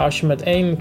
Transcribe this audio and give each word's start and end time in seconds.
Als 0.00 0.20
je 0.20 0.26
met 0.26 0.42
één, 0.42 0.78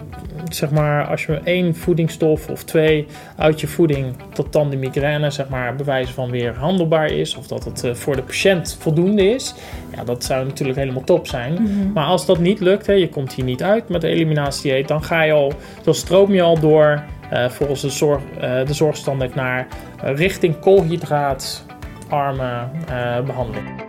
zeg 0.49 0.71
maar, 0.71 1.07
als 1.07 1.25
je 1.25 1.31
met 1.31 1.43
één 1.43 1.75
voedingsstof 1.75 2.49
of 2.49 2.63
twee 2.63 3.05
uit 3.37 3.61
je 3.61 3.67
voeding 3.67 4.15
tot 4.33 4.53
dan 4.53 4.69
de 4.69 4.77
migraine, 4.77 5.29
zeg 5.29 5.49
maar, 5.49 5.75
bewijzen 5.75 6.13
van 6.13 6.29
weer 6.29 6.55
handelbaar 6.55 7.11
is, 7.11 7.35
of 7.35 7.47
dat 7.47 7.65
het 7.65 7.83
eh, 7.83 7.93
voor 7.93 8.15
de 8.15 8.21
patiënt 8.21 8.77
voldoende 8.79 9.33
is, 9.33 9.55
ja, 9.95 10.03
dat 10.03 10.23
zou 10.23 10.45
natuurlijk 10.45 10.79
helemaal 10.79 11.03
top 11.03 11.27
zijn. 11.27 11.53
Mhm. 11.53 11.91
Maar 11.93 12.05
als 12.05 12.25
dat 12.25 12.39
niet 12.39 12.59
lukt, 12.59 12.87
hè, 12.87 12.93
je 12.93 13.09
komt 13.09 13.33
hier 13.33 13.45
niet 13.45 13.63
uit 13.63 13.89
met 13.89 14.01
de 14.01 14.07
eliminatiedieet, 14.07 14.87
dan 14.87 15.03
ga 15.03 15.21
je 15.21 15.31
al, 15.31 15.53
dan 15.83 15.93
stroom 15.93 16.33
je 16.33 16.41
al 16.41 16.59
door 16.59 17.03
eh, 17.29 17.49
volgens 17.49 17.81
de, 17.81 17.89
zorg, 17.89 18.21
eh, 18.39 18.65
de 18.65 18.73
zorgstandaard 18.73 19.35
naar 19.35 19.67
richting 20.01 20.59
koolhydraatarme 20.59 22.67
eh, 22.87 23.19
behandeling. 23.25 23.88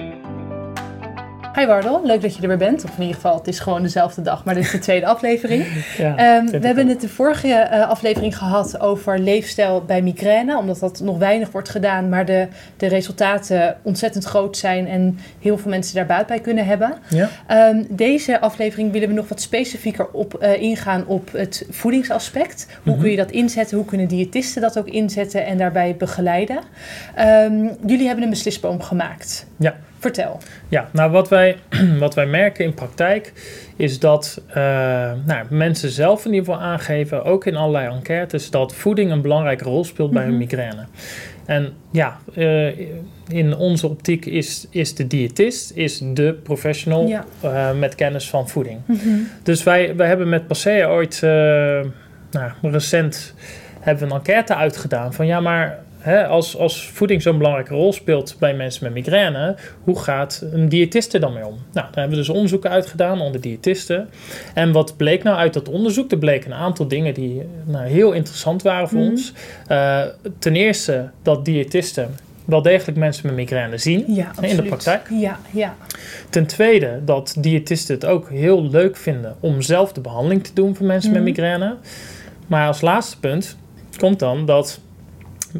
Hi 1.55 1.65
Wardel, 1.65 2.01
leuk 2.05 2.21
dat 2.21 2.35
je 2.35 2.41
er 2.41 2.47
weer 2.47 2.57
bent. 2.57 2.83
Of 2.83 2.89
in 2.95 2.99
ieder 3.01 3.15
geval, 3.15 3.37
het 3.37 3.47
is 3.47 3.59
gewoon 3.59 3.81
dezelfde 3.81 4.21
dag, 4.21 4.45
maar 4.45 4.53
dit 4.55 4.63
is 4.63 4.71
de 4.71 4.79
tweede 4.79 5.05
aflevering. 5.15 5.65
Ja, 5.97 6.15
Ehm, 6.17 6.45
we 6.59 6.65
hebben 6.67 6.87
het 6.87 7.01
de 7.01 7.09
vorige 7.09 7.53
eh, 7.53 7.89
aflevering 7.89 8.37
gehad 8.37 8.79
over 8.79 9.19
leefstijl 9.19 9.83
bij 9.85 10.01
migraine, 10.01 10.57
omdat 10.57 10.79
dat 10.79 10.99
nog 11.03 11.17
weinig 11.17 11.51
wordt 11.51 11.69
gedaan, 11.69 12.09
maar 12.09 12.25
de, 12.25 12.47
de 12.77 12.87
resultaten 12.87 13.77
ontzettend 13.81 14.23
groot 14.25 14.57
zijn 14.57 14.87
en 14.87 15.19
heel 15.39 15.57
veel 15.57 15.69
mensen 15.69 15.95
daar 15.95 16.05
baat 16.05 16.27
bij 16.27 16.39
kunnen 16.39 16.65
hebben. 16.65 16.93
Ja? 17.09 17.29
Ehm, 17.47 17.83
deze 17.89 18.39
aflevering 18.39 18.91
willen 18.91 19.07
we 19.07 19.13
nog 19.13 19.27
wat 19.27 19.41
specifieker 19.41 20.07
op, 20.11 20.33
eh, 20.33 20.61
ingaan 20.61 21.05
op 21.07 21.31
het 21.31 21.65
voedingsaspect. 21.69 22.67
Hoe 22.83 22.91
Mhm. 22.93 23.01
kun 23.01 23.11
je 23.11 23.17
dat 23.17 23.31
inzetten? 23.31 23.77
Hoe 23.77 23.85
kunnen 23.85 24.07
diëtisten 24.07 24.61
dat 24.61 24.77
ook 24.79 24.87
inzetten 24.87 25.45
en 25.45 25.57
daarbij 25.57 25.95
begeleiden? 25.97 26.59
Ehm, 27.15 27.67
jullie 27.85 28.05
hebben 28.05 28.23
een 28.23 28.29
beslisboom 28.29 28.81
gemaakt. 28.81 29.45
Ja. 29.57 29.75
Vertel. 30.01 30.39
Ja, 30.69 30.89
nou 30.93 31.11
wat 31.11 31.29
wij, 31.29 31.57
wat 31.99 32.13
wij 32.13 32.25
merken 32.25 32.65
in 32.65 32.73
praktijk 32.73 33.33
is 33.75 33.99
dat 33.99 34.41
eh, 34.47 34.55
nou, 35.25 35.45
mensen 35.49 35.89
zelf 35.89 36.25
in 36.25 36.33
ieder 36.33 36.45
geval 36.53 36.61
aangeven, 36.67 37.23
ook 37.23 37.45
in 37.45 37.55
allerlei 37.55 37.87
enquêtes, 37.95 38.49
dat 38.49 38.73
voeding 38.75 39.11
een 39.11 39.21
belangrijke 39.21 39.63
rol 39.63 39.83
speelt 39.83 40.11
bij 40.11 40.23
Mhm. 40.23 40.31
een 40.31 40.37
migraine. 40.37 40.85
En 41.45 41.73
ja, 41.91 42.17
eh, 42.35 42.67
in 43.27 43.55
onze 43.57 43.87
optiek 43.87 44.25
is, 44.25 44.67
is 44.69 44.95
de 44.95 45.07
diëtist 45.07 45.71
is 45.75 46.01
de 46.13 46.39
professional 46.43 47.07
Ja. 47.07 47.25
eh, 47.41 47.71
met 47.79 47.95
kennis 47.95 48.29
van 48.29 48.49
voeding. 48.49 48.79
Dus 49.43 49.63
wij, 49.63 49.95
wij 49.95 50.07
hebben 50.07 50.29
met 50.29 50.47
Passea 50.47 50.87
ooit, 50.87 51.19
nou, 51.21 52.51
recent, 52.61 53.33
hebben 53.79 54.03
we 54.07 54.09
een 54.13 54.19
enquête 54.19 54.55
uitgedaan 54.55 55.13
van 55.13 55.25
ja, 55.25 55.39
maar 55.39 55.79
hè, 56.01 56.25
als, 56.27 56.57
als 56.57 56.89
voeding 56.89 57.21
zo'n 57.21 57.37
belangrijke 57.37 57.73
rol 57.73 57.93
speelt 57.93 58.35
bij 58.39 58.53
mensen 58.53 58.83
met 58.83 58.93
migraine, 58.93 59.55
hoe 59.83 59.99
gaat 59.99 60.45
een 60.51 60.69
diëtist 60.69 61.13
er 61.13 61.19
dan 61.19 61.33
mee 61.33 61.45
om? 61.45 61.53
Nou, 61.53 61.63
daar 61.73 61.89
hebben 61.91 62.09
we 62.09 62.15
dus 62.15 62.29
onderzoeken 62.29 62.69
uitgedaan 62.69 63.21
onder 63.21 63.41
diëtisten. 63.41 64.09
En 64.53 64.71
wat 64.71 64.97
bleek 64.97 65.23
nou 65.23 65.37
uit 65.37 65.53
dat 65.53 65.69
onderzoek? 65.69 66.11
Er 66.11 66.17
bleken 66.17 66.51
een 66.51 66.57
aantal 66.57 66.87
dingen 66.87 67.13
die 67.13 67.41
nou, 67.65 67.85
heel 67.87 68.11
interessant 68.11 68.61
waren 68.61 68.89
voor 68.89 68.99
Mhm. 68.99 69.09
ons. 69.09 69.33
Eh, 69.67 70.01
ten 70.39 70.55
eerste 70.55 71.09
dat 71.21 71.45
diëtisten 71.45 72.09
wel 72.45 72.61
degelijk 72.61 72.97
mensen 72.97 73.25
met 73.27 73.35
migraine 73.35 73.77
zien. 73.77 74.03
Ja, 74.07 74.27
absoluut. 74.27 74.49
In 74.49 74.55
de 74.57 74.63
praktijk? 74.63 75.07
Ja, 75.11 75.39
ja. 75.51 75.75
Ten 76.29 76.45
tweede 76.45 76.99
dat 77.05 77.35
diëtisten 77.39 77.95
het 77.95 78.05
ook 78.05 78.29
heel 78.29 78.69
leuk 78.69 78.97
vinden 78.97 79.35
om 79.39 79.61
zelf 79.61 79.93
de 79.93 80.01
behandeling 80.01 80.43
te 80.43 80.51
doen 80.53 80.75
voor 80.75 80.85
mensen 80.85 81.11
Mhm. 81.11 81.23
met 81.23 81.33
migraine. 81.37 81.75
Maar 82.47 82.67
als 82.67 82.81
laatste 82.81 83.19
punt 83.19 83.57
komt 83.97 84.19
dan 84.19 84.45
dat 84.45 84.79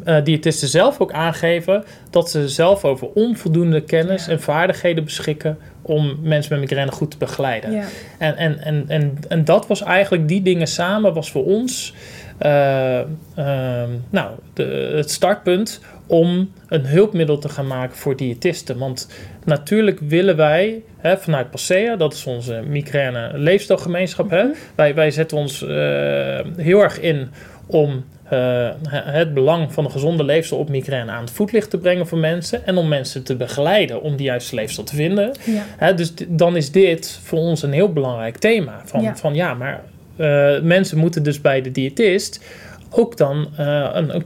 eh 0.04 0.24
diëtisten 0.24 0.68
zelf 0.68 1.00
ook 1.00 1.12
aangeven 1.12 1.84
dat 2.10 2.30
ze 2.30 2.48
zelf 2.48 2.84
over 2.84 3.08
onvoldoende 3.14 3.80
kennis 3.80 4.26
Ja. 4.26 4.32
en 4.32 4.40
vaardigheden 4.40 5.04
beschikken 5.04 5.58
om 5.82 6.16
mensen 6.22 6.52
met 6.52 6.60
migraine 6.60 6.92
goed 6.92 7.10
te 7.10 7.16
begeleiden. 7.16 7.72
ja. 7.72 7.84
En, 8.18 8.36
en, 8.36 8.58
en, 8.58 8.84
en, 8.88 9.18
en 9.28 9.44
dat 9.44 9.66
was 9.66 9.82
eigenlijk, 9.82 10.28
die 10.28 10.42
dingen 10.42 10.66
samen 10.66 11.14
was 11.14 11.30
voor 11.30 11.44
ons 11.44 11.94
eh, 12.38 12.98
ehm, 13.34 13.90
nou, 14.10 14.30
de, 14.54 14.92
het 14.96 15.10
startpunt 15.10 15.80
om 16.06 16.52
een 16.68 16.86
hulpmiddel 16.86 17.38
te 17.38 17.48
gaan 17.48 17.66
maken 17.66 17.96
voor 17.96 18.16
diëtisten. 18.16 18.78
Want 18.78 19.08
natuurlijk 19.44 20.00
willen 20.00 20.36
wij 20.36 20.82
hè, 20.96 21.18
vanuit 21.18 21.50
Passea, 21.50 21.96
dat 21.96 22.12
is 22.12 22.26
onze 22.26 22.62
migraine 22.66 23.30
leefstijlgemeenschap, 23.34 24.30
hè, 24.30 24.44
wij, 24.74 24.94
wij 24.94 25.10
zetten 25.10 25.36
ons 25.36 25.62
eh, 25.62 26.40
heel 26.56 26.80
erg 26.82 27.00
in 27.00 27.28
om 27.66 28.04
eh, 28.32 28.68
het 28.90 29.34
belang 29.34 29.72
van 29.72 29.84
een 29.84 29.90
gezonde 29.90 30.24
leefstijl 30.24 30.60
op 30.60 30.68
migraine 30.68 31.10
aan 31.10 31.20
het 31.20 31.30
voetlicht 31.30 31.70
te 31.70 31.78
brengen 31.78 32.06
voor 32.06 32.18
mensen 32.18 32.66
en 32.66 32.76
om 32.76 32.88
mensen 32.88 33.22
te 33.22 33.36
begeleiden 33.36 34.02
om 34.02 34.16
die 34.16 34.26
juiste 34.26 34.54
leefstijl 34.54 34.86
te 34.86 34.94
vinden. 34.94 35.32
ja. 35.44 35.64
Hè, 35.76 35.94
dus 35.94 36.12
dan 36.28 36.56
is 36.56 36.70
dit 36.70 37.20
voor 37.22 37.38
ons 37.38 37.62
een 37.62 37.72
heel 37.72 37.92
belangrijk 37.92 38.36
thema. 38.36 38.82
Van 38.84 39.00
Ja. 39.00 39.08
ja, 39.08 39.16
van, 39.16 39.34
ja 39.34 39.54
maar 39.54 39.82
eh, 40.16 40.60
mensen 40.60 40.98
moeten 40.98 41.22
dus 41.22 41.40
bij 41.40 41.62
de 41.62 41.70
diëtist 41.70 42.44
ook 42.92 43.16
dan 43.16 43.48
eh, 43.56 43.88
een, 43.92 44.24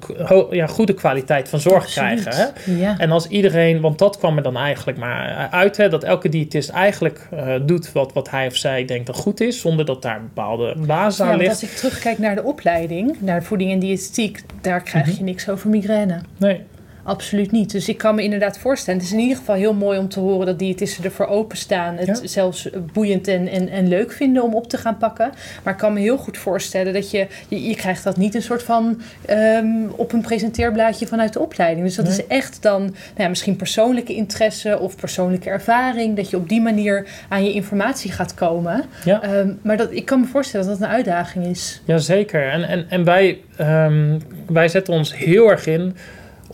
ja, 0.51 0.67
goede 0.67 0.95
kwaliteit 0.95 1.49
van 1.49 1.61
zorg 1.61 1.83
Absoluut. 1.85 2.21
krijgen. 2.23 2.53
Hè? 2.65 2.73
Ja. 2.73 2.95
En 2.99 3.11
als 3.11 3.27
iedereen, 3.29 3.81
want 3.81 3.99
dat 3.99 4.19
kwam 4.19 4.37
er 4.37 4.43
dan 4.43 4.57
eigenlijk 4.57 4.99
maar 4.99 5.49
uit, 5.51 5.77
hè, 5.77 5.89
dat 5.89 6.05
elke 6.05 6.29
diëtist 6.29 6.69
eigenlijk 6.71 7.29
eh, 7.31 7.55
doet 7.63 7.93
wat, 7.93 8.13
wat 8.13 8.31
hij 8.31 8.47
of 8.47 8.57
zij 8.57 8.85
denkt 8.85 9.07
dat 9.07 9.17
goed 9.17 9.41
is, 9.41 9.61
zonder 9.61 9.85
dat 9.85 10.03
daar 10.03 10.17
een 10.17 10.23
bepaalde 10.35 10.75
basis 10.87 11.19
Ja, 11.19 11.23
aan 11.25 11.31
want 11.31 11.43
ligt. 11.43 11.53
als 11.63 11.71
ik 11.71 11.77
terugkijk 11.77 12.19
naar 12.19 12.35
de 12.35 12.43
opleiding, 12.43 13.17
naar 13.21 13.43
voeding 13.43 13.73
en 13.73 13.79
diëtetiek, 13.79 14.43
daar 14.61 14.83
krijg 14.83 15.07
Mhm. 15.07 15.17
je 15.19 15.23
niks 15.25 15.49
over 15.49 15.69
migraine. 15.71 16.21
Nee. 16.37 16.61
Absoluut 17.07 17.51
niet. 17.53 17.71
Dus 17.71 17.89
ik 17.89 17.99
kan 17.99 18.15
me 18.15 18.23
inderdaad 18.23 18.59
voorstellen. 18.59 18.99
Het 19.01 19.09
is 19.09 19.15
in 19.15 19.21
ieder 19.23 19.37
geval 19.37 19.55
heel 19.55 19.75
mooi 19.75 19.99
om 19.99 20.09
te 20.09 20.21
horen 20.21 20.47
dat 20.47 20.59
diëtisten 20.59 21.05
ervoor 21.05 21.27
openstaan. 21.27 21.97
Het 21.97 22.07
Ja. 22.07 22.27
zelfs 22.27 22.69
boeiend 22.93 23.29
en, 23.29 23.49
en, 23.49 23.69
en 23.69 23.89
leuk 23.89 24.13
vinden 24.13 24.43
om 24.43 24.55
op 24.55 24.69
te 24.69 24.77
gaan 24.79 24.97
pakken. 24.97 25.31
Maar 25.63 25.73
ik 25.73 25.79
kan 25.79 25.93
me 25.93 26.01
heel 26.01 26.17
goed 26.17 26.39
voorstellen 26.39 26.93
dat 26.93 27.11
je... 27.11 27.27
Je, 27.49 27.69
je 27.69 27.75
krijgt 27.77 28.05
dat 28.05 28.17
niet 28.17 28.35
een 28.35 28.43
soort 28.43 28.63
van 28.63 29.01
ehm, 29.27 29.67
op 29.97 30.13
een 30.13 30.21
presenteerblaadje 30.21 31.07
vanuit 31.07 31.33
de 31.33 31.41
opleiding. 31.41 31.87
Dus 31.87 31.95
dat 31.97 32.05
Nee. 32.09 32.15
is 32.17 32.27
echt 32.27 32.63
dan 32.63 32.83
nou 32.83 32.93
ja, 33.17 33.29
misschien 33.29 33.57
persoonlijke 33.57 34.15
interesse 34.15 34.79
of 34.79 34.97
persoonlijke 34.97 35.51
ervaring. 35.51 36.17
Dat 36.17 36.31
je 36.31 36.37
op 36.37 36.49
die 36.49 36.61
manier 36.61 37.07
aan 37.29 37.45
je 37.45 37.53
informatie 37.53 38.13
gaat 38.13 38.35
komen. 38.35 38.85
Ja. 39.05 39.23
Ehm, 39.23 39.53
maar 39.63 39.77
dat, 39.77 39.93
ik 39.93 40.05
kan 40.05 40.21
me 40.21 40.27
voorstellen 40.27 40.67
dat 40.67 40.79
dat 40.79 40.89
een 40.89 40.95
uitdaging 40.95 41.47
is. 41.47 41.83
Jazeker. 41.85 42.49
En, 42.51 42.63
en, 42.69 42.87
en 42.89 43.05
wij, 43.05 43.39
ehm, 43.57 44.19
wij 44.47 44.69
zetten 44.69 44.95
ons 44.95 45.17
heel 45.17 45.51
erg 45.51 45.67
in 45.67 45.97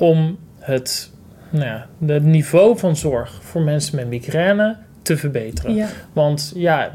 om 0.02 0.38
het, 0.58 1.10
nou 1.50 1.64
ja, 1.64 1.86
het 2.06 2.24
niveau 2.24 2.78
van 2.78 2.96
zorg 2.96 3.38
voor 3.42 3.62
mensen 3.62 3.96
met 3.96 4.08
migraine 4.08 4.76
te 5.02 5.16
verbeteren. 5.16 5.74
Ja, 5.74 5.88
Want 6.12 6.52
ja, 6.54 6.92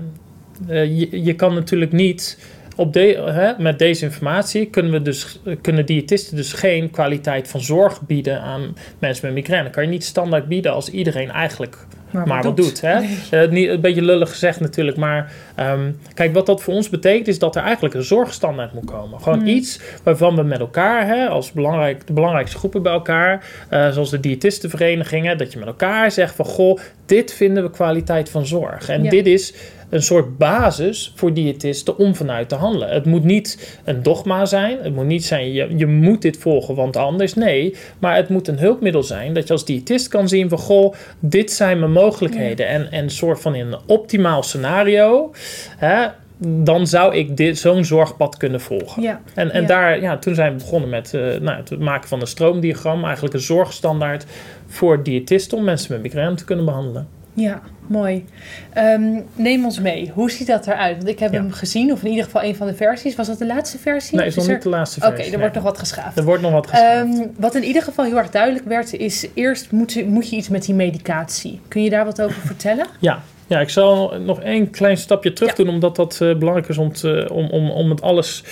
eh, 0.68 1.00
je, 1.00 1.24
je 1.24 1.34
kan 1.34 1.54
natuurlijk 1.54 1.92
niet. 1.92 2.40
Op 2.76 2.94
de, 2.94 3.32
hè, 3.32 3.64
met 3.64 3.80
deze 3.80 4.06
informatie 4.06 4.66
kunnen, 4.66 4.92
we 4.92 5.02
dus, 5.02 5.40
kunnen 5.62 5.86
diëtisten 5.86 6.36
dus 6.36 6.54
geen 6.54 6.90
kwaliteit 6.90 7.48
van 7.48 7.62
zorg 7.62 8.02
bieden 8.02 8.42
aan 8.42 8.76
mensen 9.00 9.26
met 9.26 9.36
migraine. 9.36 9.70
Kan 9.70 9.84
je 9.84 9.90
niet 9.90 10.04
standaard 10.04 10.48
bieden 10.48 10.74
als 10.74 10.90
iedereen 10.90 11.32
eigenlijk 11.32 11.78
maar, 12.12 12.44
wat 12.44 12.58
doet. 12.58 12.82
hè? 12.82 13.00
Nee. 13.00 13.18
Eh, 13.30 13.50
niet, 13.50 13.70
een 13.70 13.82
beetje 13.82 14.02
lullig 14.02 14.30
gezegd 14.30 14.60
natuurlijk, 14.60 14.98
maar 14.98 15.32
ehm, 15.58 15.92
kijk, 16.14 16.34
wat 16.34 16.46
dat 16.46 16.62
voor 16.64 16.74
ons 16.74 16.90
betekent 16.90 17.28
is 17.28 17.40
dat 17.40 17.56
er 17.56 17.62
eigenlijk 17.64 17.94
een 17.96 18.04
zorgstandaard 18.04 18.74
moet 18.74 18.86
komen. 18.86 19.22
Gewoon 19.22 19.40
Hmm. 19.40 19.48
iets 19.48 19.80
waarvan 20.04 20.36
we 20.36 20.44
met 20.44 20.60
elkaar, 20.60 21.08
hè, 21.08 21.28
als 21.28 21.52
belangrijk, 21.52 22.08
de 22.08 22.14
belangrijkste 22.14 22.58
groepen 22.58 22.82
bij 22.82 22.94
elkaar, 22.94 23.46
eh, 23.70 23.90
zoals 23.90 24.10
de 24.10 24.20
diëtistenverenigingen, 24.20 25.38
dat 25.38 25.52
je 25.54 25.60
met 25.60 25.68
elkaar 25.68 26.12
zegt 26.12 26.36
van 26.36 26.46
goh, 26.46 26.80
dit 27.06 27.34
vinden 27.34 27.64
we 27.64 27.70
kwaliteit 27.70 28.30
van 28.30 28.46
zorg. 28.46 28.90
En 28.90 29.04
Ja. 29.04 29.10
dit 29.10 29.26
is 29.26 29.54
een 29.90 30.04
soort 30.04 30.38
basis 30.38 31.12
voor 31.16 31.34
diëtisten 31.34 31.98
om 31.98 32.16
vanuit 32.16 32.50
te 32.50 32.56
handelen. 32.56 32.90
Het 32.90 33.06
moet 33.06 33.24
niet 33.24 33.80
een 33.84 34.04
dogma 34.04 34.46
zijn. 34.46 34.78
Het 34.82 34.96
moet 34.96 35.06
niet 35.06 35.26
zijn, 35.26 35.54
je, 35.54 35.78
je 35.78 35.86
moet 35.86 36.22
dit 36.22 36.38
volgen, 36.38 36.76
want 36.76 36.96
anders. 36.98 37.34
Nee, 37.34 37.76
maar 38.00 38.16
het 38.16 38.30
moet 38.30 38.48
een 38.48 38.60
hulpmiddel 38.60 39.04
zijn 39.04 39.34
dat 39.34 39.48
je 39.48 39.54
als 39.54 39.66
diëtist 39.66 40.08
kan 40.08 40.28
zien 40.28 40.50
van... 40.50 40.58
goh, 40.58 40.94
dit 41.20 41.52
zijn 41.52 41.80
mijn 41.80 41.92
mogelijkheden. 41.92 42.68
En, 42.68 42.92
en 42.92 43.10
soort 43.10 43.42
van 43.42 43.56
in 43.56 43.66
een 43.68 43.80
optimaal 43.86 44.44
scenario... 44.44 45.32
Hè, 45.78 46.08
dan 46.40 46.88
zou 46.88 47.16
ik 47.16 47.38
dit, 47.38 47.58
zo'n 47.60 47.86
zorgpad 47.86 48.38
kunnen 48.38 48.62
volgen. 48.62 49.02
Ja. 49.02 49.22
En, 49.34 49.52
en 49.52 49.62
Ja. 49.62 49.68
daar, 49.68 50.02
ja, 50.02 50.18
toen 50.18 50.36
zijn 50.36 50.52
we 50.52 50.58
begonnen 50.58 50.90
met 50.90 51.14
eh, 51.14 51.22
nou, 51.22 51.58
het 51.58 51.80
maken 51.80 52.08
van 52.10 52.22
een 52.22 52.28
stroomdiagram. 52.28 53.04
Eigenlijk 53.04 53.34
een 53.34 53.40
zorgstandaard 53.40 54.26
voor 54.68 55.04
diëtisten 55.04 55.58
om 55.58 55.64
mensen 55.64 55.94
met 55.94 56.02
migraine 56.02 56.36
te 56.36 56.46
kunnen 56.46 56.66
behandelen. 56.66 57.08
Ja, 57.34 57.62
mooi. 57.88 58.26
Ehm, 58.74 59.20
neem 59.36 59.66
ons 59.66 59.80
mee. 59.80 60.12
Hoe 60.14 60.32
ziet 60.32 60.48
dat 60.48 60.68
eruit? 60.68 60.96
Want 60.98 61.08
ik 61.10 61.20
heb 61.20 61.34
Ja. 61.34 61.40
hem 61.40 61.52
gezien, 61.52 61.92
of 61.92 62.04
in 62.04 62.10
ieder 62.10 62.24
geval 62.24 62.44
een 62.44 62.56
van 62.56 62.68
de 62.68 62.74
versies. 62.74 63.16
Was 63.16 63.28
dat 63.28 63.38
de 63.38 63.46
laatste 63.46 63.78
versie? 63.78 64.18
Nee, 64.18 64.28
is 64.28 64.36
nog 64.36 64.46
er- 64.48 64.54
niet 64.54 64.62
de 64.62 64.70
laatste 64.70 65.00
Oké, 65.00 65.08
versie. 65.08 65.26
er 65.26 65.32
nee. 65.32 65.40
wordt 65.40 65.56
nog 65.56 65.64
wat 65.64 65.78
geschaafd. 65.80 66.18
Er 66.18 66.24
wordt 66.24 66.42
nog 66.42 66.52
wat 66.52 66.68
geschaafd. 66.68 67.06
Ehm, 67.20 67.28
wat 67.38 67.56
in 67.56 67.64
ieder 67.64 67.82
geval 67.82 68.06
heel 68.06 68.18
erg 68.18 68.30
duidelijk 68.30 68.66
werd, 68.66 68.94
is 68.94 69.28
eerst 69.34 69.72
moet, 69.72 69.94
je- 69.94 70.06
moet 70.06 70.30
je 70.30 70.36
iets 70.36 70.50
met 70.50 70.66
die 70.66 70.76
medicatie. 70.76 71.60
Kun 71.68 71.84
je 71.84 71.90
daar 71.90 72.06
wat 72.06 72.22
over 72.22 72.42
vertellen? 72.42 72.86
Ja. 73.00 73.22
Ja, 73.48 73.60
ik 73.60 73.70
zal 73.70 74.14
nog 74.20 74.42
één 74.42 74.70
klein 74.70 74.98
stapje 74.98 75.34
terug 75.34 75.58
Ja. 75.58 75.64
doen, 75.64 75.74
omdat 75.74 75.96
dat 75.96 76.22
eh, 76.22 76.36
belangrijk 76.36 76.68
is 76.70 76.78
om, 76.78 76.94
te, 76.94 77.28
om, 77.32 77.50
om, 77.50 77.70
om 77.72 77.90
het 77.90 78.02
alles 78.02 78.44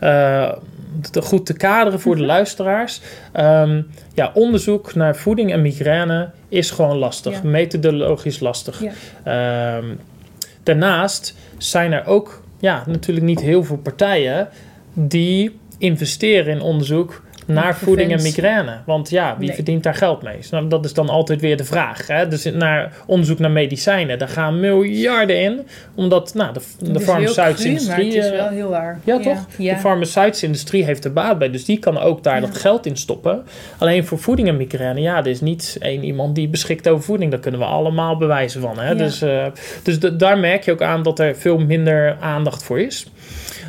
eh, 0.00 0.52
te, 1.10 1.22
goed 1.22 1.46
te 1.46 1.52
kaderen 1.54 2.00
voor 2.00 2.14
de 2.14 2.20
Mhm. 2.20 2.30
luisteraars. 2.30 3.00
Ehm, 3.32 3.82
ja, 4.14 4.30
onderzoek 4.34 4.94
naar 4.94 5.16
voeding 5.16 5.52
en 5.52 5.62
migraine 5.62 6.30
is 6.48 6.70
gewoon 6.70 6.96
lastig, 6.96 7.32
Ja. 7.32 7.48
methodologisch 7.48 8.40
lastig. 8.40 8.82
Ja. 8.82 8.92
Ehm, 9.76 9.84
daarnaast 10.62 11.34
zijn 11.58 11.92
er 11.92 12.06
ook 12.06 12.42
ja, 12.60 12.82
natuurlijk 12.86 13.26
niet 13.26 13.40
heel 13.40 13.64
veel 13.64 13.76
partijen 13.78 14.48
die 14.92 15.58
investeren 15.78 16.54
in 16.54 16.60
onderzoek 16.60 17.22
naar 17.54 17.76
voeding 17.76 18.12
en 18.12 18.22
migraine. 18.22 18.76
Want 18.86 19.10
ja, 19.10 19.34
wie 19.38 19.46
Nee. 19.46 19.56
verdient 19.56 19.82
daar 19.82 19.94
geld 19.94 20.22
mee? 20.22 20.36
Nou, 20.50 20.68
dat 20.68 20.84
is 20.84 20.92
dan 20.92 21.08
altijd 21.08 21.40
weer 21.40 21.56
de 21.56 21.64
vraag. 21.64 22.06
Hè? 22.06 22.28
Dus 22.28 22.44
naar 22.44 22.92
onderzoek 23.06 23.38
naar 23.38 23.50
medicijnen, 23.50 24.18
daar 24.18 24.28
gaan 24.28 24.60
miljarden 24.60 25.40
in. 25.42 25.66
Omdat 25.94 26.34
nou, 26.34 26.52
de, 26.52 26.60
de 26.92 27.00
farmaceutische 27.00 27.62
cru, 27.68 27.68
industrie... 27.68 28.06
het 28.06 28.24
is 28.24 28.30
eh, 28.30 28.36
wel 28.36 28.48
heel 28.48 28.68
waar. 28.68 29.00
ja, 29.04 29.18
toch? 29.18 29.46
Ja. 29.58 29.74
De 29.74 29.80
farmaceutische 29.80 30.46
industrie 30.46 30.84
heeft 30.84 31.04
er 31.04 31.12
baat 31.12 31.38
bij. 31.38 31.50
Dus 31.50 31.64
die 31.64 31.78
kan 31.78 31.98
ook 31.98 32.22
daar 32.22 32.34
Ja. 32.34 32.40
dat 32.40 32.56
geld 32.58 32.86
in 32.86 32.96
stoppen. 32.96 33.42
Alleen 33.78 34.06
voor 34.06 34.18
voeding 34.18 34.48
en 34.48 34.56
migraine, 34.56 35.00
ja, 35.00 35.16
er 35.18 35.26
is 35.26 35.40
niet 35.40 35.76
één 35.80 36.04
iemand 36.04 36.34
die 36.34 36.48
beschikt 36.48 36.88
over 36.88 37.04
voeding. 37.04 37.30
Daar 37.30 37.40
kunnen 37.40 37.60
we 37.60 37.66
allemaal 37.66 38.16
bewijzen 38.16 38.60
van. 38.60 38.78
Hè? 38.78 38.94
Dus, 38.96 39.22
eh, 39.22 39.46
dus 39.82 39.98
daar 39.98 40.38
merk 40.38 40.64
je 40.64 40.72
ook 40.72 40.82
aan 40.82 41.02
dat 41.02 41.18
er 41.18 41.36
veel 41.36 41.58
minder 41.58 42.16
aandacht 42.20 42.62
voor 42.62 42.80
is. 42.80 43.06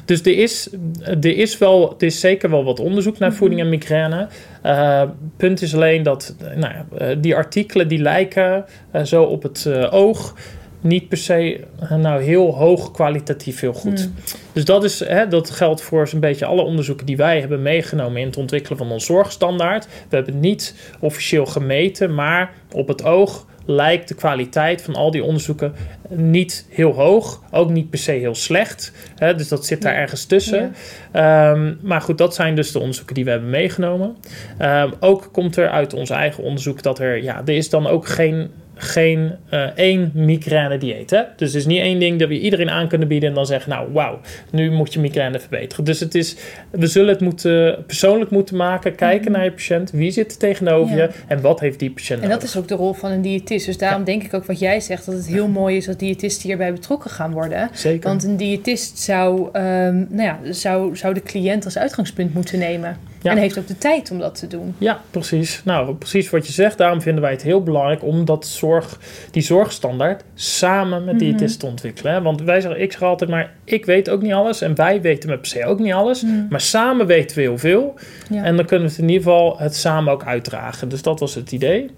Dus 0.09 0.21
er 0.21 0.37
is, 0.37 0.69
er 1.01 1.37
is, 1.37 1.57
wel, 1.57 1.95
er 1.97 2.05
is 2.05 2.19
zeker 2.19 2.49
wel 2.49 2.63
wat 2.63 2.79
onderzoek 2.79 3.17
naar 3.17 3.29
Mhm. 3.29 3.37
voeding 3.37 3.61
en 3.61 3.69
migraine. 3.69 4.27
Eh, 4.61 5.03
punt 5.37 5.61
is 5.61 5.75
alleen 5.75 6.03
dat 6.03 6.35
nou 6.55 6.73
ja, 6.73 6.85
eh, 6.97 7.15
die 7.19 7.35
artikelen 7.35 7.87
die 7.87 7.99
lijken 7.99 8.65
eh, 8.91 9.03
zo 9.03 9.23
op 9.23 9.43
het 9.43 9.69
oog 9.91 10.35
niet 10.81 11.07
per 11.07 11.17
se 11.17 11.59
nou 11.97 12.21
heel 12.21 12.55
hoog 12.55 12.91
kwalitatief 12.91 13.59
heel 13.59 13.73
goed. 13.73 14.01
Hmm. 14.01 14.13
Dus 14.53 14.65
dat, 14.65 14.83
is, 14.83 14.99
hè, 14.99 15.27
dat 15.27 15.49
geldt 15.49 15.81
voor 15.81 16.07
zo'n 16.07 16.19
beetje 16.19 16.45
alle 16.45 16.61
onderzoeken 16.61 17.05
die 17.05 17.17
wij 17.17 17.39
hebben 17.39 17.61
meegenomen 17.61 18.21
in 18.21 18.27
het 18.27 18.37
ontwikkelen 18.37 18.77
van 18.77 18.91
ons 18.91 19.05
zorgstandaard. 19.05 19.85
We 19.85 20.15
hebben 20.15 20.33
het 20.33 20.43
niet 20.43 20.75
officieel 20.99 21.45
gemeten, 21.45 22.15
maar 22.15 22.53
op 22.71 22.87
het 22.87 23.03
oog 23.03 23.45
lijkt 23.69 24.07
de 24.07 24.15
kwaliteit 24.15 24.81
van 24.81 24.95
al 24.95 25.11
die 25.11 25.23
onderzoeken 25.23 25.73
niet 26.09 26.65
heel 26.69 26.91
hoog. 26.91 27.43
Ook 27.51 27.69
niet 27.69 27.89
per 27.89 27.99
se 27.99 28.11
heel 28.11 28.35
slecht. 28.35 28.91
Hè, 29.15 29.35
dus 29.35 29.47
dat 29.47 29.65
zit 29.65 29.81
daar 29.81 29.95
ergens 29.95 30.25
tussen. 30.25 30.75
Ehm, 31.11 31.73
maar 31.81 32.01
goed, 32.01 32.17
dat 32.17 32.35
zijn 32.35 32.55
dus 32.55 32.71
de 32.71 32.79
onderzoeken 32.79 33.15
die 33.15 33.23
we 33.23 33.29
hebben 33.29 33.49
meegenomen. 33.49 34.15
Ehm, 34.57 34.91
ook 34.99 35.29
komt 35.31 35.57
er 35.57 35.69
uit 35.69 35.93
ons 35.93 36.09
eigen 36.09 36.43
onderzoek 36.43 36.83
dat 36.83 36.99
er, 36.99 37.23
ja, 37.23 37.41
er 37.45 37.55
is 37.55 37.69
dan 37.69 37.87
ook 37.87 38.07
geen, 38.07 38.51
geen 38.81 39.31
eh, 39.49 39.63
één 39.63 40.11
migraine 40.13 40.77
dieet. 40.77 41.09
Hè? 41.09 41.21
Dus 41.35 41.47
het 41.47 41.61
is 41.61 41.65
niet 41.65 41.81
één 41.81 41.99
ding 41.99 42.19
dat 42.19 42.27
we 42.27 42.39
iedereen 42.39 42.69
aan 42.69 42.87
kunnen 42.87 43.07
bieden 43.07 43.29
en 43.29 43.35
dan 43.35 43.45
zeggen, 43.45 43.69
nou 43.69 43.91
wauw, 43.91 44.19
nu 44.51 44.71
moet 44.71 44.93
je 44.93 44.99
migraine 44.99 45.39
verbeteren. 45.39 45.85
Dus 45.85 45.99
het 45.99 46.15
is, 46.15 46.35
we 46.71 46.87
zullen 46.87 47.09
het 47.09 47.19
moeten, 47.19 47.83
persoonlijk 47.85 48.31
moeten 48.31 48.55
maken, 48.55 48.95
kijken 48.95 49.31
naar 49.31 49.43
je 49.43 49.51
patiënt, 49.51 49.91
wie 49.91 50.11
zit 50.11 50.31
er 50.31 50.37
tegenover 50.37 50.95
Ja. 50.95 51.03
je 51.03 51.09
en 51.27 51.41
wat 51.41 51.59
heeft 51.59 51.79
die 51.79 51.91
patiënt 51.91 52.21
En 52.21 52.29
dat 52.29 52.43
is 52.43 52.57
ook 52.57 52.67
de 52.67 52.75
rol 52.75 52.93
van 52.93 53.11
een 53.11 53.21
diëtist. 53.21 53.65
Dus 53.65 53.77
daarom 53.77 54.03
denk 54.03 54.23
ik 54.23 54.33
ook 54.33 54.45
wat 54.45 54.59
jij 54.59 54.79
zegt, 54.79 55.05
dat 55.05 55.15
het 55.15 55.27
heel 55.27 55.47
mooi 55.47 55.77
is 55.77 55.85
dat 55.85 55.99
diëtisten 55.99 56.47
hierbij 56.47 56.73
betrokken 56.73 57.09
gaan 57.09 57.31
worden. 57.31 57.69
Zeker. 57.73 58.09
Want 58.09 58.23
een 58.23 58.37
diëtist 58.37 58.99
zou, 58.99 59.49
ehm, 59.51 59.95
nou 60.09 60.21
ja, 60.21 60.39
zou, 60.43 60.95
zou 60.95 61.13
de 61.13 61.21
cliënt 61.23 61.65
als 61.65 61.77
uitgangspunt 61.77 62.33
moeten 62.33 62.59
nemen. 62.59 62.97
Ja. 63.21 63.31
En 63.31 63.37
heeft 63.37 63.57
ook 63.59 63.67
de 63.67 63.77
tijd 63.77 64.11
om 64.11 64.19
dat 64.19 64.39
te 64.39 64.47
doen. 64.47 64.75
Ja, 64.77 65.01
precies. 65.11 65.61
Nou, 65.65 65.93
precies 65.95 66.29
wat 66.29 66.47
je 66.47 66.53
zegt. 66.53 66.77
Daarom 66.77 67.01
vinden 67.01 67.21
wij 67.21 67.31
het 67.31 67.41
heel 67.41 67.63
belangrijk 67.63 68.03
om 68.03 68.25
dat 68.25 68.47
zorg, 68.47 68.99
die 69.31 69.41
zorgstandaard 69.43 70.23
samen 70.35 71.03
met 71.05 71.15
Mhm. 71.15 71.23
diëtisten 71.23 71.59
te 71.59 71.65
ontwikkelen. 71.65 72.13
Hè? 72.13 72.21
Want 72.21 72.41
wij 72.41 72.61
zeggen, 72.61 72.81
ik 72.81 72.91
zeg 72.91 73.01
altijd 73.01 73.29
maar, 73.29 73.53
ik 73.63 73.85
weet 73.85 74.09
ook 74.09 74.21
niet 74.21 74.33
alles 74.33 74.61
en 74.61 74.75
wij 74.75 75.01
weten 75.01 75.29
met 75.29 75.39
per 75.41 75.49
se 75.49 75.65
ook 75.65 75.79
niet 75.79 75.93
alles. 75.93 76.21
Mhm. 76.23 76.33
Maar 76.49 76.61
samen 76.61 77.05
weten 77.05 77.35
we 77.35 77.41
heel 77.41 77.57
veel. 77.57 77.93
Ja. 78.29 78.43
En 78.43 78.55
dan 78.55 78.65
kunnen 78.65 78.85
we 78.87 78.91
het 78.93 79.01
in 79.01 79.09
ieder 79.09 79.23
geval 79.23 79.57
het 79.59 79.75
samen 79.75 80.13
ook 80.13 80.23
uitdragen. 80.25 80.89
Dus 80.89 81.01
dat 81.01 81.19
was 81.19 81.35
het 81.35 81.51
idee. 81.51 81.89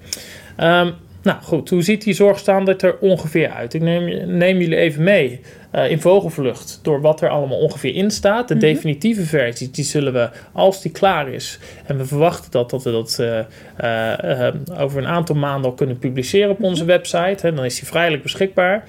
Ehm, 0.55 0.91
nou 1.23 1.41
goed, 1.41 1.69
hoe 1.69 1.81
ziet 1.81 2.03
die 2.03 2.13
zorgstandaard 2.13 2.81
er 2.81 2.97
ongeveer 2.99 3.49
uit? 3.49 3.73
Ik 3.73 3.81
neem, 3.81 4.37
neem 4.37 4.57
jullie 4.59 4.77
even 4.77 5.03
mee 5.03 5.39
eh, 5.71 5.91
in 5.91 6.01
vogelvlucht 6.01 6.79
door 6.81 7.01
wat 7.01 7.21
er 7.21 7.29
allemaal 7.29 7.57
ongeveer 7.57 7.95
in 7.95 8.11
staat. 8.11 8.47
De 8.47 8.53
Mhm. 8.55 8.63
definitieve 8.63 9.23
versie, 9.23 9.69
die 9.69 9.83
zullen 9.83 10.13
we, 10.13 10.29
als 10.51 10.81
die 10.81 10.91
klaar 10.91 11.29
is, 11.29 11.59
en 11.85 11.97
we 11.97 12.05
verwachten 12.05 12.51
dat, 12.51 12.69
dat 12.69 12.83
we 12.83 12.91
dat 12.91 13.19
eh, 13.19 14.47
eh, 14.47 14.55
over 14.79 14.97
een 14.97 15.07
aantal 15.07 15.35
maanden 15.35 15.69
al 15.69 15.75
kunnen 15.75 15.97
publiceren 15.97 16.49
op 16.49 16.63
onze 16.63 16.85
website. 16.85 17.47
Hè, 17.47 17.53
dan 17.53 17.65
is 17.65 17.79
die 17.79 17.87
vrijelijk 17.87 18.23
beschikbaar. 18.23 18.83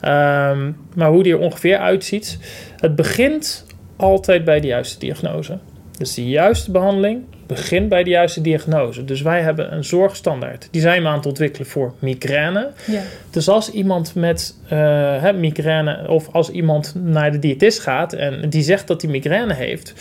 Ehm, 0.00 0.70
maar 0.94 1.08
hoe 1.08 1.22
die 1.22 1.32
er 1.32 1.38
ongeveer 1.38 1.78
uitziet, 1.78 2.38
het 2.80 2.96
begint 2.96 3.66
altijd 3.96 4.44
bij 4.44 4.60
de 4.60 4.66
juiste 4.66 4.98
diagnose. 4.98 5.58
Dus 5.98 6.14
de 6.14 6.28
juiste 6.28 6.70
behandeling 6.70 7.22
begint 7.46 7.88
bij 7.88 8.04
de 8.04 8.10
juiste 8.10 8.40
diagnose. 8.40 9.04
Dus 9.04 9.22
wij 9.22 9.42
hebben 9.42 9.72
een 9.72 9.84
zorgstandaard. 9.84 10.68
Die 10.70 10.80
zijn 10.80 11.02
we 11.02 11.08
aan 11.08 11.16
het 11.16 11.26
ontwikkelen 11.26 11.66
voor 11.66 11.94
migraine. 11.98 12.70
Ja. 12.86 13.00
Dus 13.30 13.48
als 13.48 13.70
iemand 13.70 14.14
met 14.14 14.54
hè, 14.64 15.32
migraine 15.32 16.08
of 16.08 16.28
als 16.32 16.50
iemand 16.50 16.94
naar 16.94 17.32
de 17.32 17.38
diëtist 17.38 17.80
gaat 17.80 18.12
en 18.12 18.50
die 18.50 18.62
zegt 18.62 18.86
dat 18.86 19.02
hij 19.02 19.10
migraine 19.10 19.54
heeft, 19.54 19.94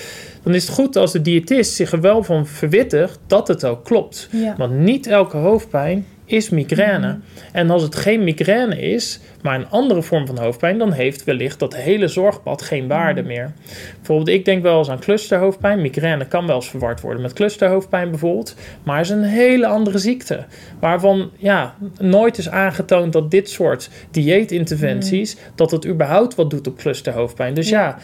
dan 0.44 0.54
is 0.54 0.66
het 0.66 0.75
goed 0.75 0.95
als 0.95 1.12
de 1.12 1.22
diëtist 1.22 1.74
zich 1.74 1.92
er 1.92 2.01
wel 2.01 2.24
van 2.24 2.48
verwittigt 2.48 3.19
dat 3.28 3.48
het 3.48 3.66
ook 3.66 3.86
klopt. 3.86 4.28
Ja. 4.31 4.56
Want 4.57 4.74
niet 4.74 5.07
elke 5.07 5.38
hoofdpijn 5.38 6.06
is 6.25 6.49
migraine. 6.49 7.07
Mhm. 7.07 7.17
En 7.51 7.69
als 7.69 7.81
het 7.81 7.95
geen 7.95 8.23
migraine 8.23 8.79
is, 8.79 9.19
maar 9.41 9.55
een 9.55 9.69
andere 9.69 10.01
vorm 10.01 10.25
van 10.27 10.37
hoofdpijn, 10.37 10.77
dan 10.77 10.91
heeft 10.91 11.23
wellicht 11.23 11.59
dat 11.59 11.75
hele 11.75 12.07
zorgpad 12.07 12.61
geen 12.61 12.87
waarde 12.87 13.21
Mhm. 13.21 13.29
meer. 13.29 13.51
Bijvoorbeeld, 13.95 14.27
ik 14.27 14.45
denk 14.45 14.63
wel 14.63 14.77
eens 14.77 14.89
aan 14.89 14.99
clusterhoofdpijn. 14.99 15.81
Migraine 15.81 16.25
kan 16.25 16.47
wel 16.47 16.55
eens 16.55 16.69
verward 16.69 17.01
worden 17.01 17.21
met 17.21 17.33
clusterhoofdpijn 17.33 18.09
bijvoorbeeld. 18.09 18.55
Maar 18.83 18.99
is 18.99 19.09
een 19.09 19.23
hele 19.23 19.67
andere 19.67 19.97
ziekte. 19.97 20.45
Waarvan 20.79 21.31
ja, 21.37 21.75
nooit 21.99 22.37
is 22.37 22.49
aangetoond 22.49 23.13
dat 23.13 23.31
dit 23.31 23.49
soort 23.49 23.89
dieetinterventies, 24.11 25.37
dat 25.55 25.71
het 25.71 25.85
überhaupt 25.87 26.35
wat 26.35 26.49
doet 26.49 26.67
op 26.67 26.77
clusterhoofdpijn. 26.77 27.53
Dus 27.53 27.69
ja, 27.69 27.97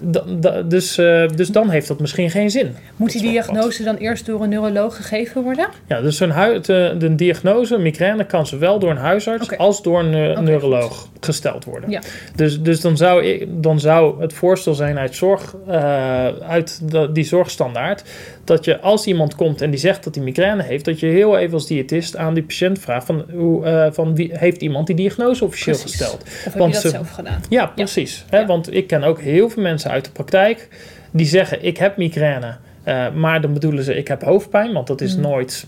da- 0.00 0.24
da- 0.40 0.62
dus, 0.62 0.98
eh, 0.98 1.28
dus 1.34 1.48
dan 1.48 1.70
heeft 1.70 1.88
dat 1.88 2.00
misschien 2.00 2.30
geen 2.30 2.50
zin. 2.50 2.74
Moet 2.96 3.12
die 3.12 3.22
diagnose 3.22 3.82
dan 3.82 3.96
eerst 3.96 4.26
door 4.26 4.42
een 4.42 4.48
neuroloog 4.48 4.96
gegeven 4.96 5.42
worden? 5.42 5.68
Ja, 5.86 6.00
dus 6.00 6.20
een 6.20 6.32
de, 6.62 6.94
de 6.98 7.14
diagnose 7.14 7.78
migraine 7.78 8.24
kan 8.26 8.46
zowel 8.46 8.78
door 8.78 8.90
een 8.90 8.96
huisarts 8.96 9.56
als 9.56 9.82
door 9.82 10.00
een 10.00 10.14
eh, 10.36 10.38
neuroloog 10.40 11.08
gesteld 11.20 11.64
worden. 11.64 11.90
Ja. 11.90 12.00
Dus, 12.34 12.60
dus 12.62 12.80
dan, 12.80 12.96
zou 12.96 13.24
ik, 13.24 13.46
dan 13.50 13.80
zou 13.80 14.20
het 14.20 14.32
voorstel 14.32 14.74
zijn 14.74 14.98
uit, 14.98 15.14
zorg, 15.14 15.56
eh, 15.66 16.26
uit 16.26 16.80
de- 16.90 17.12
die 17.12 17.24
zorgstandaard 17.24 18.02
dat 18.44 18.64
je 18.64 18.80
als 18.80 19.06
iemand 19.06 19.34
komt 19.34 19.60
en 19.60 19.70
die 19.70 19.80
zegt 19.80 20.04
dat 20.04 20.14
hij 20.14 20.24
migraine 20.24 20.62
heeft, 20.62 20.84
dat 20.84 21.00
je 21.00 21.06
heel 21.06 21.38
even 21.38 21.54
als 21.54 21.66
diëtist 21.66 22.16
aan 22.16 22.34
die 22.34 22.42
patiënt 22.42 22.78
vraagt 22.78 23.06
van, 23.06 23.24
hoe, 23.34 23.64
eh, 23.64 23.86
van 23.92 24.14
wie 24.14 24.30
heeft 24.32 24.62
iemand 24.62 24.86
die 24.86 24.96
diagnose 24.96 25.44
officieel 25.44 25.76
Precies. 25.76 25.96
gesteld? 25.96 26.22
Of 26.22 26.44
heb 26.44 26.54
Want 26.54 26.66
je 26.66 26.72
dat 26.82 26.90
ze- 26.90 26.96
zelf 26.96 27.10
gedaan? 27.10 27.40
Ja, 27.48 27.66
precies. 27.66 28.24
Hè? 28.30 28.46
Want 28.46 28.74
ik 28.74 28.86
ken 28.86 29.02
ook 29.02 29.20
heel 29.20 29.48
veel 29.50 29.62
mensen 29.62 29.77
uit 29.86 30.04
de 30.04 30.10
praktijk 30.10 30.68
die 31.10 31.26
zeggen: 31.26 31.64
Ik 31.64 31.76
heb 31.76 31.96
migraine, 31.96 32.56
eh, 32.82 33.06
maar 33.14 33.40
dan 33.40 33.52
bedoelen 33.52 33.84
ze: 33.84 33.94
Ik 33.96 34.08
heb 34.08 34.22
hoofdpijn, 34.22 34.72
want 34.72 34.86
dat 34.86 35.00
is 35.00 35.14
Mm. 35.16 35.22
nooit 35.22 35.66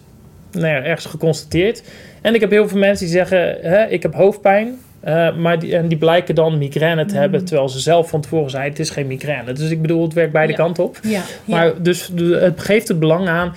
nou 0.53 0.67
ja, 0.67 0.83
ergens 0.83 1.07
geconstateerd. 1.07 1.83
En 2.21 2.35
ik 2.35 2.41
heb 2.41 2.51
heel 2.51 2.69
veel 2.69 2.79
mensen 2.79 3.07
die 3.07 3.15
zeggen: 3.15 3.57
hè, 3.61 3.85
Ik 3.87 4.03
heb 4.03 4.15
hoofdpijn. 4.15 4.79
eh, 5.01 5.37
maar 5.37 5.59
die, 5.59 5.77
en 5.77 5.89
die 5.89 5.99
blijken 5.99 6.35
dan 6.35 6.59
migraine 6.59 7.05
te 7.05 7.15
Mm. 7.15 7.21
hebben, 7.21 7.45
terwijl 7.45 7.69
ze 7.69 7.79
zelf 7.81 8.09
van 8.09 8.21
tevoren 8.21 8.51
zeiden: 8.51 8.71
Het 8.73 8.81
is 8.81 8.91
geen 8.91 9.07
migraine. 9.07 9.53
Dus 9.53 9.71
ik 9.71 9.83
bedoel, 9.83 10.03
het 10.03 10.13
werkt 10.13 10.33
beide 10.33 10.53
Ja. 10.53 10.59
kanten 10.59 10.85
op. 10.85 10.99
Ja. 11.03 11.23
Maar 11.45 11.83
dus 11.83 12.11
het 12.17 12.61
geeft 12.61 12.89
het 12.89 12.99
belang 12.99 13.29
aan, 13.29 13.55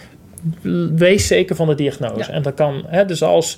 wees 0.95 1.27
zeker 1.27 1.55
van 1.55 1.67
de 1.67 1.75
diagnose. 1.75 2.31
En 2.31 2.41
dat 2.41 2.53
kan, 2.53 2.83
hè, 2.87 3.05
dus 3.05 3.23
als 3.23 3.57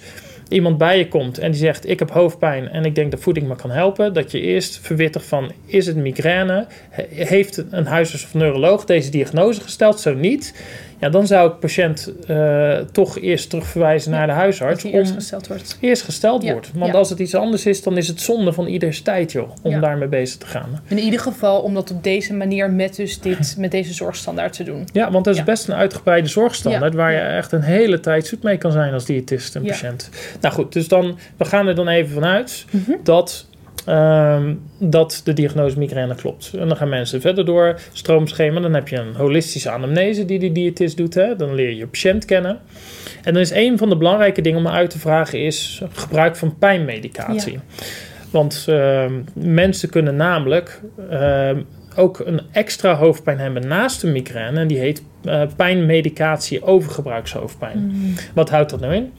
iemand 0.50 0.78
bij 0.78 0.98
je 0.98 1.08
komt 1.08 1.38
en 1.38 1.52
die 1.52 1.60
zegt: 1.60 1.90
Ik 1.90 2.00
heb 2.00 2.10
hoofdpijn 2.12 2.70
en 2.70 2.86
ik 2.86 2.96
denk 2.96 3.12
dat 3.12 3.20
voeding 3.20 3.48
me 3.48 3.56
kan 3.56 3.72
helpen, 3.72 4.14
dat 4.14 4.32
je 4.32 4.40
eerst 4.42 4.80
verwittigt 4.82 5.26
van: 5.26 5.52
Is 5.66 5.86
het 5.86 5.96
migraine? 5.96 6.68
He- 6.90 7.26
Heeft 7.26 7.64
een 7.70 7.86
huisarts 7.86 8.26
of 8.26 8.34
neuroloog 8.34 8.86
deze 8.86 9.10
diagnose 9.10 9.62
gesteld? 9.62 10.00
Zo 10.00 10.14
niet. 10.14 10.54
Ja, 11.00 11.10
dan 11.10 11.28
zou 11.28 11.52
ik 11.52 11.60
patiënt 11.60 12.14
uh, 12.30 12.78
toch 12.92 13.20
eerst 13.20 13.50
terugverwijzen 13.50 14.12
naar 14.12 14.28
de 14.28 14.34
huisarts. 14.34 14.84
Dat 14.84 14.92
eerst 14.92 15.14
gesteld 15.14 15.48
wordt. 15.48 15.78
Eerst 15.80 16.04
gesteld 16.04 16.44
wordt. 16.44 16.72
Want 16.76 16.94
als 16.94 17.10
het 17.10 17.20
iets 17.20 17.36
anders 17.36 17.66
is, 17.66 17.84
dan 17.84 17.98
is 17.98 18.08
het 18.08 18.22
zonde 18.22 18.54
van 18.54 18.68
ieders 18.68 19.02
tijd, 19.02 19.32
joh, 19.32 19.50
om 19.62 19.82
daarmee 19.82 20.08
bezig 20.08 20.38
te 20.38 20.46
gaan. 20.46 20.82
In 20.88 21.00
ieder 21.00 21.20
geval 21.20 21.62
om 21.62 21.74
dat 21.74 21.92
op 21.92 22.04
deze 22.04 22.34
manier 22.34 22.72
met, 22.72 22.96
dus 22.96 23.20
dit, 23.20 23.56
met 23.58 23.72
deze 23.72 23.94
zorgstandaard 23.94 24.54
te 24.54 24.64
doen. 24.64 24.88
Ja, 24.94 25.12
want 25.12 25.26
dat 25.26 25.36
is 25.36 25.44
best 25.44 25.68
een 25.68 25.76
uitgebreide 25.76 26.28
zorgstandaard 26.28 26.94
waar 26.94 27.12
je 27.12 27.20
echt 27.20 27.52
een 27.52 27.62
hele 27.62 28.00
tijd 28.00 28.28
zoet 28.28 28.44
mee 28.44 28.58
kan 28.58 28.72
zijn 28.72 28.94
als 28.94 29.06
diëtist 29.06 29.56
en 29.56 29.64
patiënt. 29.64 30.10
Nou 30.42 30.54
goed, 30.54 30.74
dus 30.74 30.88
dan, 30.88 31.18
we 31.38 31.46
gaan 31.46 31.68
er 31.68 31.76
dan 31.76 31.88
even 31.88 32.14
vanuit 32.14 32.66
mm 32.72 32.84
dat 33.04 33.46
Ehm, 33.86 34.54
dat 34.80 35.22
de 35.24 35.34
diagnose 35.34 35.78
migraine 35.78 36.16
klopt. 36.16 36.52
En 36.60 36.68
dan 36.68 36.78
gaan 36.78 36.90
mensen 36.90 37.22
verder 37.22 37.46
door 37.46 37.80
stroomschema. 37.92 38.60
Dan 38.60 38.74
heb 38.74 38.88
je 38.88 38.98
een 38.98 39.16
holistische 39.16 39.70
anamnese 39.70 40.26
die 40.26 40.40
de 40.40 40.52
diëtist 40.52 40.98
doet. 40.98 41.14
Hè? 41.14 41.36
Dan 41.36 41.56
leer 41.56 41.70
je 41.70 41.76
je 41.76 41.88
patiënt 41.88 42.26
kennen. 42.26 42.60
En 43.24 43.34
dan 43.34 43.42
is 43.42 43.52
een 43.52 43.78
van 43.78 43.90
de 43.90 43.98
belangrijke 43.98 44.42
dingen 44.42 44.60
om 44.60 44.68
uit 44.68 44.90
te 44.90 45.00
vragen 45.00 45.40
is 45.40 45.82
gebruik 45.92 46.36
van 46.36 46.58
pijnmedicatie. 46.58 47.60
Want 48.32 48.66
uh, 48.70 49.06
mensen 49.34 49.90
kunnen 49.90 50.16
namelijk 50.16 50.82
ehm, 51.10 51.62
ook 51.96 52.20
een 52.20 52.42
extra 52.52 52.96
hoofdpijn 52.96 53.40
hebben 53.40 53.68
naast 53.68 54.02
de 54.02 54.08
migraine. 54.08 54.60
En 54.60 54.68
die 54.68 54.78
heet 54.78 55.04
uh, 55.24 55.42
pijnmedicatie 55.56 56.64
overgebruikshoofdpijn. 56.64 57.78
Mm. 57.78 58.14
Wat 58.34 58.50
houdt 58.50 58.70
dat 58.70 58.80
nou 58.80 58.94
in? 58.94 59.12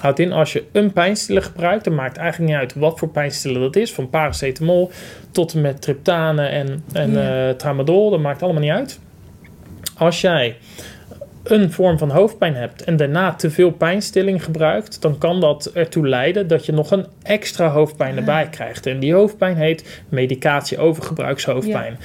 Houdt 0.00 0.18
in 0.18 0.32
als 0.32 0.52
je 0.52 0.64
een 0.72 0.92
pijnstiller 0.92 1.42
gebruikt, 1.42 1.84
dan 1.84 1.94
maakt 1.94 2.16
eigenlijk 2.16 2.50
niet 2.50 2.60
uit 2.60 2.74
wat 2.74 2.98
voor 2.98 3.08
pijnstiller 3.08 3.60
dat 3.60 3.76
is, 3.76 3.92
van 3.92 4.10
paracetamol 4.10 4.90
tot 5.30 5.54
en 5.54 5.60
met 5.60 5.82
triptane 5.82 6.46
en, 6.46 6.84
en 6.92 7.26
eh, 7.26 7.54
tramadol, 7.54 8.10
dat 8.10 8.20
maakt 8.20 8.42
allemaal 8.42 8.62
niet 8.62 8.70
uit. 8.70 9.00
Als 9.96 10.20
jij 10.20 10.56
een 11.42 11.72
vorm 11.72 11.98
van 11.98 12.10
hoofdpijn 12.10 12.54
hebt 12.54 12.84
en 12.84 12.96
daarna 12.96 13.34
te 13.34 13.50
veel 13.50 13.70
pijnstilling 13.70 14.44
gebruikt, 14.44 15.02
dan 15.02 15.18
kan 15.18 15.40
dat 15.40 15.70
ertoe 15.74 16.08
leiden 16.08 16.46
dat 16.46 16.66
je 16.66 16.72
nog 16.72 16.90
een 16.90 17.06
extra 17.22 17.68
hoofdpijn 17.68 18.16
erbij 18.16 18.48
krijgt. 18.50 18.86
En 18.86 18.98
die 18.98 19.14
hoofdpijn 19.14 19.56
heet 19.56 20.02
medicatie 20.08 20.78
overgebruikshoofdpijn. 20.78 21.98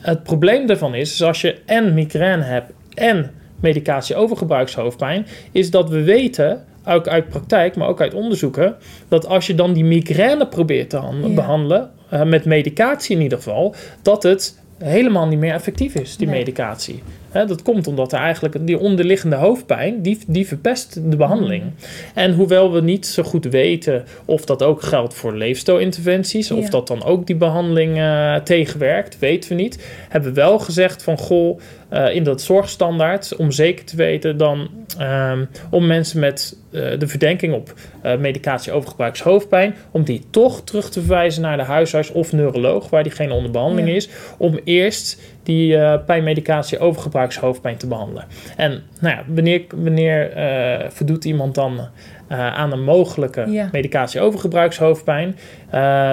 Het 0.00 0.22
probleem 0.22 0.66
daarvan 0.66 0.94
is, 0.94 1.12
is 1.12 1.22
als 1.22 1.40
je 1.40 1.56
en 1.66 1.94
migraine 1.94 2.42
hebt 2.42 2.72
en 2.94 3.30
medicatie 3.60 4.16
overgebruikshoofdpijn, 4.16 5.26
is 5.52 5.70
dat 5.70 5.88
we 5.88 6.02
weten 6.02 6.64
ook 6.86 7.08
uit 7.08 7.28
praktijk, 7.28 7.76
maar 7.76 7.88
ook 7.88 8.00
uit 8.00 8.14
onderzoeken, 8.14 8.76
dat 9.08 9.26
als 9.26 9.46
je 9.46 9.54
dan 9.54 9.72
die 9.72 9.84
migraine 9.84 10.46
probeert 10.46 10.90
te 10.90 11.30
behandelen, 11.34 11.90
uh, 12.12 12.22
met 12.22 12.44
medicatie 12.44 13.16
in 13.16 13.22
ieder 13.22 13.38
geval, 13.38 13.74
dat 14.02 14.22
het 14.22 14.62
helemaal 14.78 15.26
niet 15.26 15.38
meer 15.38 15.52
effectief 15.52 15.94
is, 15.94 16.16
die 16.16 16.28
medicatie 16.28 17.02
dat 17.42 17.62
komt 17.62 17.86
omdat 17.86 18.12
er 18.12 18.18
eigenlijk 18.18 18.66
die 18.66 18.78
onderliggende 18.78 19.36
hoofdpijn, 19.36 20.02
die, 20.02 20.18
die 20.26 20.46
verpest 20.46 21.10
de 21.10 21.16
behandeling. 21.16 21.62
Mm. 21.62 21.72
En 22.14 22.34
hoewel 22.34 22.72
we 22.72 22.80
niet 22.80 23.06
zo 23.06 23.22
goed 23.22 23.44
weten 23.44 24.04
of 24.24 24.44
dat 24.44 24.62
ook 24.62 24.82
geldt 24.82 25.14
voor 25.14 25.34
leefstijlinterventies, 25.36 26.50
of 26.50 26.68
dat 26.68 26.86
dan 26.86 27.04
ook 27.04 27.26
die 27.26 27.36
behandeling 27.36 27.96
uh, 27.96 28.36
tegenwerkt, 28.36 29.18
weten 29.18 29.48
we 29.48 29.54
niet. 29.54 29.88
Hebben 30.08 30.34
we 30.34 30.40
wel 30.40 30.58
gezegd 30.58 31.02
van 31.02 31.18
goh, 31.18 31.60
uh, 31.92 32.14
in 32.14 32.22
dat 32.22 32.42
zorgstandaard, 32.42 33.36
om 33.36 33.50
zeker 33.50 33.84
te 33.84 33.96
weten 33.96 34.36
dan 34.36 34.68
um, 35.00 35.48
om 35.70 35.86
mensen 35.86 36.20
met 36.20 36.56
uh, 36.70 36.98
de 36.98 37.06
verdenking 37.06 37.54
op 37.54 37.74
medicatie 38.18 38.72
overgebruiks 38.72 39.22
hoofdpijn, 39.22 39.74
om 39.90 40.04
die 40.04 40.22
toch 40.30 40.64
terug 40.64 40.90
te 40.90 41.00
verwijzen 41.00 41.42
naar 41.42 41.56
de 41.56 41.62
huisarts 41.62 42.10
of 42.12 42.32
neuroloog, 42.32 42.90
waar 42.90 43.02
diegene 43.02 43.32
onder 43.32 43.50
behandeling 43.50 43.88
is, 43.88 44.08
om 44.38 44.58
eerst 44.64 45.20
die 45.44 45.76
uh, 45.76 45.94
pijnmedicatie 46.06 46.78
overgebruikshoofdpijn 46.78 47.76
te 47.76 47.86
behandelen. 47.86 48.24
En 48.56 48.82
nou 49.00 49.16
ja, 49.16 49.22
wanneer, 49.26 49.62
wanneer 49.74 50.36
uh, 50.36 50.88
voldoet 50.88 51.24
iemand 51.24 51.54
dan 51.54 51.72
uh, 51.74 52.54
aan 52.54 52.72
een 52.72 52.82
mogelijke 52.84 53.50
ja. 53.50 53.68
medicatie 53.72 54.20
overgebruikshoofdpijn? 54.20 55.36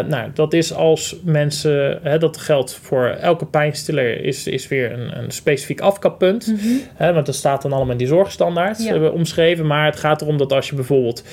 nou, 0.08 0.30
dat 0.34 0.54
is 0.54 0.74
als 0.74 1.16
mensen, 1.24 2.00
hè, 2.04 2.18
dat 2.18 2.38
geldt 2.38 2.76
voor 2.76 3.08
elke 3.08 3.46
pijnstiller, 3.46 4.24
is, 4.24 4.48
is 4.48 4.68
weer 4.68 4.92
een, 4.92 5.18
een 5.18 5.32
specifiek 5.32 5.82
afkappunt. 5.82 6.48
Mm 6.48 6.56
-hmm. 6.56 6.80
hè, 6.96 7.14
want 7.14 7.26
dat 7.26 7.36
staat 7.36 7.62
dan 7.62 7.72
allemaal 7.72 7.92
in 7.92 7.98
die 7.98 8.08
zorgstandaard 8.08 8.84
ja. 8.84 9.10
omschreven. 9.10 9.68
Maar 9.68 9.86
het 9.86 10.00
gaat 10.00 10.22
erom 10.22 10.38
dat 10.38 10.54
als 10.54 10.70
je 10.70 10.76
bijvoorbeeld 10.76 11.24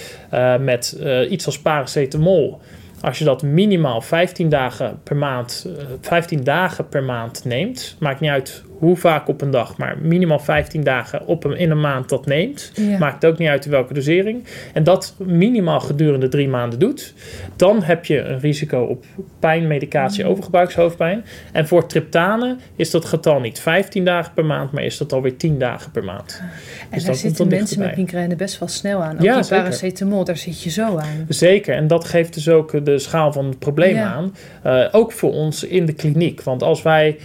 met 0.61 1.01
iets 1.29 1.47
als 1.47 1.61
paracetamol 1.61 2.61
als 3.01 3.19
je 3.19 3.25
dat 3.25 3.43
minimaal 3.43 4.01
15 4.01 4.49
dagen 4.49 5.01
per 5.03 5.17
maand, 5.17 5.67
15 6.01 6.45
dagen 6.45 6.89
per 6.89 7.03
maand 7.03 7.45
neemt, 7.45 7.97
maakt 7.99 8.21
niet 8.21 8.31
uit 8.31 8.63
hoe 8.79 8.97
vaak 8.97 9.29
op 9.29 9.41
een 9.41 9.51
dag, 9.51 9.77
maar 9.77 9.97
minimaal 10.03 10.39
15 10.39 10.85
dagen 10.85 11.27
op 11.27 11.45
een, 11.45 11.57
in 11.57 11.71
een 11.71 11.81
maand 11.81 12.09
dat 12.09 12.27
neemt. 12.27 12.73
Maakt 12.99 13.25
ook 13.27 13.39
niet 13.39 13.49
uit 13.49 13.67
welke 13.67 13.95
dosering. 13.95 14.45
En 14.73 14.85
dat 14.85 15.15
minimaal 15.19 15.81
gedurende 15.81 16.29
drie 16.29 16.49
maanden 16.49 16.79
doet. 16.79 17.15
Dan 17.57 17.83
heb 17.83 18.05
je 18.05 18.19
een 18.21 18.41
risico 18.41 18.83
op 18.83 19.05
pijn, 19.39 19.67
medicatie, 19.67 20.25
mm. 20.25 20.31
overgebruikshoofdpijn. 20.31 21.25
En 21.53 21.69
voor 21.69 21.87
triptane 21.87 22.57
is 22.77 22.91
dat 22.91 23.05
getal 23.05 23.41
niet 23.41 23.61
15 23.61 24.05
dagen 24.05 24.33
per 24.35 24.45
maand, 24.45 24.73
maar 24.73 24.85
is 24.85 24.99
dat 24.99 25.13
alweer 25.13 25.37
10 25.37 25.59
dagen 25.59 25.91
per 25.91 26.05
maand. 26.05 26.43
En 26.43 26.89
dus 26.91 27.05
daar 27.05 27.15
zitten 27.15 27.49
mensen 27.49 27.79
met 27.79 27.97
migraine 27.97 28.37
best 28.37 28.59
wel 28.59 28.69
snel 28.69 29.03
aan. 29.03 29.17
Ook 29.17 29.23
ja, 29.23 29.41
die 29.41 29.49
paracetamol, 29.49 30.25
daar 30.25 30.37
zit 30.37 30.63
je 30.63 30.71
zo 30.71 30.97
aan. 30.97 31.27
Zeker, 31.29 31.75
en 31.75 31.87
dat 31.87 32.05
geeft 32.05 32.35
dus 32.35 32.49
ook 32.49 32.85
de 32.93 32.99
schaal 32.99 33.33
van 33.33 33.45
het 33.45 33.59
probleem 33.59 33.97
aan. 33.97 34.35
Uh, 34.67 34.85
ook 34.93 35.13
voor 35.13 35.33
ons 35.33 35.65
in 35.65 35.87
de 35.87 35.93
kliniek. 35.93 36.43
Want 36.43 36.63
als 36.63 36.83
wij, 36.83 37.19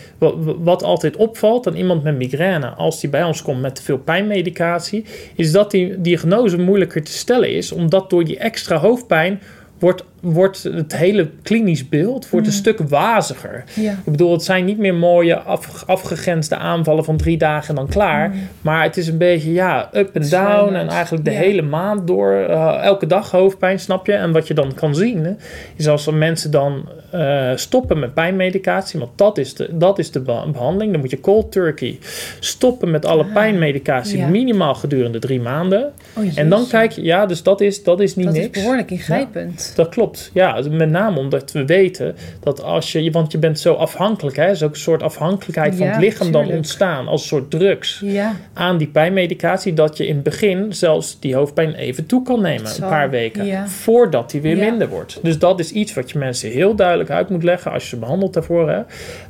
wat 0.57 0.83
altijd 0.83 1.15
opvalt, 1.15 1.31
opvalt 1.43 1.67
aan 1.67 1.75
iemand 1.75 2.03
met 2.03 2.15
migraine 2.15 2.67
als 2.67 2.99
die 2.99 3.09
bij 3.09 3.23
ons 3.23 3.41
komt 3.41 3.61
met 3.61 3.75
te 3.75 3.81
veel 3.81 3.97
pijnmedicatie, 3.97 5.05
is 5.35 5.51
dat 5.51 5.71
die 5.71 6.01
diagnose 6.01 6.57
moeilijker 6.57 7.03
te 7.03 7.11
stellen 7.11 7.53
is, 7.53 7.71
omdat 7.71 8.09
door 8.09 8.23
die 8.23 8.37
extra 8.37 8.77
hoofdpijn 8.77 9.41
wordt 9.79 10.03
wordt 10.23 10.63
het 10.63 10.95
hele 10.95 11.29
klinisch 11.41 11.89
beeld 11.89 12.29
wordt 12.29 12.47
een 12.47 12.53
mm. 12.53 12.59
stuk 12.59 12.79
waziger. 12.79 13.63
Ik 13.75 14.11
bedoel, 14.11 14.31
het 14.31 14.43
zijn 14.43 14.65
niet 14.65 14.77
meer 14.77 14.95
mooie 14.95 15.39
af, 15.39 15.83
afgegrensde 15.87 16.55
aanvallen 16.55 17.03
van 17.03 17.17
drie 17.17 17.37
dagen 17.37 17.69
en 17.69 17.75
dan 17.75 17.87
klaar. 17.87 18.29
Mm. 18.29 18.35
Maar 18.61 18.83
het 18.83 18.97
is 18.97 19.07
een 19.07 19.17
beetje, 19.17 19.53
ja, 19.53 19.89
up 19.93 20.15
en 20.15 20.29
down. 20.29 20.73
En 20.73 20.87
eigenlijk 20.87 21.25
de 21.25 21.31
hele 21.31 21.61
maand 21.61 22.07
door, 22.07 22.31
uh, 22.49 22.83
elke 22.83 23.07
dag 23.07 23.31
hoofdpijn, 23.31 23.79
snap 23.79 24.05
je? 24.05 24.13
En 24.13 24.31
wat 24.31 24.47
je 24.47 24.53
dan 24.53 24.73
kan 24.73 24.95
zien, 24.95 25.37
is 25.75 25.87
als 25.87 26.11
mensen 26.11 26.51
dan 26.51 26.89
uh, 27.15 27.51
stoppen 27.55 27.99
met 27.99 28.13
pijnmedicatie, 28.13 28.99
want 28.99 29.11
dat 29.15 29.37
is 29.37 29.53
de, 29.53 29.69
dat 29.71 29.99
is 29.99 30.11
de 30.11 30.19
behandeling. 30.19 30.91
Dan 30.91 30.99
moet 30.99 31.11
je 31.11 31.19
cold 31.19 31.51
turkey 31.51 31.97
stoppen 32.39 32.91
met 32.91 33.05
alle 33.05 33.23
ah, 33.23 33.33
pijnmedicatie, 33.33 34.25
minimaal 34.25 34.75
gedurende 34.75 35.19
drie 35.19 35.41
maanden. 35.41 35.91
Oh, 36.13 36.23
en 36.35 36.49
dan 36.49 36.67
kijk 36.67 36.91
je, 36.91 37.01
ja, 37.01 37.25
dus 37.25 37.43
dat 37.43 37.61
is, 37.61 37.83
dat 37.83 37.99
is 37.99 38.15
niet 38.15 38.25
dat 38.25 38.35
niks. 38.35 38.47
Dat 38.47 38.55
is 38.55 38.61
behoorlijk 38.61 38.91
ingrijpend. 38.91 39.73
dat 39.75 39.89
klopt. 39.89 40.12
Ja, 40.33 40.61
met 40.69 40.89
name 40.89 41.19
omdat 41.19 41.51
we 41.51 41.65
weten 41.65 42.15
dat 42.39 42.63
als 42.63 42.91
je, 42.91 43.11
want 43.11 43.31
je 43.31 43.37
bent 43.37 43.59
zo 43.59 43.73
afhankelijk, 43.73 44.35
hè, 44.35 44.49
is 44.49 44.63
ook 44.63 44.73
een 44.73 44.79
soort 44.79 45.03
afhankelijkheid 45.03 45.75
van 45.75 45.87
het 45.87 45.99
lichaam 45.99 46.31
dan 46.31 46.47
ontstaan 46.47 47.07
als 47.07 47.21
een 47.21 47.27
soort 47.27 47.51
drugs 47.51 48.01
ja. 48.05 48.35
aan 48.53 48.77
die 48.77 48.87
pijnmedicatie, 48.87 49.73
dat 49.73 49.97
je 49.97 50.07
in 50.07 50.15
het 50.15 50.23
begin 50.23 50.73
zelfs 50.73 51.19
die 51.19 51.35
hoofdpijn 51.35 51.73
even 51.73 52.05
toe 52.05 52.23
kan 52.23 52.41
nemen, 52.41 52.71
een 52.71 52.89
paar 52.89 53.09
weken, 53.09 53.67
voordat 53.67 54.31
die 54.31 54.41
weer 54.41 54.57
minder 54.57 54.89
wordt. 54.89 55.19
Dus 55.21 55.39
dat 55.39 55.59
is 55.59 55.71
iets 55.71 55.93
wat 55.93 56.11
je 56.11 56.17
mensen 56.17 56.49
heel 56.49 56.75
duidelijk 56.75 57.09
uit 57.09 57.29
moet 57.29 57.43
leggen 57.43 57.71
als 57.71 57.83
je 57.83 57.89
ze 57.89 57.97
behandelt 57.97 58.33
daarvoor, 58.33 58.69
hè, 58.69 58.81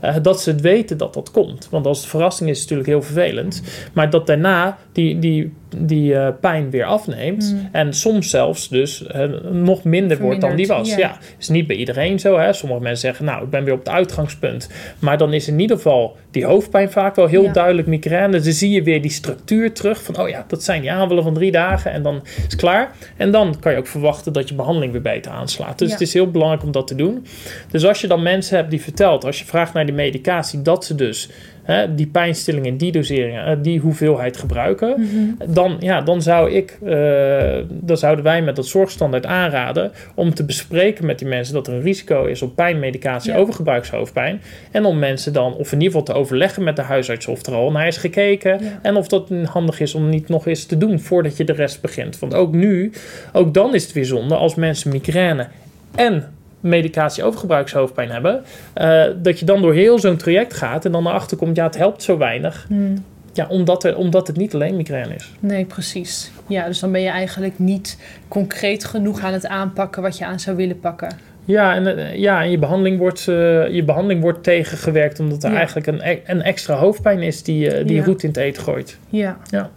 uh, 0.04 0.16
dat 0.22 0.42
ze 0.42 0.50
het 0.50 0.62
weten 0.62 0.98
dat 0.98 1.14
dat 1.14 1.32
komt. 1.32 1.68
Want 1.70 1.86
als 1.86 1.98
het 1.98 2.10
verrassing 2.10 2.50
is, 2.50 2.56
is 2.56 2.62
het 2.62 2.70
natuurlijk 2.70 2.90
heel 2.90 3.14
vervelend, 3.14 3.62
maar 3.94 4.10
dat 4.10 4.28
daarna 4.28 4.78
die, 4.92 5.20
die 5.20 5.54
die 5.78 6.14
uh, 6.14 6.28
pijn 6.42 6.70
weer 6.70 6.86
afneemt. 6.86 7.54
Mm. 7.54 7.70
En 7.72 7.94
soms 7.94 8.30
zelfs 8.30 8.70
dus 8.70 9.06
uh, 9.16 9.24
nog 9.52 9.84
minder 9.84 10.20
wordt 10.20 10.42
dan 10.42 10.56
die 10.56 10.68
was. 10.78 10.96
Ja. 10.96 11.18
is 11.40 11.50
niet 11.50 11.68
bij 11.68 11.76
iedereen 11.76 12.20
zo. 12.20 12.40
Hè. 12.40 12.54
Sommige 12.54 12.82
mensen 12.82 13.02
zeggen, 13.08 13.26
nou, 13.26 13.44
ik 13.44 13.50
ben 13.50 13.64
weer 13.64 13.74
op 13.74 13.80
het 13.80 13.90
uitgangspunt. 13.90 14.70
Maar 15.00 15.18
dan 15.18 15.34
is 15.34 15.48
in 15.48 15.60
ieder 15.60 15.76
geval 15.76 16.18
die 16.32 16.46
hoofdpijn 16.46 16.92
vaak 16.92 17.16
wel 17.16 17.28
heel 17.28 17.52
duidelijk 17.52 17.88
migraine. 17.88 18.40
Dan 18.40 18.54
zie 18.54 18.72
je 18.72 18.84
weer 18.84 19.02
die 19.02 19.12
structuur 19.12 19.74
terug 19.74 20.04
van, 20.04 20.20
oh 20.20 20.30
ja, 20.30 20.46
dat 20.48 20.64
zijn 20.64 20.82
die 20.82 20.92
aanvallen 20.92 21.24
van 21.24 21.34
drie 21.34 21.52
dagen. 21.52 21.92
En 21.92 22.04
dan 22.04 22.22
is 22.24 22.44
het 22.44 22.56
klaar. 22.56 22.92
En 23.18 23.32
dan 23.32 23.60
kan 23.60 23.72
je 23.72 23.78
ook 23.78 23.88
verwachten 23.88 24.34
dat 24.34 24.50
je 24.50 24.56
behandeling 24.56 24.92
weer 24.92 25.02
beter 25.02 25.32
aanslaat. 25.32 25.80
Dus 25.80 25.92
het 25.92 26.02
is 26.02 26.14
heel 26.14 26.32
belangrijk 26.32 26.64
om 26.64 26.72
dat 26.72 26.88
te 26.88 26.96
doen. 26.96 27.26
Dus 27.72 27.86
als 27.86 28.02
je 28.02 28.08
dan 28.08 28.24
mensen 28.24 28.58
hebt 28.58 28.70
die 28.70 28.82
vertelt, 28.82 29.26
als 29.26 29.40
je 29.40 29.46
vraagt 29.46 29.74
naar 29.74 29.86
die 29.86 29.96
medicatie, 29.96 30.62
dat 30.62 30.86
ze 30.86 30.96
dus 30.96 31.30
hè, 31.64 31.96
die 31.96 32.08
pijnstillingen, 32.08 32.78
die 32.78 32.92
doseringen, 32.92 33.46
eh, 33.46 33.58
die 33.62 33.80
hoeveelheid 33.80 34.38
gebruiken, 34.38 34.96
mhm. 34.98 35.54
dan, 35.54 35.76
ja, 35.80 36.02
dan 36.02 36.22
zou 36.22 36.52
ik, 36.52 36.78
uh, 36.84 37.56
dan 37.70 37.98
zouden 37.98 38.24
wij 38.24 38.42
met 38.42 38.56
dat 38.56 38.68
zorgstandaard 38.68 39.26
aanraden 39.26 39.92
om 40.16 40.34
te 40.34 40.46
bespreken 40.46 41.06
met 41.06 41.20
die 41.20 41.28
mensen 41.28 41.54
dat 41.54 41.68
er 41.68 41.74
een 41.74 41.82
risico 41.82 42.26
is 42.26 42.42
op 42.42 42.56
pijnmedicatie 42.56 43.32
ja. 43.32 43.38
overgebruikshoofdpijn. 43.38 44.42
En 44.72 44.86
om 44.86 45.00
mensen 45.00 45.34
dan, 45.34 45.56
of 45.56 45.72
in 45.72 45.82
ieder 45.82 46.00
geval 46.00 46.04
te 46.04 46.14
overleggen 46.14 46.64
met 46.64 46.76
de 46.76 46.82
huisarts 46.82 47.28
of 47.28 47.46
er 47.46 47.54
al 47.54 47.72
naar 47.72 47.88
is 47.88 47.98
gekeken. 47.98 48.60
En 48.82 48.96
of 48.96 49.08
dat 49.08 49.30
handig 49.46 49.80
is 49.80 49.96
om 49.96 50.10
niet 50.10 50.30
nog 50.30 50.48
eens 50.48 50.66
te 50.66 50.78
doen 50.78 51.00
voordat 51.00 51.38
je 51.38 51.44
de 51.44 51.54
rest 51.54 51.82
begint. 51.82 52.20
Want 52.20 52.34
ook 52.34 52.54
nu, 52.54 52.92
ook 53.34 53.54
dan 53.54 53.76
is 53.76 53.84
het 53.84 53.92
weer 53.92 54.06
zonde 54.06 54.36
als 54.36 54.56
mensen 54.56 54.92
migraine 54.92 55.48
en 55.96 56.34
medicatie 56.64 57.24
overgebruikshoofdpijn 57.24 58.10
hebben, 58.12 58.44
uh, 58.82 59.04
dat 59.22 59.40
je 59.40 59.46
dan 59.46 59.62
door 59.62 59.74
heel 59.74 60.00
zo'n 60.00 60.18
traject 60.18 60.54
gaat 60.54 60.86
en 60.86 60.92
dan 60.92 61.08
erachter 61.08 61.38
komt, 61.38 61.56
ja, 61.56 61.66
het 61.66 61.78
helpt 61.78 62.04
zo 62.04 62.18
weinig. 62.18 62.66
Hmm. 62.68 63.04
Ja, 63.34 63.48
omdat, 63.48 63.84
er, 63.84 63.98
omdat 63.98 64.28
het 64.28 64.38
niet 64.38 64.54
alleen 64.54 64.76
migraine 64.76 65.16
is. 65.16 65.32
Nee, 65.40 65.66
precies. 65.66 66.32
Ja, 66.48 66.66
dus 66.68 66.80
dan 66.80 66.92
ben 66.92 67.02
je 67.02 67.10
eigenlijk 67.10 67.60
niet 67.60 67.98
concreet 68.28 68.86
genoeg 68.86 69.22
aan 69.24 69.34
het 69.34 69.48
aanpakken 69.48 70.02
wat 70.02 70.18
je 70.18 70.26
aan 70.26 70.40
zou 70.40 70.56
willen 70.56 70.80
pakken. 70.80 71.10
Ja, 71.46 71.76
en, 71.76 71.98
eh, 71.98 72.16
ja, 72.16 72.42
en 72.42 72.52
je, 72.52 72.58
behandeling 72.58 72.98
wordt, 72.98 73.28
eh, 73.28 73.68
je 73.70 73.84
behandeling 73.86 74.22
wordt 74.22 74.44
tegengewerkt 74.44 75.20
omdat 75.20 75.44
er 75.44 75.50
Ja. 75.52 75.56
eigenlijk 75.58 75.88
een, 75.88 76.02
e- 76.04 76.20
een 76.26 76.42
extra 76.42 76.76
hoofdpijn 76.76 77.22
is 77.22 77.44
die, 77.44 77.72
eh, 77.72 77.88
die 77.88 77.96
Ja. 77.96 78.04
roet 78.04 78.24
in 78.24 78.30
het 78.30 78.38
eten 78.38 78.64
gooit. 78.64 78.98
Ja. 79.10 79.38
Ja. 79.50 79.70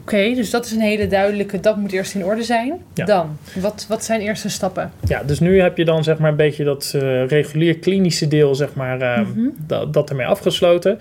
Oké, 0.00 0.34
dus 0.34 0.50
dat 0.50 0.64
is 0.64 0.72
een 0.72 0.80
hele 0.80 1.06
duidelijke, 1.06 1.60
dat 1.60 1.76
moet 1.76 1.92
eerst 1.92 2.14
in 2.14 2.24
orde 2.24 2.42
zijn. 2.42 2.72
Ja. 2.94 3.04
Dan, 3.04 3.36
wat, 3.60 3.86
wat 3.88 4.04
zijn 4.04 4.20
eerste 4.20 4.48
stappen? 4.48 4.92
Ja, 5.06 5.22
dus 5.22 5.40
nu 5.40 5.60
heb 5.60 5.76
je 5.76 5.84
dan 5.84 6.04
zeg 6.04 6.18
maar 6.18 6.30
een 6.30 6.36
beetje 6.36 6.64
dat 6.64 6.92
eh, 6.94 7.26
regulier 7.26 7.78
klinische 7.78 8.28
deel, 8.28 8.54
zeg 8.54 8.74
maar, 8.74 9.00
eh, 9.00 9.18
Mhm. 9.20 9.48
dat, 9.66 9.92
dat 9.92 10.10
ermee 10.10 10.26
afgesloten. 10.26 10.98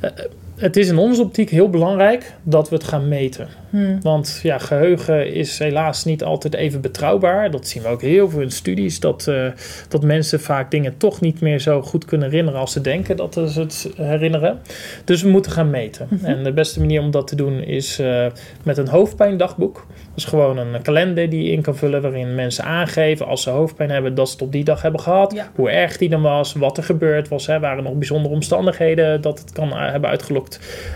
Eh, 0.00 0.10
het 0.56 0.76
is 0.76 0.88
in 0.88 0.98
onze 0.98 1.22
optiek 1.22 1.50
heel 1.50 1.70
belangrijk 1.70 2.34
dat 2.42 2.68
we 2.68 2.74
het 2.74 2.84
gaan 2.84 3.08
meten. 3.08 3.48
Hmm. 3.70 3.98
Want 4.02 4.40
ja, 4.42 4.58
geheugen 4.58 5.32
is 5.32 5.58
helaas 5.58 6.04
niet 6.04 6.24
altijd 6.24 6.54
even 6.54 6.80
betrouwbaar. 6.80 7.50
Dat 7.50 7.68
zien 7.68 7.82
we 7.82 7.88
ook 7.88 8.02
heel 8.02 8.30
veel 8.30 8.40
in 8.40 8.50
studies. 8.50 9.00
Dat, 9.00 9.26
eh, 9.26 9.46
dat 9.88 10.02
mensen 10.02 10.40
vaak 10.40 10.70
dingen 10.70 10.96
toch 10.96 11.20
niet 11.20 11.40
meer 11.40 11.58
zo 11.58 11.82
goed 11.82 12.04
kunnen 12.04 12.30
herinneren 12.30 12.60
als 12.60 12.72
ze 12.72 12.80
denken 12.80 13.16
dat 13.16 13.34
ze 13.34 13.60
het 13.60 13.90
herinneren. 13.96 14.58
Dus 15.04 15.22
we 15.22 15.28
moeten 15.28 15.52
gaan 15.52 15.70
meten. 15.70 16.06
Mhm. 16.10 16.24
En 16.24 16.44
de 16.44 16.52
beste 16.52 16.80
manier 16.80 17.00
om 17.00 17.10
dat 17.10 17.26
te 17.26 17.36
doen 17.36 17.62
is 17.62 17.98
eh, 17.98 18.26
met 18.62 18.78
een 18.78 18.88
hoofdpijndagboek. 18.88 19.74
Dat 19.74 20.16
is 20.16 20.24
gewoon 20.24 20.58
een 20.58 20.82
kalender 20.82 21.30
die 21.30 21.44
je 21.44 21.50
in 21.50 21.62
kan 21.62 21.76
vullen 21.76 22.02
waarin 22.02 22.34
mensen 22.34 22.64
aangeven 22.64 23.26
als 23.26 23.42
ze 23.42 23.50
hoofdpijn 23.50 23.90
hebben 23.90 24.14
dat 24.14 24.26
ze 24.28 24.32
het 24.32 24.42
op 24.42 24.52
die 24.52 24.64
dag 24.64 24.82
hebben 24.82 25.00
gehad. 25.00 25.32
Ja. 25.32 25.50
Hoe 25.54 25.70
erg 25.70 25.96
die 25.96 26.08
dan 26.08 26.22
was, 26.22 26.52
wat 26.52 26.76
er 26.76 26.84
gebeurd 26.84 27.28
was. 27.28 27.46
Hè, 27.46 27.60
waren 27.60 27.78
er 27.78 27.84
nog 27.84 27.94
bijzondere 27.94 28.34
omstandigheden 28.34 29.20
dat 29.20 29.38
het 29.38 29.52
kan 29.52 29.72
eh, 29.72 29.90
hebben 29.90 30.10
uitgelokt. 30.10 30.43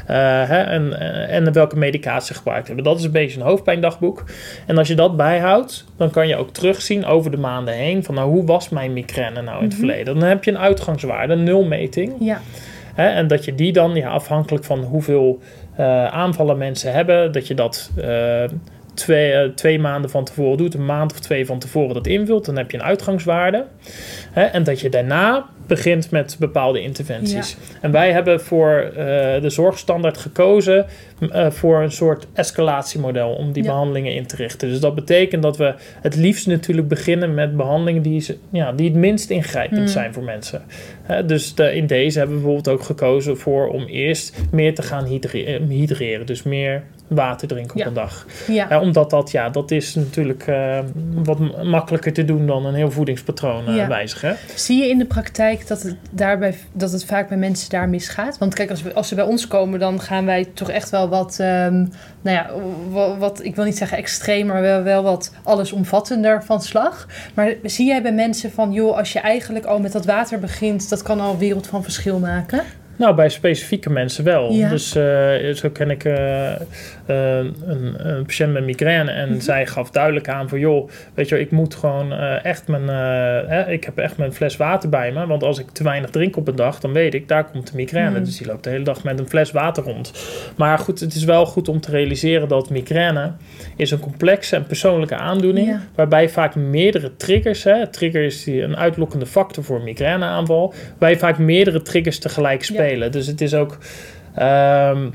Eh, 0.07 0.17
hè, 0.49 0.61
en, 0.63 1.01
en 1.29 1.53
welke 1.53 1.77
medicatie 1.77 2.35
gebruikt 2.35 2.67
hebben. 2.67 2.85
Dat 2.85 2.99
is 2.99 3.05
een 3.05 3.11
beetje 3.11 3.41
een 3.41 3.47
hoofdpijndagboek. 3.47 4.25
En 4.67 4.79
als 4.79 4.89
je 4.89 4.95
dat 4.95 5.17
bijhoudt, 5.17 5.85
dan 5.97 6.11
kan 6.11 6.29
je 6.29 6.37
ook 6.37 6.51
terugzien 6.53 7.05
over 7.05 7.31
de 7.31 7.37
maanden 7.37 7.75
heen 7.75 8.05
van 8.05 8.15
nou, 8.15 8.31
hoe 8.31 8.45
was 8.45 8.69
mijn 8.69 8.93
migraine 8.93 9.43
nou 9.43 9.57
in 9.57 9.65
het 9.69 9.79
Mhm. 9.79 9.87
verleden. 9.87 10.19
Dan 10.19 10.29
heb 10.29 10.45
je 10.45 10.51
een 10.51 10.59
uitgangswaarde, 10.59 11.33
een 11.33 11.43
nulmeting. 11.45 12.13
Ja, 12.21 12.41
Hè, 12.95 13.09
en 13.09 13.27
dat 13.27 13.45
je 13.45 13.55
die 13.55 13.73
dan, 13.73 13.95
ja, 13.95 14.09
afhankelijk 14.09 14.65
van 14.65 14.79
hoeveel 14.79 15.39
eh, 15.77 16.05
aanvallen 16.05 16.59
mensen 16.59 16.93
hebben, 16.93 17.33
dat 17.33 17.47
je 17.47 17.55
dat 17.55 17.91
eh, 17.97 18.45
twee, 18.95 19.55
twee 19.55 19.79
maanden 19.79 20.11
van 20.11 20.25
tevoren 20.25 20.57
doet, 20.59 20.75
een 20.75 20.85
maand 20.85 21.13
of 21.13 21.21
twee 21.21 21.47
van 21.47 21.59
tevoren 21.59 21.95
dat 21.95 22.07
invult. 22.07 22.45
Dan 22.45 22.57
heb 22.57 22.71
je 22.71 22.77
een 22.79 22.83
uitgangswaarde. 22.85 23.65
Hè, 24.33 24.43
en 24.43 24.63
dat 24.63 24.81
je 24.81 24.89
daarna 24.89 25.47
begint 25.69 26.11
met 26.11 26.37
bepaalde 26.39 26.81
interventies. 26.83 27.57
En 27.81 27.91
wij 27.91 28.13
hebben 28.13 28.41
voor 28.41 28.71
eh, 28.79 28.95
de 29.43 29.51
zorgstandaard 29.51 30.19
gekozen 30.19 30.87
eh, 31.31 31.51
voor 31.51 31.83
een 31.83 31.93
soort 31.93 32.27
escalatiemodel 32.33 33.31
om 33.35 33.53
die 33.53 33.63
Ja. 33.63 33.69
behandelingen 33.71 34.15
in 34.15 34.27
te 34.27 34.37
richten. 34.37 34.69
Dus 34.69 34.81
dat 34.81 34.95
betekent 34.95 35.43
dat 35.43 35.57
we 35.57 35.75
het 36.01 36.17
liefst 36.17 36.47
natuurlijk 36.47 36.89
beginnen 36.89 37.35
met 37.35 37.57
behandelingen 37.57 38.03
die, 38.03 38.21
ze- 38.21 38.37
ja, 38.53 38.73
die 38.73 38.89
het 38.89 38.99
minst 38.99 39.31
ingrijpend 39.31 39.81
Mm. 39.81 39.87
zijn 39.87 40.13
voor 40.15 40.23
mensen. 40.23 40.63
Dus 41.27 41.55
de, 41.55 41.75
in 41.75 41.87
deze 41.87 42.19
hebben 42.19 42.37
we 42.37 42.43
bijvoorbeeld 42.43 42.77
ook 42.79 42.85
gekozen 42.87 43.37
voor 43.39 43.69
om 43.69 43.85
eerst 43.87 44.37
meer 44.51 44.75
te 44.75 44.83
gaan 44.83 45.05
eh, 45.07 45.61
hydreren. 45.69 46.27
Dus 46.27 46.43
meer 46.43 46.83
water 47.09 47.49
drinken 47.49 47.73
op 47.75 47.79
Ja. 47.81 47.87
een 47.87 47.95
dag. 47.95 48.27
ja. 48.47 48.67
Hè, 48.69 48.79
omdat 48.79 49.11
dat, 49.11 49.31
ja, 49.31 49.49
dat 49.51 49.71
is 49.71 49.95
natuurlijk 49.95 50.47
eh, 50.47 50.79
wat 51.15 51.65
makkelijker 51.65 52.13
te 52.13 52.25
doen 52.25 52.47
dan 52.47 52.67
een 52.67 52.75
heel 52.75 52.91
voedingspatroon 52.91 53.67
eh, 53.69 53.77
Ja. 53.77 53.89
wijzigen. 53.89 54.37
Zie 54.55 54.83
je 54.83 54.89
in 54.89 54.99
de 54.99 55.05
praktijk 55.05 55.67
dat 55.67 55.83
het, 55.83 55.97
daarbij, 56.11 56.55
dat 56.73 56.93
het 56.93 57.05
vaak 57.05 57.29
bij 57.29 57.37
mensen 57.39 57.71
daar 57.71 57.89
misgaat? 57.89 58.39
Want 58.39 58.55
kijk, 58.55 58.71
als, 58.71 58.83
we, 58.83 58.95
als 58.95 59.09
ze 59.09 59.15
bij 59.15 59.25
ons 59.25 59.47
komen, 59.49 59.79
dan 59.79 60.01
gaan 60.01 60.25
wij 60.25 60.45
toch 60.55 60.71
echt 60.71 60.91
wel 60.91 61.09
wat, 61.09 61.37
ehm, 61.41 61.75
nou 62.23 62.37
ja, 62.37 62.51
wat, 62.91 63.17
wat, 63.19 63.45
ik 63.45 63.57
wil 63.57 63.65
niet 63.65 63.77
zeggen 63.79 63.99
extreem, 63.99 64.47
maar 64.47 64.61
wel, 64.63 64.83
wel 64.83 65.03
wat 65.03 65.35
allesomvattender 65.43 66.43
van 66.45 66.61
slag. 66.63 67.07
Maar 67.35 67.53
zie 67.63 67.87
jij 67.87 68.03
bij 68.03 68.13
mensen 68.13 68.51
van, 68.53 68.73
joh, 68.73 68.97
als 68.97 69.13
je 69.13 69.19
eigenlijk 69.21 69.65
al 69.65 69.79
met 69.81 69.93
dat 69.93 70.05
water 70.05 70.39
begint, 70.39 70.89
dat 70.91 71.03
kan 71.03 71.21
al 71.21 71.33
een 71.33 71.39
wereld 71.39 71.67
van 71.67 71.83
verschil 71.83 72.19
maken? 72.19 72.63
Nou, 72.97 73.15
bij 73.15 73.29
specifieke 73.29 73.91
mensen 73.91 74.25
wel. 74.25 74.53
Ja. 74.53 74.69
Dus 74.69 74.95
eh, 74.95 75.55
zo 75.55 75.71
ken 75.71 75.91
ik 75.91 76.05
eh, 76.05 76.53
eh, 77.09 77.39
een, 77.39 77.95
een 78.09 78.25
patiënt 78.25 78.53
met 78.53 78.65
migraine 78.65 79.11
en 79.11 79.29
Mhm. 79.31 79.41
zij 79.41 79.67
gaf 79.67 79.91
duidelijk 79.91 80.29
aan 80.29 80.49
van 80.49 80.59
joh, 80.59 80.89
weet 81.15 81.29
je, 81.29 81.41
ik 81.41 81.51
moet 81.51 81.75
gewoon 81.75 82.13
eh, 82.13 82.45
echt 82.45 82.69
mijn, 82.69 82.89
eh, 82.89 83.49
hè, 83.49 83.71
ik 83.71 83.85
heb 83.85 83.99
echt 83.99 84.17
mijn 84.17 84.33
fles 84.33 84.57
water 84.57 84.89
bij 84.89 85.13
me, 85.13 85.27
want 85.27 85.43
als 85.43 85.59
ik 85.59 85.71
te 85.71 85.83
weinig 85.85 86.11
drink 86.11 86.37
op 86.37 86.49
een 86.49 86.57
dag, 86.57 86.81
dan 86.81 86.93
weet 86.93 87.15
ik, 87.15 87.29
daar 87.29 87.45
komt 87.51 87.67
de 87.71 87.77
migraine. 87.77 88.11
Mhm. 88.11 88.25
Dus 88.25 88.37
die 88.39 88.47
loopt 88.47 88.65
de 88.65 88.71
hele 88.71 88.85
dag 88.85 89.05
met 89.05 89.19
een 89.19 89.29
fles 89.29 89.51
water 89.51 89.83
rond. 89.85 90.13
Maar 90.57 90.79
goed, 90.79 91.01
het 91.01 91.15
is 91.15 91.25
wel 91.25 91.47
goed 91.47 91.69
om 91.69 91.81
te 91.81 91.91
realiseren 91.91 92.49
dat 92.49 92.71
migraine 92.71 93.33
is 93.77 93.91
een 93.91 94.01
complexe 94.01 94.57
en 94.57 94.67
persoonlijke 94.67 95.17
aandoening, 95.17 95.67
Ja. 95.69 95.81
waarbij 95.95 96.29
vaak 96.29 96.55
meerdere 96.55 97.17
triggers, 97.17 97.65
hè, 97.65 97.87
trigger 97.87 98.23
is 98.25 98.45
die 98.45 98.63
een 98.63 98.77
uitlokkende 98.77 99.27
factor 99.27 99.65
voor 99.65 99.77
een 99.79 99.85
migraineaanval, 99.85 100.75
waar 100.99 101.11
je 101.11 101.19
vaak 101.19 101.39
meerdere 101.39 101.83
triggers 101.83 102.19
tegelijk 102.19 102.65
spelen. 102.65 103.13
Dus 103.13 103.27
het 103.27 103.41
is 103.41 103.55
ook. 103.55 103.79
ehm, 104.35 105.09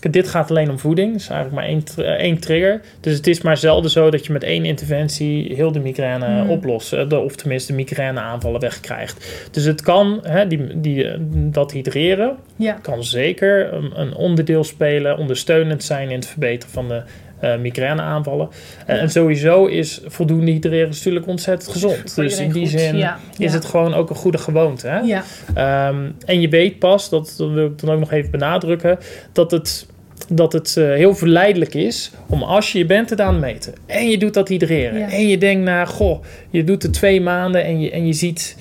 dit 0.00 0.28
gaat 0.28 0.50
alleen 0.50 0.70
om 0.70 0.78
voeding. 0.78 1.12
Het 1.12 1.20
is 1.20 1.28
eigenlijk 1.28 1.60
maar 1.60 1.70
één, 1.70 1.82
eh, 1.96 2.22
één 2.24 2.38
trigger. 2.38 2.80
Dus 3.00 3.16
het 3.16 3.26
is 3.26 3.40
maar 3.40 3.56
zelden 3.56 3.90
zo 3.90 4.10
dat 4.10 4.26
je 4.26 4.32
met 4.32 4.42
één 4.42 4.64
interventie 4.64 5.54
heel 5.54 5.72
de 5.72 5.80
migraine 5.80 6.26
Hmm. 6.26 6.50
oplost. 6.50 6.92
eh, 6.92 7.24
Of 7.24 7.36
tenminste 7.36 7.72
de 7.72 7.78
migraineaanvallen 7.78 8.60
wegkrijgt. 8.60 9.48
Dus 9.50 9.64
het 9.64 9.80
kan, 9.82 10.18
hè, 10.22 10.46
die, 10.46 10.80
die, 10.80 11.08
eh, 11.08 11.16
dat 11.34 11.72
hydreren, 11.72 12.36
Ja, 12.56 12.72
kan 12.72 13.04
zeker 13.04 13.72
een, 13.72 14.00
een 14.00 14.14
onderdeel 14.14 14.64
spelen, 14.64 15.18
ondersteunend 15.18 15.84
zijn 15.84 16.08
in 16.08 16.16
het 16.16 16.26
verbeteren 16.26 16.72
van 16.72 16.88
de 16.88 17.02
eh 17.40 17.56
migraineaanvallen. 17.58 18.48
En- 18.86 19.10
sowieso 19.10 19.66
is 19.66 20.00
voldoende 20.06 20.50
hydreren 20.50 20.88
natuurlijk 20.88 21.26
ontzettend 21.26 21.70
gezond. 21.72 22.16
Dus 22.16 22.38
in 22.38 22.52
die 22.52 22.68
goed. 22.68 22.80
zin 22.80 22.96
Ja, 22.96 23.18
is 23.38 23.52
het 23.52 23.64
gewoon 23.64 23.94
ook 23.94 24.10
een 24.10 24.16
goede 24.16 24.38
gewoonte. 24.38 24.86
Hè? 24.88 24.98
Ja, 24.98 25.22
Ehm, 25.54 25.96
en 26.24 26.40
je 26.40 26.48
weet 26.48 26.78
pas, 26.78 27.08
dat, 27.08 27.34
dat 27.38 27.50
wil 27.50 27.66
ik 27.66 27.78
dan 27.78 27.90
ook 27.90 27.98
nog 27.98 28.12
even 28.12 28.30
benadrukken, 28.30 28.98
dat 29.32 29.50
het, 29.50 29.86
dat 30.32 30.52
het 30.52 30.76
eh, 30.76 30.84
heel 30.84 31.14
verleidelijk 31.14 31.74
is 31.74 32.10
om 32.26 32.42
als 32.42 32.72
je 32.72 32.78
je 32.78 32.86
bent 32.86 33.10
het 33.10 33.20
aan 33.20 33.32
het 33.34 33.42
meten 33.42 33.74
en 33.86 34.08
je 34.10 34.18
doet 34.18 34.34
dat 34.34 34.48
hydreren 34.48 34.98
Ja. 34.98 35.10
en 35.10 35.28
je 35.28 35.38
denkt, 35.38 35.64
nou 35.64 35.86
goh, 35.86 36.22
je 36.50 36.64
doet 36.64 36.82
het 36.82 36.92
twee 36.92 37.20
maanden 37.20 37.64
en 37.64 37.80
je, 37.80 37.90
en 37.90 38.06
je 38.06 38.12
ziet 38.12 38.56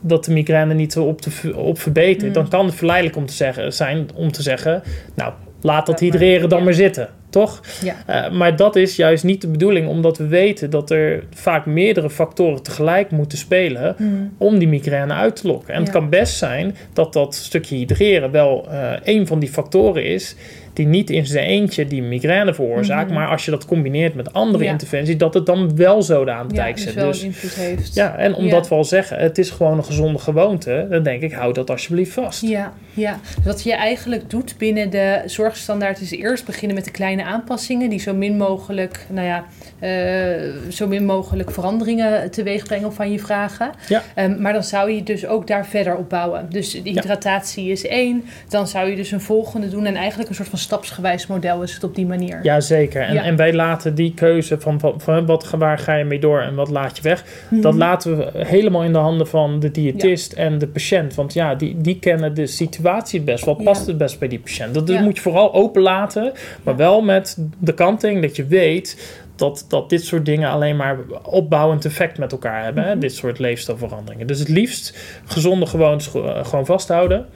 dat 0.00 0.24
de 0.24 0.32
migraine 0.32 0.74
niet 0.74 0.96
op, 0.96 1.20
te, 1.20 1.30
op 1.56 1.78
verbetert, 1.78 2.26
Mm. 2.28 2.32
dan 2.32 2.48
kan 2.48 2.66
het 2.66 2.74
verleidelijk 2.74 3.16
om 3.16 3.26
te 3.26 3.34
zeggen, 3.34 3.72
zijn 3.72 4.08
om 4.14 4.32
te 4.32 4.42
zeggen, 4.42 4.82
nou 5.14 5.32
laat 5.62 5.86
dat 5.86 6.00
hydreren 6.00 6.48
dan 6.48 6.58
ja. 6.58 6.64
maar 6.64 6.74
zitten. 6.74 7.08
Toch? 7.30 7.60
ja. 7.82 7.94
Eh, 8.06 8.30
maar 8.32 8.56
dat 8.56 8.76
is 8.76 8.96
juist 8.96 9.24
niet 9.24 9.40
de 9.40 9.48
bedoeling, 9.48 9.88
omdat 9.88 10.18
we 10.18 10.26
weten 10.26 10.70
dat 10.70 10.90
er 10.90 11.24
vaak 11.34 11.66
meerdere 11.66 12.10
factoren 12.10 12.62
tegelijk 12.62 13.10
moeten 13.10 13.38
spelen 13.38 13.94
Hmm. 13.96 14.32
om 14.38 14.58
die 14.58 14.68
migraine 14.68 15.12
uit 15.12 15.36
te 15.36 15.46
lokken. 15.46 15.74
En 15.74 15.80
het 15.82 15.90
kan 15.90 16.08
best 16.08 16.36
zijn 16.36 16.76
dat 16.92 17.12
dat 17.12 17.34
stukje 17.34 17.76
hydreren 17.76 18.30
wel 18.30 18.66
eh 18.70 18.92
een 19.04 19.26
van 19.26 19.38
die 19.38 19.48
factoren 19.48 20.04
is 20.04 20.36
die 20.72 20.86
niet 20.86 21.10
in 21.10 21.26
zijn 21.26 21.46
eentje 21.46 21.86
die 21.86 22.02
migraine 22.02 22.54
veroorzaakt, 22.54 23.10
Mhm. 23.10 23.18
maar 23.18 23.28
als 23.28 23.44
je 23.44 23.50
dat 23.50 23.64
combineert 23.66 24.14
met 24.14 24.32
andere 24.32 24.64
Ja. 24.64 24.70
interventies, 24.70 25.16
dat 25.16 25.34
het 25.34 25.46
dan 25.46 25.76
wel 25.76 26.02
zo 26.02 26.24
de 26.24 26.30
ja 26.30 26.44
dijk 26.44 26.74
dus 26.74 26.84
zit. 26.84 26.94
wel 26.94 27.06
Dus, 27.06 27.20
een 27.20 27.26
invloed 27.26 27.54
heeft. 27.54 27.94
ja, 27.94 28.16
en 28.16 28.34
omdat 28.34 28.62
Ja. 28.62 28.68
we 28.68 28.74
al 28.74 28.84
zeggen, 28.84 29.18
het 29.18 29.38
is 29.38 29.50
gewoon 29.50 29.76
een 29.76 29.84
gezonde 29.84 30.18
gewoonte, 30.18 30.86
dan 30.90 31.02
denk 31.02 31.22
ik, 31.22 31.32
hou 31.32 31.52
dat 31.52 31.70
alsjeblieft 31.70 32.12
vast. 32.12 32.42
Ja, 32.42 32.72
ja. 32.94 33.18
Dus 33.36 33.44
wat 33.44 33.62
je 33.62 33.72
eigenlijk 33.72 34.30
doet 34.30 34.54
binnen 34.58 34.90
de 34.90 35.22
zorgstandaard 35.26 36.00
is 36.00 36.10
eerst 36.10 36.44
beginnen 36.46 36.76
met 36.76 36.84
de 36.84 36.90
kleine 36.90 37.24
aanpassingen 37.24 37.90
die 37.90 38.00
zo 38.00 38.14
min 38.14 38.36
mogelijk, 38.36 39.06
nou 39.08 39.26
ja, 39.26 39.44
eh, 39.78 40.50
zo 40.68 40.86
min 40.86 41.04
mogelijk 41.04 41.50
veranderingen 41.50 42.30
teweeg 42.30 42.64
brengen 42.64 42.92
van 42.92 43.12
je 43.12 43.18
vragen. 43.18 43.70
Ja. 43.88 44.02
Ehm, 44.14 44.40
maar 44.40 44.52
dan 44.52 44.64
zou 44.64 44.90
je 44.90 45.02
dus 45.02 45.26
ook 45.26 45.46
daar 45.46 45.66
verder 45.66 45.96
op 45.96 46.08
bouwen. 46.10 46.46
Dus 46.50 46.70
de 46.82 46.90
hydratatie 46.90 47.70
is 47.70 47.86
één, 47.86 48.24
dan 48.48 48.68
zou 48.68 48.90
je 48.90 48.96
dus 48.96 49.10
een 49.10 49.20
volgende 49.20 49.68
doen 49.68 49.86
en 49.86 49.94
eigenlijk 49.96 50.28
een 50.28 50.34
soort 50.34 50.48
van 50.48 50.58
stapsgewijs 50.60 51.26
model 51.26 51.62
is 51.62 51.74
het 51.74 51.84
op 51.84 51.94
die 51.94 52.06
manier. 52.06 52.38
Ja, 52.42 52.60
zeker. 52.60 53.02
En, 53.02 53.14
Ja. 53.14 53.22
en 53.24 53.36
wij 53.36 53.52
laten 53.54 53.94
die 53.94 54.14
keuze 54.14 54.60
van, 54.60 54.80
van, 54.80 55.00
van 55.00 55.26
wat, 55.26 55.50
waar 55.50 55.78
ga 55.78 55.94
je 55.94 56.04
mee 56.04 56.18
door 56.20 56.40
en 56.40 56.54
wat 56.54 56.68
laat 56.70 56.96
je 56.96 57.02
weg, 57.02 57.24
Mhm. 57.48 57.60
dat 57.60 57.74
laten 57.74 58.16
we 58.16 58.30
helemaal 58.44 58.82
in 58.82 58.92
de 58.92 58.98
handen 58.98 59.26
van 59.28 59.60
de 59.60 59.70
diëtist 59.70 60.32
en 60.32 60.58
de 60.58 60.68
patiënt. 60.68 61.14
Want 61.14 61.32
ja, 61.32 61.54
die, 61.54 61.76
die 61.80 61.98
kennen 61.98 62.34
de 62.34 62.46
situatie 62.46 63.20
best. 63.20 63.44
Wat 63.44 63.64
past 63.64 63.86
het 63.86 63.98
best 63.98 64.18
bij 64.18 64.28
die 64.28 64.38
patiënt? 64.40 64.74
Dat, 64.74 65.00
moet 65.00 65.16
je 65.16 65.22
vooral 65.22 65.54
open 65.54 65.82
laten, 65.82 66.32
maar 66.62 66.76
wel 66.76 67.00
met 67.02 67.36
de 67.58 67.74
kanting 67.74 68.22
dat 68.22 68.36
je 68.36 68.44
weet 68.46 69.18
dat, 69.36 69.64
dat 69.68 69.90
dit 69.90 70.04
soort 70.04 70.26
dingen 70.26 70.50
alleen 70.50 70.76
maar 70.76 70.96
opbouwend 71.22 71.84
effect 71.84 72.18
met 72.18 72.32
elkaar 72.32 72.64
hebben. 72.64 72.84
hè? 72.84 72.90
Mhm. 72.90 72.98
Dit 73.00 73.14
soort 73.14 73.38
leefstijlveranderingen. 73.38 74.26
Dus 74.26 74.38
het 74.38 74.48
liefst 74.48 74.98
gezonde 75.24 75.66
gewoontes 75.66 76.10
gewoon 76.42 76.66
vasthouden. 76.66 77.26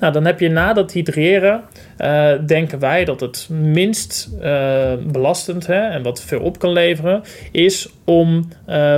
Nou, 0.00 0.12
dan 0.12 0.24
heb 0.24 0.40
je 0.40 0.48
na 0.48 0.72
dat 0.72 0.92
hydreren, 0.92 1.62
eh, 1.96 2.32
denken 2.46 2.78
wij 2.78 3.04
dat 3.04 3.20
het 3.20 3.48
minst 3.50 4.30
eh, 4.40 4.92
belastend 5.06 5.66
hè, 5.66 5.88
en 5.88 6.02
wat 6.02 6.22
veel 6.22 6.40
op 6.40 6.58
kan 6.58 6.72
leveren, 6.72 7.22
is 7.52 7.88
om 8.04 8.48
eh, 8.66 8.96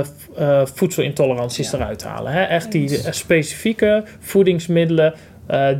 voedselintoleranties 0.63 1.71
Ja. 1.71 1.77
eruit 1.77 1.99
te 1.99 2.07
halen. 2.07 2.31
Hè. 2.31 2.43
Echt 2.43 2.71
die 2.71 2.89
specifieke 3.13 4.03
voedingsmiddelen 4.19 5.13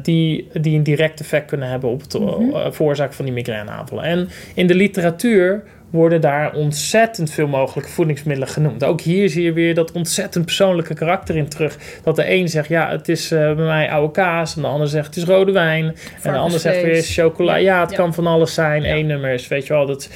die, 0.02 0.48
die 0.62 0.78
een 0.78 0.84
direct 0.84 1.20
effect 1.20 1.46
kunnen 1.46 1.70
hebben 1.70 1.90
op 1.90 2.02
het 2.02 2.20
Mhm. 2.20 2.72
veroorzaken 2.72 3.14
van 3.16 3.26
die 3.26 3.34
migraineaanvallen. 3.34 4.04
En 4.04 4.30
in 4.56 4.68
de 4.68 4.76
literatuur 4.76 5.64
worden 5.94 6.22
daar 6.22 6.54
ontzettend 6.54 7.32
veel 7.32 7.48
mogelijke 7.48 7.90
voedingsmiddelen 7.90 8.50
genoemd. 8.50 8.84
Ook 8.84 9.02
hier 9.02 9.30
zie 9.30 9.44
je 9.44 9.54
weer 9.54 9.76
dat 9.76 9.92
ontzettend 9.92 10.46
persoonlijke 10.46 10.94
karakter 10.94 11.36
in 11.36 11.48
terug. 11.48 11.78
Dat 12.04 12.16
de 12.16 12.32
een 12.32 12.50
zegt, 12.50 12.68
ja, 12.68 12.90
het 12.90 13.10
is 13.10 13.32
eh, 13.32 13.40
bij 13.40 13.66
mij 13.66 13.90
oude 13.92 14.12
kaas. 14.12 14.56
En 14.56 14.62
de 14.62 14.68
ander 14.68 14.88
zegt, 14.88 15.06
het 15.06 15.16
is 15.16 15.24
rode 15.24 15.52
wijn. 15.52 15.96
En 16.22 16.32
de 16.34 16.38
ander 16.38 16.60
zegt 16.60 16.82
weer 16.82 17.02
chocola. 17.02 17.56
Ja, 17.56 17.80
het 17.82 17.90
Ja. 17.90 17.96
kan 17.96 18.14
van 18.14 18.28
alles 18.28 18.54
zijn. 18.54 18.82
Ja. 18.84 18.96
Eén 18.96 19.06
nummer 19.06 19.34
is, 19.34 19.48
weet 19.48 19.68
je 19.68 19.74
wel. 19.74 19.86
Dat, 19.86 20.10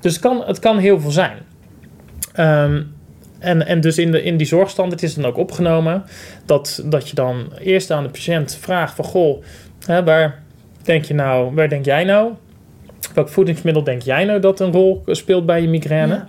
dus 0.00 0.12
het 0.12 0.22
kan, 0.22 0.42
het 0.46 0.58
kan 0.58 0.78
heel 0.78 1.00
veel 1.00 1.10
zijn. 1.10 1.36
Ehm, 2.34 2.82
en, 3.38 3.66
en 3.66 3.80
dus 3.80 3.98
in, 3.98 4.10
de, 4.10 4.22
in 4.22 4.36
die 4.36 4.46
zorgstandaard 4.46 5.02
is 5.02 5.14
dan 5.14 5.24
ook 5.24 5.36
opgenomen 5.36 6.04
dat, 6.46 6.82
dat 6.84 7.08
je 7.08 7.14
dan 7.14 7.52
eerst 7.60 7.90
aan 7.90 8.02
de 8.02 8.08
patiënt 8.10 8.58
vraagt 8.60 8.94
van 8.94 9.04
goh, 9.04 9.42
hè, 9.86 10.04
waar 10.04 10.42
denk 10.82 11.04
je 11.04 11.14
nou, 11.14 11.54
waar 11.54 11.68
denk 11.68 11.84
jij 11.84 12.04
nou? 12.04 12.32
Welk 13.18 13.30
voedingsmiddel 13.30 13.84
denk 13.84 14.02
jij 14.02 14.24
nou 14.24 14.40
dat 14.40 14.60
een 14.60 14.72
rol 14.72 15.02
speelt 15.06 15.46
bij 15.46 15.62
je 15.62 15.68
migraine? 15.68 16.24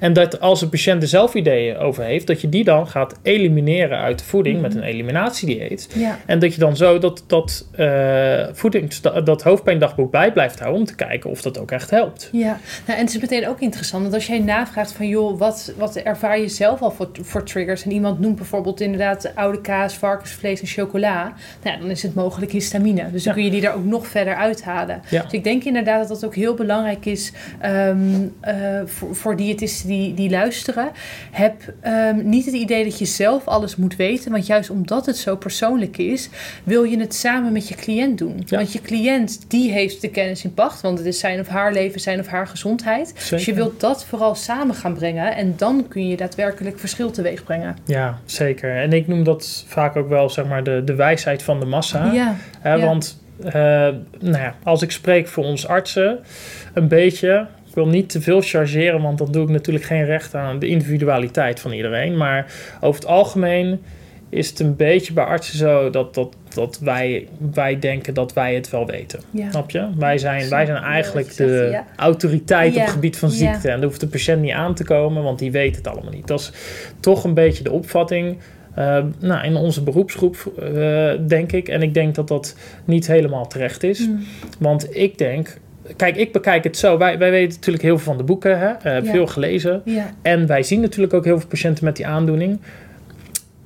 En 0.00 0.12
dat 0.12 0.40
als 0.40 0.62
een 0.62 0.68
patiënt 0.68 1.02
er 1.02 1.08
zelf 1.08 1.34
ideeën 1.34 1.76
over 1.76 2.04
heeft, 2.04 2.26
dat 2.26 2.40
je 2.40 2.48
die 2.48 2.64
dan 2.64 2.86
gaat 2.88 3.18
elimineren 3.22 3.98
uit 3.98 4.18
de 4.18 4.24
voeding 4.24 4.54
Mhm. 4.54 4.62
met 4.64 4.74
een 4.74 4.82
eliminatiedieet. 4.82 5.88
Ja. 5.94 6.18
En 6.26 6.38
dat 6.38 6.54
je 6.54 6.60
dan 6.60 6.76
zo 6.76 6.98
dat, 6.98 7.24
dat, 7.26 7.66
eh 7.76 8.46
voedings, 8.52 9.00
dat 9.00 9.42
hoofdpijndagboek 9.42 10.10
bij 10.10 10.32
blijft 10.32 10.58
houden 10.58 10.80
om 10.80 10.86
te 10.86 10.94
kijken 10.94 11.30
of 11.30 11.42
dat 11.42 11.58
ook 11.58 11.70
echt 11.70 11.90
helpt. 11.90 12.28
Ja, 12.32 12.58
nou, 12.86 12.98
en 12.98 13.04
het 13.04 13.14
is 13.14 13.20
meteen 13.20 13.48
ook 13.48 13.60
interessant. 13.60 14.02
Want 14.02 14.14
als 14.14 14.26
jij 14.26 14.38
navraagt 14.38 14.92
van 14.92 15.08
joh, 15.08 15.38
wat, 15.38 15.72
wat 15.76 15.96
ervaar 15.96 16.40
je 16.40 16.48
zelf 16.48 16.82
al 16.82 16.90
voor, 16.90 17.08
voor 17.20 17.42
triggers? 17.44 17.84
En 17.84 17.92
iemand 17.92 18.20
noemt 18.20 18.36
bijvoorbeeld 18.36 18.80
inderdaad 18.80 19.32
oude 19.34 19.60
kaas, 19.60 19.94
varkensvlees 19.94 20.60
en 20.60 20.66
chocola. 20.66 21.22
Nou, 21.62 21.76
ja, 21.76 21.82
dan 21.82 21.90
is 21.90 22.02
het 22.02 22.14
mogelijk 22.14 22.52
histamine. 22.52 23.10
Dus 23.10 23.22
dan 23.22 23.34
kun 23.34 23.44
je 23.44 23.50
die 23.50 23.60
daar 23.60 23.74
ook 23.74 23.84
nog 23.84 24.06
verder 24.06 24.34
uithalen. 24.34 25.02
Ja. 25.08 25.22
Dus 25.22 25.32
ik 25.32 25.44
denk 25.44 25.64
inderdaad 25.64 25.98
dat 25.98 26.08
dat 26.08 26.24
ook 26.24 26.34
heel 26.34 26.54
belangrijk 26.54 27.06
is 27.06 27.32
ehm, 27.60 27.98
eh, 28.40 28.54
voor, 28.84 29.14
voor 29.16 29.36
diëtisten 29.36 29.88
die, 29.90 30.14
die 30.14 30.30
luisteren. 30.30 30.90
Heb 31.30 31.74
ehm, 31.80 32.28
niet 32.28 32.44
het 32.44 32.54
idee 32.54 32.84
dat 32.84 32.98
je 32.98 33.04
zelf 33.04 33.46
alles 33.46 33.76
moet 33.76 33.96
weten. 33.96 34.32
Want 34.32 34.46
juist 34.46 34.70
omdat 34.70 35.06
het 35.06 35.16
zo 35.16 35.36
persoonlijk 35.36 35.96
is, 35.98 36.28
wil 36.64 36.82
je 36.82 36.98
het 36.98 37.14
samen 37.14 37.52
met 37.52 37.68
je 37.68 37.74
cliënt 37.74 38.18
doen. 38.18 38.42
Ja. 38.46 38.56
Want 38.56 38.72
je 38.72 38.80
cliënt 38.80 39.44
die 39.48 39.72
heeft 39.72 40.00
de 40.00 40.10
kennis 40.10 40.44
in 40.44 40.54
pacht. 40.54 40.80
Want 40.80 40.98
het 40.98 41.06
is 41.06 41.18
zijn 41.18 41.40
of 41.40 41.48
haar 41.48 41.72
leven, 41.72 42.00
zijn 42.00 42.20
of 42.20 42.26
haar 42.26 42.46
gezondheid. 42.46 43.28
Dus 43.30 43.44
je 43.44 43.54
wilt 43.54 43.80
dat 43.80 44.04
vooral 44.04 44.34
samen 44.34 44.74
gaan 44.74 44.94
brengen. 44.94 45.36
En 45.36 45.54
dan 45.56 45.88
kun 45.88 46.08
je 46.08 46.16
daadwerkelijk 46.16 46.78
verschil 46.78 47.10
teweeg 47.10 47.44
brengen. 47.44 47.76
Ja, 47.84 48.18
zeker. 48.24 48.76
En 48.76 48.92
ik 48.92 49.06
noem 49.06 49.24
dat 49.24 49.64
vaak 49.66 49.96
ook 49.96 50.08
wel 50.08 50.30
zeg 50.30 50.46
maar 50.46 50.64
de, 50.64 50.82
de 50.84 50.94
wijsheid 50.94 51.42
van 51.42 51.60
de 51.60 51.66
massa. 51.66 52.12
Ja. 52.12 52.36
Want 52.78 53.18
eh, 53.44 53.52
nou 54.18 54.38
ja, 54.38 54.54
als 54.62 54.82
ik 54.82 54.90
spreek 54.90 55.28
voor 55.28 55.44
ons 55.44 55.66
artsen, 55.66 56.18
een 56.74 56.88
beetje. 56.88 57.46
Ik 57.70 57.76
wil 57.76 57.86
niet 57.86 58.08
te 58.08 58.20
veel 58.20 58.40
chargeren, 58.40 59.02
want 59.02 59.18
dan 59.18 59.32
doe 59.32 59.42
ik 59.42 59.48
natuurlijk 59.48 59.84
geen 59.84 60.04
recht 60.04 60.34
aan 60.34 60.58
de 60.58 60.66
individualiteit 60.66 61.60
van 61.60 61.72
iedereen. 61.72 62.16
Maar 62.16 62.52
over 62.80 63.00
het 63.00 63.10
algemeen 63.10 63.80
is 64.28 64.48
het 64.48 64.60
een 64.60 64.76
beetje 64.76 65.12
bij 65.12 65.24
artsen 65.24 65.58
zo 65.58 65.90
dat, 65.90 66.14
dat, 66.14 66.36
dat 66.54 66.78
wij, 66.78 67.28
wij 67.52 67.78
denken 67.78 68.14
dat 68.14 68.32
wij 68.32 68.54
het 68.54 68.70
wel 68.70 68.86
weten. 68.86 69.20
ja. 69.30 69.50
Snap 69.50 69.70
je? 69.70 69.88
Wij 69.96 70.18
zijn, 70.18 70.48
wij 70.48 70.66
zijn 70.66 70.82
eigenlijk 70.82 71.36
de 71.36 71.68
ja. 71.72 71.86
autoriteit 71.96 72.74
op 72.76 72.80
het 72.80 72.90
gebied 72.90 73.16
van 73.18 73.30
ziekte. 73.30 73.68
En 73.68 73.76
daar 73.76 73.88
hoeft 73.88 74.00
de 74.00 74.06
patiënt 74.08 74.42
niet 74.42 74.52
aan 74.52 74.74
te 74.74 74.84
komen, 74.84 75.22
want 75.22 75.38
die 75.38 75.50
weet 75.50 75.76
het 75.76 75.86
allemaal 75.86 76.12
niet. 76.12 76.26
Dat 76.26 76.40
is 76.40 76.52
toch 77.00 77.24
een 77.24 77.34
beetje 77.34 77.62
de 77.64 77.70
opvatting. 77.72 78.36
eh, 78.74 79.04
nou, 79.18 79.44
in 79.44 79.56
onze 79.56 79.82
beroepsgroep, 79.82 80.52
eh, 80.58 81.10
denk 81.26 81.52
ik. 81.52 81.68
En 81.68 81.82
ik 81.82 81.94
denk 81.94 82.14
dat 82.14 82.28
dat 82.28 82.56
niet 82.84 83.06
helemaal 83.06 83.46
terecht 83.46 83.82
is. 83.82 84.06
Mm. 84.06 84.24
Want 84.58 84.96
ik 84.96 85.18
denk, 85.18 85.58
kijk, 85.96 86.16
ik 86.16 86.32
bekijk 86.32 86.64
het 86.64 86.76
zo. 86.76 86.98
Wij, 86.98 87.18
wij 87.18 87.30
weten 87.30 87.54
natuurlijk 87.54 87.84
heel 87.84 87.96
veel 87.96 88.06
van 88.06 88.16
de 88.16 88.24
boeken, 88.24 88.58
hè? 88.58 88.90
Ja. 88.90 89.04
veel 89.04 89.26
gelezen. 89.26 89.82
Ja, 89.84 90.10
En 90.22 90.46
wij 90.46 90.62
zien 90.62 90.80
natuurlijk 90.80 91.14
ook 91.14 91.24
heel 91.24 91.38
veel 91.38 91.48
patiënten 91.48 91.84
met 91.84 91.96
die 91.96 92.06
aandoening. 92.06 92.60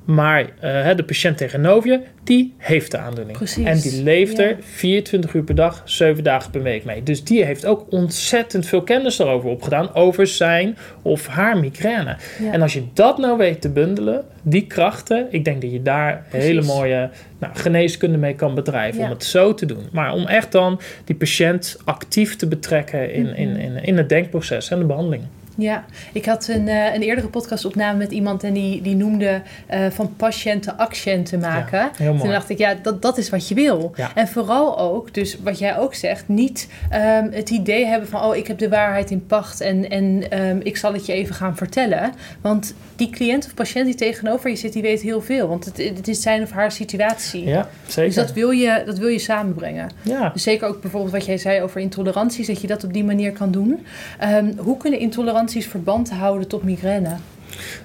Maar 0.05 0.45
eh, 0.59 0.95
de 0.95 1.03
patiënt 1.03 1.37
tegenover 1.37 1.89
je, 1.91 1.99
die 2.23 2.53
heeft 2.57 2.91
de 2.91 2.97
aandoening. 2.97 3.37
Precies. 3.37 3.65
En 3.65 3.79
die 3.79 4.03
leeft 4.03 4.37
Ja. 4.37 4.43
er 4.43 4.57
24 4.59 5.33
uur 5.33 5.43
per 5.43 5.55
dag, 5.55 5.81
7 5.85 6.23
dagen 6.23 6.51
per 6.51 6.61
week 6.63 6.85
mee. 6.85 7.03
Dus 7.03 7.23
die 7.23 7.43
heeft 7.45 7.65
ook 7.65 7.85
ontzettend 7.89 8.65
veel 8.67 8.81
kennis 8.81 9.19
erover 9.19 9.49
opgedaan. 9.49 9.93
Over 9.93 10.27
zijn 10.27 10.77
of 11.01 11.27
haar 11.27 11.57
migraine. 11.57 12.15
ja. 12.39 12.51
En 12.51 12.61
als 12.61 12.73
je 12.73 12.83
dat 12.93 13.17
nou 13.17 13.37
weet 13.37 13.61
te 13.61 13.69
bundelen, 13.69 14.23
die 14.41 14.67
krachten, 14.67 15.27
ik 15.29 15.45
denk 15.45 15.61
dat 15.61 15.71
je 15.71 15.81
daar 15.81 16.25
Precies. 16.29 16.47
hele 16.47 16.61
mooie 16.61 17.09
nou, 17.39 17.55
geneeskunde 17.55 18.17
mee 18.17 18.33
kan 18.35 18.55
bedrijven. 18.55 18.99
Ja. 18.99 19.05
Om 19.05 19.11
het 19.11 19.23
zo 19.23 19.53
te 19.53 19.65
doen. 19.65 19.83
Maar 19.91 20.13
om 20.13 20.25
echt 20.27 20.51
dan 20.51 20.79
die 21.05 21.15
patiënt 21.15 21.77
actief 21.85 22.35
te 22.35 22.47
betrekken 22.47 23.13
in, 23.13 23.23
Mhm. 23.23 23.33
in, 23.35 23.55
in, 23.57 23.83
in 23.83 23.97
het 23.97 24.09
denkproces 24.09 24.69
en 24.69 24.79
de 24.79 24.85
behandeling. 24.85 25.23
Ja, 25.55 25.85
ik 26.13 26.25
had 26.25 26.47
een, 26.47 26.67
eh, 26.67 26.93
een 26.93 27.01
eerdere 27.01 27.27
podcastopname 27.27 27.97
met 27.97 28.11
iemand 28.11 28.43
en 28.43 28.53
die, 28.53 28.81
die 28.81 28.95
noemde 28.95 29.41
eh, 29.67 29.85
van 29.89 30.15
patiënten 30.15 30.77
accenten 30.77 31.39
maken. 31.39 31.79
Ja, 31.79 31.91
heel 31.97 32.07
mooi. 32.07 32.21
Toen 32.21 32.31
dacht 32.31 32.49
ik, 32.49 32.57
ja, 32.57 32.75
dat, 32.81 33.01
dat 33.01 33.17
is 33.17 33.29
wat 33.29 33.47
je 33.47 33.55
wil. 33.55 33.93
Ja. 33.95 34.11
En 34.15 34.27
vooral 34.27 34.79
ook, 34.79 35.13
dus 35.13 35.37
wat 35.43 35.59
jij 35.59 35.77
ook 35.77 35.93
zegt, 35.93 36.27
niet 36.27 36.67
ehm, 36.89 37.31
het 37.31 37.49
idee 37.49 37.85
hebben 37.85 38.09
van, 38.09 38.23
oh, 38.23 38.35
ik 38.35 38.47
heb 38.47 38.57
de 38.57 38.69
waarheid 38.69 39.11
in 39.11 39.25
pacht 39.25 39.61
en, 39.61 39.89
en 39.89 40.31
ehm, 40.31 40.59
ik 40.63 40.77
zal 40.77 40.93
het 40.93 41.05
je 41.05 41.13
even 41.13 41.35
gaan 41.35 41.57
vertellen. 41.57 42.13
Want 42.41 42.73
die 42.95 43.09
cliënt 43.09 43.45
of 43.45 43.53
patiënt 43.53 43.85
die 43.85 43.95
tegenover 43.95 44.49
je 44.49 44.55
zit, 44.55 44.73
die 44.73 44.81
weet 44.81 45.01
heel 45.01 45.21
veel. 45.21 45.47
Want 45.47 45.65
het, 45.65 45.77
het 45.77 46.07
is 46.07 46.21
zijn 46.21 46.41
of 46.41 46.51
haar 46.51 46.71
situatie. 46.71 47.45
Ja, 47.45 47.69
zeker. 47.87 48.05
Dus 48.05 48.15
dat 48.15 48.33
wil, 48.33 48.49
je, 48.49 48.83
dat 48.85 48.97
wil 48.97 49.07
je 49.07 49.19
samenbrengen. 49.19 49.89
ja. 50.01 50.29
Dus 50.29 50.43
zeker 50.43 50.67
ook 50.67 50.81
bijvoorbeeld 50.81 51.13
wat 51.13 51.25
jij 51.25 51.37
zei 51.37 51.61
over 51.61 51.81
intoleranties, 51.81 52.47
dat 52.47 52.61
je 52.61 52.67
dat 52.67 52.83
op 52.83 52.93
die 52.93 53.03
manier 53.03 53.31
kan 53.31 53.51
doen. 53.51 53.85
Ehm, 54.19 54.57
hoe 54.57 54.77
kunnen 54.77 54.99
intoleranties 54.99 55.44
verband 55.51 56.11
houden 56.11 56.47
tot 56.47 56.63
migraine? 56.63 57.17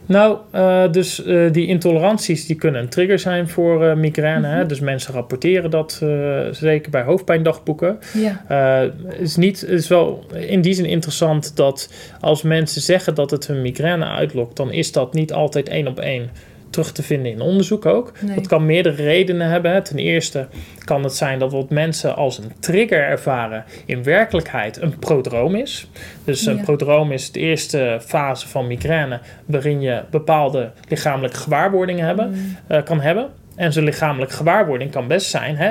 Nou, 0.06 0.38
eh, 0.50 0.92
dus 0.92 1.24
eh, 1.24 1.52
die 1.52 1.66
intoleranties 1.66 2.46
die 2.46 2.56
kunnen 2.56 2.80
een 2.80 2.88
trigger 2.88 3.18
zijn 3.18 3.48
voor 3.48 3.86
eh, 3.86 3.96
migraine. 3.96 4.46
hè. 4.46 4.58
Mhm. 4.58 4.68
Dus 4.68 4.80
mensen 4.80 5.14
rapporteren 5.14 5.70
dat 5.70 6.02
zeker 6.50 6.90
bij 6.90 7.02
hoofdpijndagboeken. 7.02 7.98
Ja, 8.12 8.90
is, 9.18 9.36
niet, 9.36 9.60
het 9.60 9.70
is 9.70 9.88
wel 9.88 10.26
in 10.34 10.60
die 10.60 10.72
zin 10.72 10.84
interessant 10.84 11.56
dat 11.56 11.92
als 12.20 12.42
mensen 12.42 12.80
zeggen 12.80 13.14
dat 13.14 13.30
het 13.30 13.46
hun 13.46 13.62
migraine 13.62 14.04
uitlokt, 14.04 14.56
dan 14.56 14.72
is 14.72 14.92
dat 14.92 15.14
niet 15.14 15.32
altijd 15.32 15.68
één 15.68 15.86
op 15.86 15.98
één 15.98 16.30
terug 16.70 16.92
te 16.92 17.02
vinden 17.02 17.32
in 17.32 17.40
onderzoek 17.40 17.86
ook. 17.86 18.12
Nee. 18.20 18.34
Dat 18.34 18.46
kan 18.46 18.66
meerdere 18.66 19.02
redenen 19.02 19.48
hebben. 19.48 19.82
Ten 19.82 19.98
eerste 19.98 20.46
kan 20.84 21.02
het 21.04 21.14
zijn 21.14 21.38
dat 21.38 21.52
wat 21.52 21.70
mensen 21.70 22.16
als 22.16 22.38
een 22.38 22.52
trigger 22.60 23.02
ervaren 23.02 23.64
in 23.86 24.02
werkelijkheid 24.02 24.82
een 24.82 24.98
prodroom 24.98 25.54
is. 25.54 25.88
Dus 26.24 26.46
een 26.46 26.56
Ja. 26.56 26.62
prodroom 26.62 27.12
is 27.12 27.32
de 27.32 27.40
eerste 27.40 27.98
fase 28.00 28.48
van 28.48 28.66
migraine 28.66 29.20
waarin 29.46 29.80
je 29.80 30.02
bepaalde 30.10 30.70
lichamelijke 30.88 31.36
gewaarwordingen 31.36 32.06
hebben, 32.06 32.30
Mm. 32.30 32.56
eh, 32.66 32.82
kan 32.82 33.00
hebben. 33.00 33.28
En 33.56 33.72
zo'n 33.72 33.84
lichamelijke 33.84 34.34
gewaarwording 34.34 34.90
kan 34.90 35.06
best 35.08 35.30
zijn 35.30 35.56
hè, 35.56 35.68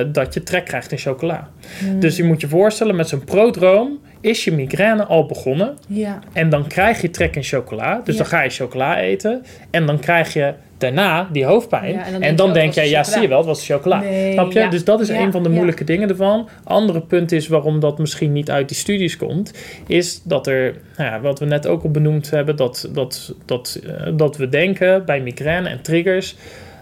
eh, 0.00 0.06
dat 0.12 0.34
je 0.34 0.42
trek 0.42 0.64
krijgt 0.64 0.92
in 0.92 0.98
chocola. 0.98 1.48
Mm. 1.84 2.00
Dus 2.00 2.16
je 2.16 2.24
moet 2.24 2.40
je 2.40 2.48
voorstellen, 2.48 2.96
met 2.96 3.08
zo'n 3.08 3.24
prodroom 3.24 3.98
is 4.20 4.44
je 4.44 4.52
migraine 4.52 5.04
al 5.04 5.26
begonnen. 5.26 5.76
ja, 5.88 6.18
En 6.32 6.48
dan 6.48 6.66
krijg 6.66 7.00
je 7.02 7.10
trek 7.10 7.36
in 7.36 7.42
chocola. 7.42 8.00
Dus 8.04 8.14
Ja. 8.16 8.20
dan 8.22 8.30
ga 8.30 8.42
je 8.42 8.50
chocola 8.50 8.98
eten. 8.98 9.44
En 9.70 9.86
dan 9.86 9.98
krijg 9.98 10.32
je 10.32 10.52
daarna 10.78 11.28
die 11.32 11.44
hoofdpijn. 11.44 11.92
Ja, 11.92 12.04
en 12.06 12.22
en 12.22 12.36
dan 12.36 12.52
denk 12.52 12.74
was 12.74 12.84
ja, 12.84 12.90
chocola. 12.90 13.04
zie 13.04 13.20
je 13.22 13.28
wel, 13.28 13.36
het 13.38 13.46
was 13.46 13.66
chocola. 13.66 14.00
Nee, 14.00 14.32
Snap 14.32 14.52
je? 14.52 14.58
ja. 14.58 14.68
Dus 14.68 14.84
dat 14.84 15.00
is 15.00 15.08
Ja, 15.08 15.20
een 15.20 15.32
van 15.32 15.42
de 15.42 15.48
moeilijke 15.48 15.84
dingen 15.84 16.08
ervan. 16.08 16.48
Andere 16.64 17.00
punt 17.00 17.32
is 17.32 17.48
waarom 17.48 17.80
dat 17.80 17.98
misschien 17.98 18.32
niet 18.32 18.50
uit 18.50 18.68
die 18.68 18.76
studies 18.76 19.16
komt, 19.16 19.52
is 19.86 20.22
dat 20.24 20.46
er, 20.46 20.74
nou 20.96 21.10
ja, 21.10 21.20
wat 21.20 21.38
we 21.38 21.44
net 21.44 21.66
ook 21.66 21.82
al 21.82 21.90
benoemd 21.90 22.30
hebben, 22.30 22.56
dat, 22.56 22.88
dat, 22.92 23.34
dat, 23.44 23.80
eh, 23.86 24.12
dat 24.16 24.36
we 24.36 24.48
denken 24.48 25.04
bij 25.04 25.20
migraine 25.20 25.68
en 25.68 25.82
triggers 25.82 26.36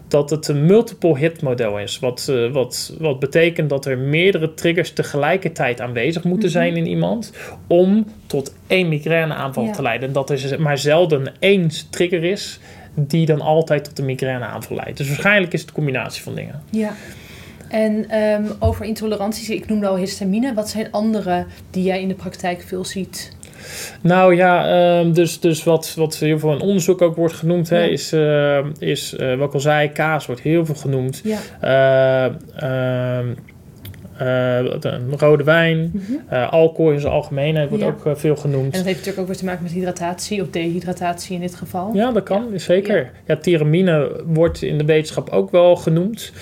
dat 0.09 0.31
het 0.31 0.49
een 0.49 0.66
multiple 0.66 1.18
hit 1.18 1.42
model 1.42 1.79
is. 1.79 1.99
Wat, 1.99 2.27
eh, 2.31 2.51
wat, 2.53 2.94
wat 2.99 3.18
betekent 3.21 3.68
dat 3.71 3.87
er 3.87 3.99
meerdere 3.99 4.55
triggers 4.55 4.92
tegelijkertijd 4.92 5.81
aanwezig 5.81 6.25
moeten 6.25 6.49
Mhm. 6.49 6.59
zijn 6.59 6.77
in 6.77 6.87
iemand 6.87 7.33
om 7.66 8.07
tot 8.27 8.55
één 8.66 8.88
migraineaanval 8.88 9.64
Ja. 9.64 9.73
te 9.73 9.83
leiden. 9.83 10.09
En 10.09 10.14
dat 10.14 10.31
er 10.31 10.61
maar 10.61 10.79
zelden 10.79 11.33
één 11.38 11.71
trigger 11.90 12.25
is 12.25 12.59
die 12.94 13.27
dan 13.27 13.40
altijd 13.40 13.85
tot 13.85 13.99
een 13.99 14.05
migraineaanval 14.05 14.77
leidt. 14.77 14.99
Dus 14.99 15.09
waarschijnlijk 15.09 15.53
is 15.53 15.61
het 15.61 15.68
een 15.68 15.75
combinatie 15.75 16.23
van 16.23 16.35
dingen. 16.35 16.62
ja. 16.71 16.94
En 17.68 18.09
ehm, 18.11 18.44
over 18.59 18.85
intoleranties, 18.85 19.51
ik 19.51 19.68
noemde 19.68 19.87
al 19.87 19.97
histamine. 19.97 20.55
Wat 20.55 20.68
zijn 20.68 20.90
andere 20.90 21.47
die 21.71 21.83
jij 21.83 22.01
in 22.01 22.09
de 22.09 22.14
praktijk 22.14 22.62
veel 22.62 22.85
ziet? 22.85 23.37
Nou 24.01 24.35
ja, 24.37 24.66
ehm, 25.01 25.12
dus, 25.12 25.40
dus 25.40 25.64
wat, 25.64 25.94
wat 25.97 26.16
heel 26.16 26.38
veel 26.38 26.53
in 26.53 26.61
onderzoek 26.61 27.03
ook 27.03 27.16
wordt 27.16 27.35
genoemd, 27.35 27.68
hè, 27.68 27.79
Ja. 27.83 27.90
is, 27.90 28.12
eh, 28.12 28.59
is 28.79 29.14
eh, 29.16 29.35
wat 29.35 29.49
ik 29.49 29.55
al 29.55 29.61
zei, 29.61 29.92
kaas 29.92 30.27
wordt 30.27 30.40
heel 30.40 30.66
veel 30.66 30.75
genoemd. 30.75 31.23
Ja, 31.25 31.38
Eh, 31.61 32.25
ehm, 33.18 33.27
rode 35.18 35.44
wijn, 35.44 36.03
alcohol 36.51 36.92
in 36.92 37.01
zijn 37.01 37.12
algemeenheid 37.12 37.68
wordt 37.68 37.85
Ja. 37.85 37.90
ook 37.90 38.18
veel 38.18 38.37
genoemd. 38.37 38.64
En 38.64 38.71
dat 38.79 38.85
heeft 38.85 38.97
natuurlijk 38.97 39.18
ook 39.18 39.27
weer 39.27 39.37
te 39.37 39.44
maken 39.44 39.62
met 39.62 39.73
hydratatie 39.73 40.42
of 40.42 40.49
dehydratatie 40.51 41.35
in 41.35 41.40
dit 41.40 41.55
geval. 41.55 41.90
Ja, 41.94 42.12
dat 42.12 42.23
kan, 42.23 42.47
zeker. 42.55 43.11
Ja. 43.27 43.37
tyramine 43.37 44.21
wordt 44.27 44.62
in 44.62 44.79
de 44.79 44.85
wetenschap 44.85 45.29
ook 45.31 45.51
wel 45.51 45.77
genoemd. 45.77 46.33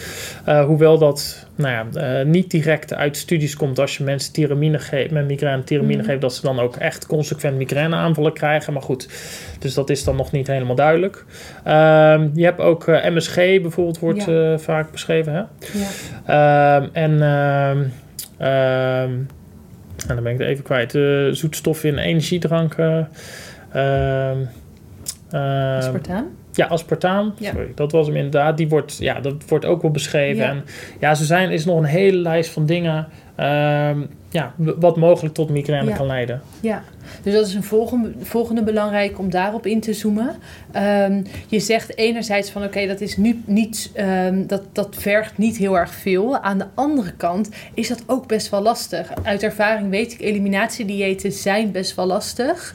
Hoewel 0.67 0.99
dat 0.99 1.46
nou 1.57 1.89
ja, 1.95 2.21
uh, 2.21 2.27
niet 2.27 2.51
direct 2.51 2.95
uit 2.95 3.17
studies 3.17 3.57
komt 3.57 3.79
als 3.79 3.97
je 3.97 4.05
mensen 4.05 4.33
tiramine 4.33 4.79
geeft, 4.79 5.11
met 5.11 5.27
migraine 5.27 5.65
tiramine 5.65 5.97
Mhm. 6.03 6.07
geeft, 6.11 6.21
dat 6.21 6.35
ze 6.35 6.43
dan 6.43 6.59
ook 6.61 6.77
echt 6.77 7.07
consequent 7.07 7.57
migraineaanvallen 7.57 8.33
krijgen. 8.33 8.73
Maar 8.73 8.83
goed, 8.83 9.09
dus 9.59 9.75
dat 9.75 9.91
is 9.91 10.05
dan 10.05 10.17
nog 10.17 10.33
niet 10.33 10.47
helemaal 10.47 10.75
duidelijk. 10.75 11.25
Ehm, 11.65 12.29
je 12.35 12.45
hebt 12.45 12.61
ook 12.61 12.87
uh, 12.89 13.05
MSG 13.05 13.35
bijvoorbeeld, 13.35 13.99
wordt 13.99 14.25
Ja. 14.25 14.59
vaak 14.59 14.91
beschreven. 14.91 15.33
Hè? 15.33 15.43
Ja. 15.79 16.77
Ehm, 16.81 16.89
en 16.93 17.23
ehm, 17.23 17.79
en 20.09 20.15
dan 20.15 20.23
ben 20.23 20.33
ik 20.33 20.39
het 20.39 20.49
even 20.49 20.65
kwijt. 20.65 20.91
Zoetstoffen 21.37 21.89
in 21.89 21.99
energiedranken. 21.99 23.09
Aspartaan? 25.79 26.27
Ja, 26.57 26.67
aspartaam. 26.67 27.35
Ja. 27.39 27.51
Sorry, 27.51 27.73
dat 27.75 27.93
was 27.93 28.07
hem 28.07 28.17
inderdaad. 28.17 28.57
Die 28.57 28.69
wordt, 28.69 28.97
ja, 28.99 29.21
dat 29.21 29.35
wordt 29.49 29.65
ook 29.65 29.83
wel 29.83 29.91
beschreven. 29.91 30.45
Ja. 30.45 30.51
En 30.51 30.65
ja, 31.01 31.15
ze 31.15 31.25
zijn, 31.25 31.51
is 31.51 31.65
nog 31.65 31.79
een 31.79 31.85
hele 31.85 32.19
lijst 32.19 32.51
van 32.51 32.67
dingen. 32.67 33.09
Ehm, 33.37 34.01
ja, 34.31 34.53
wat 34.57 34.97
mogelijk 34.97 35.35
tot 35.35 35.51
migraine 35.51 35.91
Ja. 35.91 35.97
kan 35.97 36.07
leiden. 36.07 36.41
Ja, 36.61 36.83
dus 37.23 37.35
dat 37.35 37.47
is 37.47 37.55
een 37.55 37.63
volgende, 37.63 38.13
volgende 38.23 38.63
belangrijk 38.63 39.19
om 39.19 39.31
daarop 39.31 39.67
in 39.67 39.81
te 39.81 39.93
zoomen. 39.93 40.37
Ehm, 40.73 41.23
je 41.47 41.61
zegt 41.61 41.97
enerzijds 41.97 42.51
van 42.51 42.65
oké, 42.65 42.87
dat 42.87 43.01
is 43.01 43.17
nu 43.17 43.43
niet, 43.45 43.91
ehm, 43.95 44.47
dat, 44.47 44.63
dat 44.73 44.97
vergt 44.99 45.39
niet 45.39 45.57
heel 45.57 45.79
erg 45.79 45.95
veel. 45.95 46.39
Aan 46.39 46.59
de 46.59 46.67
andere 46.75 47.13
kant 47.13 47.49
is 47.75 47.89
dat 47.89 48.03
ook 48.07 48.27
best 48.27 48.49
wel 48.51 48.61
lastig. 48.63 49.13
Uit 49.23 49.43
ervaring 49.43 49.91
weet 49.91 50.13
ik, 50.13 50.21
eliminatiediëten 50.21 51.33
zijn 51.33 51.71
best 51.71 51.95
wel 51.95 52.07
lastig. 52.07 52.75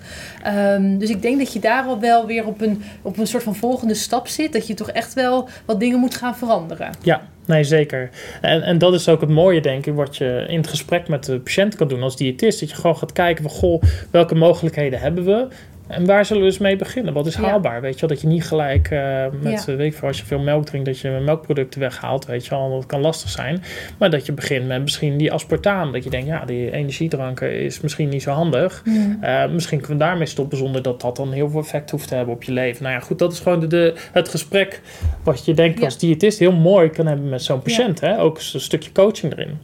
Dus 0.98 1.10
ik 1.10 1.22
denk 1.22 1.38
dat 1.38 1.54
je 1.54 1.60
daar 1.60 1.84
al 1.84 2.00
wel 2.00 2.26
weer 2.26 2.46
op 2.46 2.62
een, 2.62 2.82
op 3.02 3.18
een 3.18 3.28
soort 3.28 3.44
van 3.44 3.56
volgende 3.56 3.94
stap 3.94 4.28
zit. 4.28 4.54
Dat 4.54 4.68
je 4.68 4.74
toch 4.74 4.90
echt 4.90 5.14
wel 5.14 5.50
wat 5.66 5.80
dingen 5.80 6.00
moet 6.00 6.16
gaan 6.16 6.36
veranderen. 6.36 6.90
Ja, 7.02 7.22
nee, 7.52 7.64
zeker. 7.64 8.10
En, 8.42 8.62
en 8.62 8.78
dat 8.78 8.94
is 8.94 9.10
ook 9.10 9.22
het 9.22 9.30
mooie, 9.30 9.62
denk 9.62 9.86
ik, 9.86 9.94
wat 9.94 10.18
je 10.18 10.46
in 10.48 10.58
het 10.58 10.68
gesprek 10.68 11.08
met 11.08 11.26
de 11.26 11.40
patiënt 11.40 11.76
kan 11.76 11.88
doen 11.88 12.04
als 12.04 12.18
diëtist. 12.18 12.60
Dat 12.60 12.70
je 12.70 12.76
gewoon 12.76 12.98
gaat 12.98 13.12
kijken 13.12 13.44
van, 13.44 13.52
goh, 13.52 13.82
welke 14.12 14.36
mogelijkheden 14.36 15.00
hebben 15.00 15.26
we? 15.26 15.48
En 15.92 16.06
waar 16.06 16.26
zullen 16.26 16.42
we 16.44 16.48
eens 16.48 16.58
mee 16.58 16.76
beginnen? 16.76 17.14
Wat 17.14 17.26
is 17.28 17.36
Ja. 17.36 17.42
haalbaar? 17.42 17.82
Weet 17.82 17.94
je 17.94 18.00
wel, 18.00 18.10
dat 18.10 18.22
je 18.22 18.28
niet 18.28 18.44
gelijk 18.46 18.90
eh, 18.92 19.26
met, 19.42 19.64
Ja. 19.68 19.76
weet 19.76 19.92
ik 19.92 19.98
veel, 19.98 20.08
als 20.08 20.18
je 20.20 20.26
veel 20.26 20.40
melk 20.40 20.66
drinkt, 20.66 20.86
dat 20.88 21.00
je 21.00 21.10
melkproducten 21.10 21.80
weghaalt. 21.80 22.26
Weet 22.26 22.44
je 22.46 22.50
wel, 22.50 22.70
dat 22.76 22.86
kan 22.86 23.02
lastig 23.02 23.30
zijn. 23.30 23.64
Maar 23.98 24.10
dat 24.10 24.26
je 24.26 24.32
begint 24.32 24.68
met 24.68 24.82
misschien 24.82 25.18
die 25.18 25.32
aspartaam. 25.32 25.92
Dat 25.92 26.04
je 26.04 26.10
denkt, 26.10 26.28
ja, 26.28 26.46
die 26.46 26.72
energiedranken 26.72 27.60
is 27.60 27.82
misschien 27.82 28.10
niet 28.10 28.22
zo 28.22 28.32
handig. 28.32 28.84
Eh, 29.22 29.48
misschien 29.50 29.80
kunnen 29.80 29.98
we 29.98 30.04
daarmee 30.04 30.26
stoppen 30.28 30.58
zonder 30.58 30.82
dat 30.82 31.02
dat 31.02 31.16
dan 31.16 31.32
heel 31.32 31.50
veel 31.50 31.60
effect 31.60 31.92
hoeft 31.92 32.08
te 32.08 32.16
hebben 32.16 32.34
op 32.34 32.44
je 32.44 32.52
leven. 32.52 32.84
Nou 32.84 32.96
ja, 32.96 33.02
goed, 33.02 33.20
dat 33.20 33.32
is 33.34 33.40
gewoon 33.40 33.60
de, 33.60 33.68
de, 33.68 33.94
het 34.12 34.30
gesprek 34.30 34.82
wat 35.24 35.46
je 35.46 35.54
denk 35.54 35.72
ik 35.74 35.80
Ja. 35.80 35.86
als 35.86 35.98
diëtist 35.98 36.40
heel 36.40 36.52
mooi 36.52 36.90
kan 36.90 37.06
hebben 37.06 37.30
met 37.30 37.44
zo'n 37.44 37.62
patiënt. 37.62 38.00
Hè? 38.00 38.20
Ook 38.20 38.38
een 38.54 38.60
stukje 38.60 38.92
coaching 38.92 39.32
erin. 39.34 39.58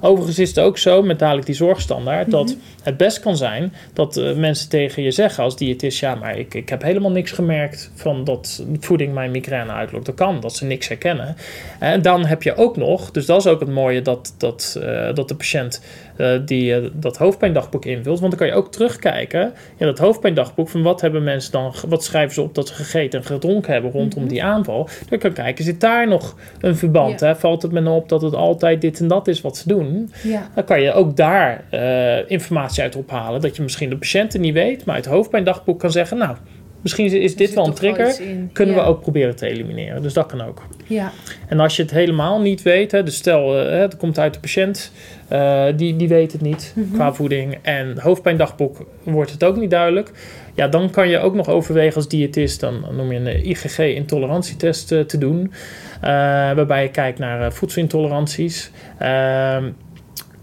Overigens 0.00 0.38
is 0.38 0.48
het 0.48 0.58
ook 0.58 0.78
zo 0.78 1.02
met 1.02 1.18
dadelijk 1.18 1.46
die 1.46 1.54
zorgstandaard 1.54 2.30
dat 2.30 2.56
het 2.82 2.96
best 2.96 3.20
kan 3.20 3.36
zijn 3.36 3.72
dat 3.92 4.16
eh, 4.16 4.34
mensen 4.34 4.68
tegen 4.68 5.02
je 5.02 5.10
zeggen 5.10 5.44
als 5.44 5.56
diëtist: 5.56 5.98
ja, 5.98 6.14
maar 6.14 6.38
ik, 6.38 6.54
ik 6.54 6.68
heb 6.68 6.82
helemaal 6.82 7.10
niks 7.10 7.30
gemerkt 7.30 7.90
van 7.94 8.24
dat 8.24 8.64
voeding 8.80 9.14
mijn 9.14 9.30
migraine 9.30 9.72
uitlokt. 9.72 10.06
Dat 10.06 10.14
kan, 10.14 10.40
dat 10.40 10.56
ze 10.56 10.64
niks 10.64 10.88
herkennen. 10.88 11.36
En 11.78 12.02
dan 12.02 12.26
heb 12.26 12.42
je 12.42 12.56
ook 12.56 12.76
nog, 12.76 13.10
dus 13.10 13.26
dat 13.26 13.40
is 13.40 13.46
ook 13.46 13.60
het 13.60 13.68
mooie 13.68 14.02
dat, 14.02 14.34
dat, 14.38 14.78
eh, 14.82 15.14
dat 15.14 15.28
de 15.28 15.34
patiënt 15.34 15.82
eh, 16.18 16.38
die 16.44 16.74
eh, 16.74 16.90
dat 16.92 17.16
hoofdpijndagboek 17.16 17.84
invult. 17.84 18.20
Want 18.20 18.30
dan 18.30 18.38
kan 18.40 18.48
je 18.48 18.62
ook 18.62 18.72
terugkijken 18.72 19.52
in 19.76 19.86
dat 19.86 19.98
hoofdpijndagboek 19.98 20.68
van 20.68 20.82
wat 20.82 21.00
hebben 21.00 21.22
mensen 21.22 21.52
dan, 21.52 21.74
wat 21.88 22.04
schrijven 22.04 22.34
ze 22.34 22.42
op 22.42 22.54
dat 22.54 22.68
ze 22.68 22.74
gegeten 22.74 23.20
en 23.20 23.26
gedronken 23.26 23.72
hebben 23.72 23.90
rondom 23.90 24.22
Mhm. 24.22 24.32
die 24.32 24.42
aanval. 24.44 24.88
Dan 25.08 25.18
kan 25.18 25.30
je 25.30 25.36
kijken, 25.36 25.64
zit 25.64 25.80
daar 25.80 26.08
nog 26.08 26.36
een 26.60 26.76
verband? 26.76 27.20
Ja. 27.20 27.26
Hè? 27.26 27.36
Valt 27.36 27.62
het 27.62 27.72
me 27.72 27.80
nou 27.80 27.96
op 27.96 28.08
dat 28.08 28.22
het 28.22 28.34
altijd 28.34 28.80
dit 28.80 29.00
en 29.00 29.08
dat 29.08 29.28
is 29.28 29.40
wat 29.40 29.56
ze 29.56 29.68
doen? 29.68 30.10
Ja. 30.22 30.50
Dan 30.54 30.64
kan 30.64 30.80
je 30.80 30.92
ook 30.92 31.16
daar 31.16 31.64
eh, 31.70 32.30
informatie 32.30 32.82
uit 32.82 32.96
ophalen. 32.96 33.40
Dat 33.40 33.56
je 33.56 33.62
misschien 33.62 33.90
de 33.90 33.96
patiënten 33.98 34.40
niet 34.40 34.54
weet, 34.54 34.84
maar 34.84 34.94
uit 34.94 35.04
het 35.04 35.14
hoofdpijndagboek 35.14 35.78
kan 35.78 35.90
zeggen, 35.90 36.16
nou, 36.18 36.36
misschien 36.80 37.12
is 37.22 37.36
dit 37.36 37.54
wel 37.54 37.66
een 37.66 37.74
trigger. 37.74 38.16
Kunnen 38.52 38.74
ja. 38.74 38.82
we 38.82 38.88
ook 38.88 39.00
proberen 39.00 39.36
te 39.36 39.46
elimineren. 39.46 40.02
Dus 40.02 40.12
dat 40.12 40.26
kan 40.26 40.40
ook. 40.40 40.62
Ja. 40.86 41.12
En 41.48 41.60
als 41.60 41.76
je 41.76 41.82
het 41.82 41.90
helemaal 41.90 42.40
niet 42.40 42.62
weet, 42.62 42.92
hè, 42.92 43.02
dus 43.02 43.16
stel 43.16 43.58
eh, 43.58 43.78
het 43.78 43.96
komt 43.96 44.18
uit 44.18 44.34
de 44.34 44.40
patiënt, 44.40 44.92
eh, 45.28 45.64
die, 45.76 45.96
die 45.96 46.08
weet 46.08 46.32
het 46.32 46.40
niet 46.40 46.72
Mhm. 46.76 46.94
qua 46.94 47.12
voeding. 47.14 47.58
En 47.62 47.98
hoofdpijndagboek 48.00 48.86
wordt 49.02 49.30
het 49.30 49.44
ook 49.44 49.56
niet 49.56 49.70
duidelijk. 49.70 50.10
Ja, 50.54 50.68
dan 50.68 50.90
kan 50.90 51.08
je 51.08 51.18
ook 51.18 51.34
nog 51.34 51.48
overwegen 51.48 51.94
als 51.96 52.08
diëtist, 52.08 52.60
dan 52.60 52.84
noem 52.96 53.12
je 53.12 53.18
een 53.18 53.48
IgG-intolerantietest 53.48 54.92
eh, 54.92 55.00
te 55.00 55.18
doen. 55.18 55.52
eh, 56.00 56.08
waarbij 56.52 56.82
je 56.82 56.90
kijkt 56.90 57.18
naar 57.18 57.52
voedselintoleranties. 57.52 58.70
Ehm, 58.98 59.64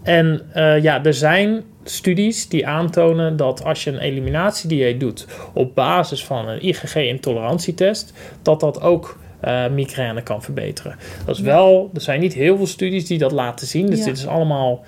en 0.02 0.42
ja, 0.82 1.04
er 1.04 1.14
zijn 1.14 1.62
studies 1.84 2.48
die 2.48 2.66
aantonen 2.66 3.36
dat 3.36 3.64
als 3.64 3.84
je 3.84 3.90
een 3.90 3.98
eliminatiedieet 3.98 5.00
doet 5.00 5.26
op 5.54 5.74
basis 5.74 6.24
van 6.24 6.48
een 6.48 6.66
IgG-intolerantietest, 6.66 8.12
dat 8.42 8.60
dat 8.60 8.80
ook 8.80 9.18
eh, 9.46 9.66
migraine 9.68 10.22
kan 10.22 10.42
verbeteren. 10.42 10.96
Dat 11.24 11.36
is 11.36 11.42
wel, 11.42 11.90
er 11.94 12.00
zijn 12.00 12.20
niet 12.20 12.32
heel 12.32 12.56
veel 12.56 12.66
studies 12.66 13.06
die 13.06 13.18
dat 13.18 13.32
laten 13.32 13.66
zien. 13.66 13.86
Dus 13.86 13.98
Ja. 13.98 14.04
dit 14.04 14.16
is 14.16 14.26
allemaal 14.26 14.84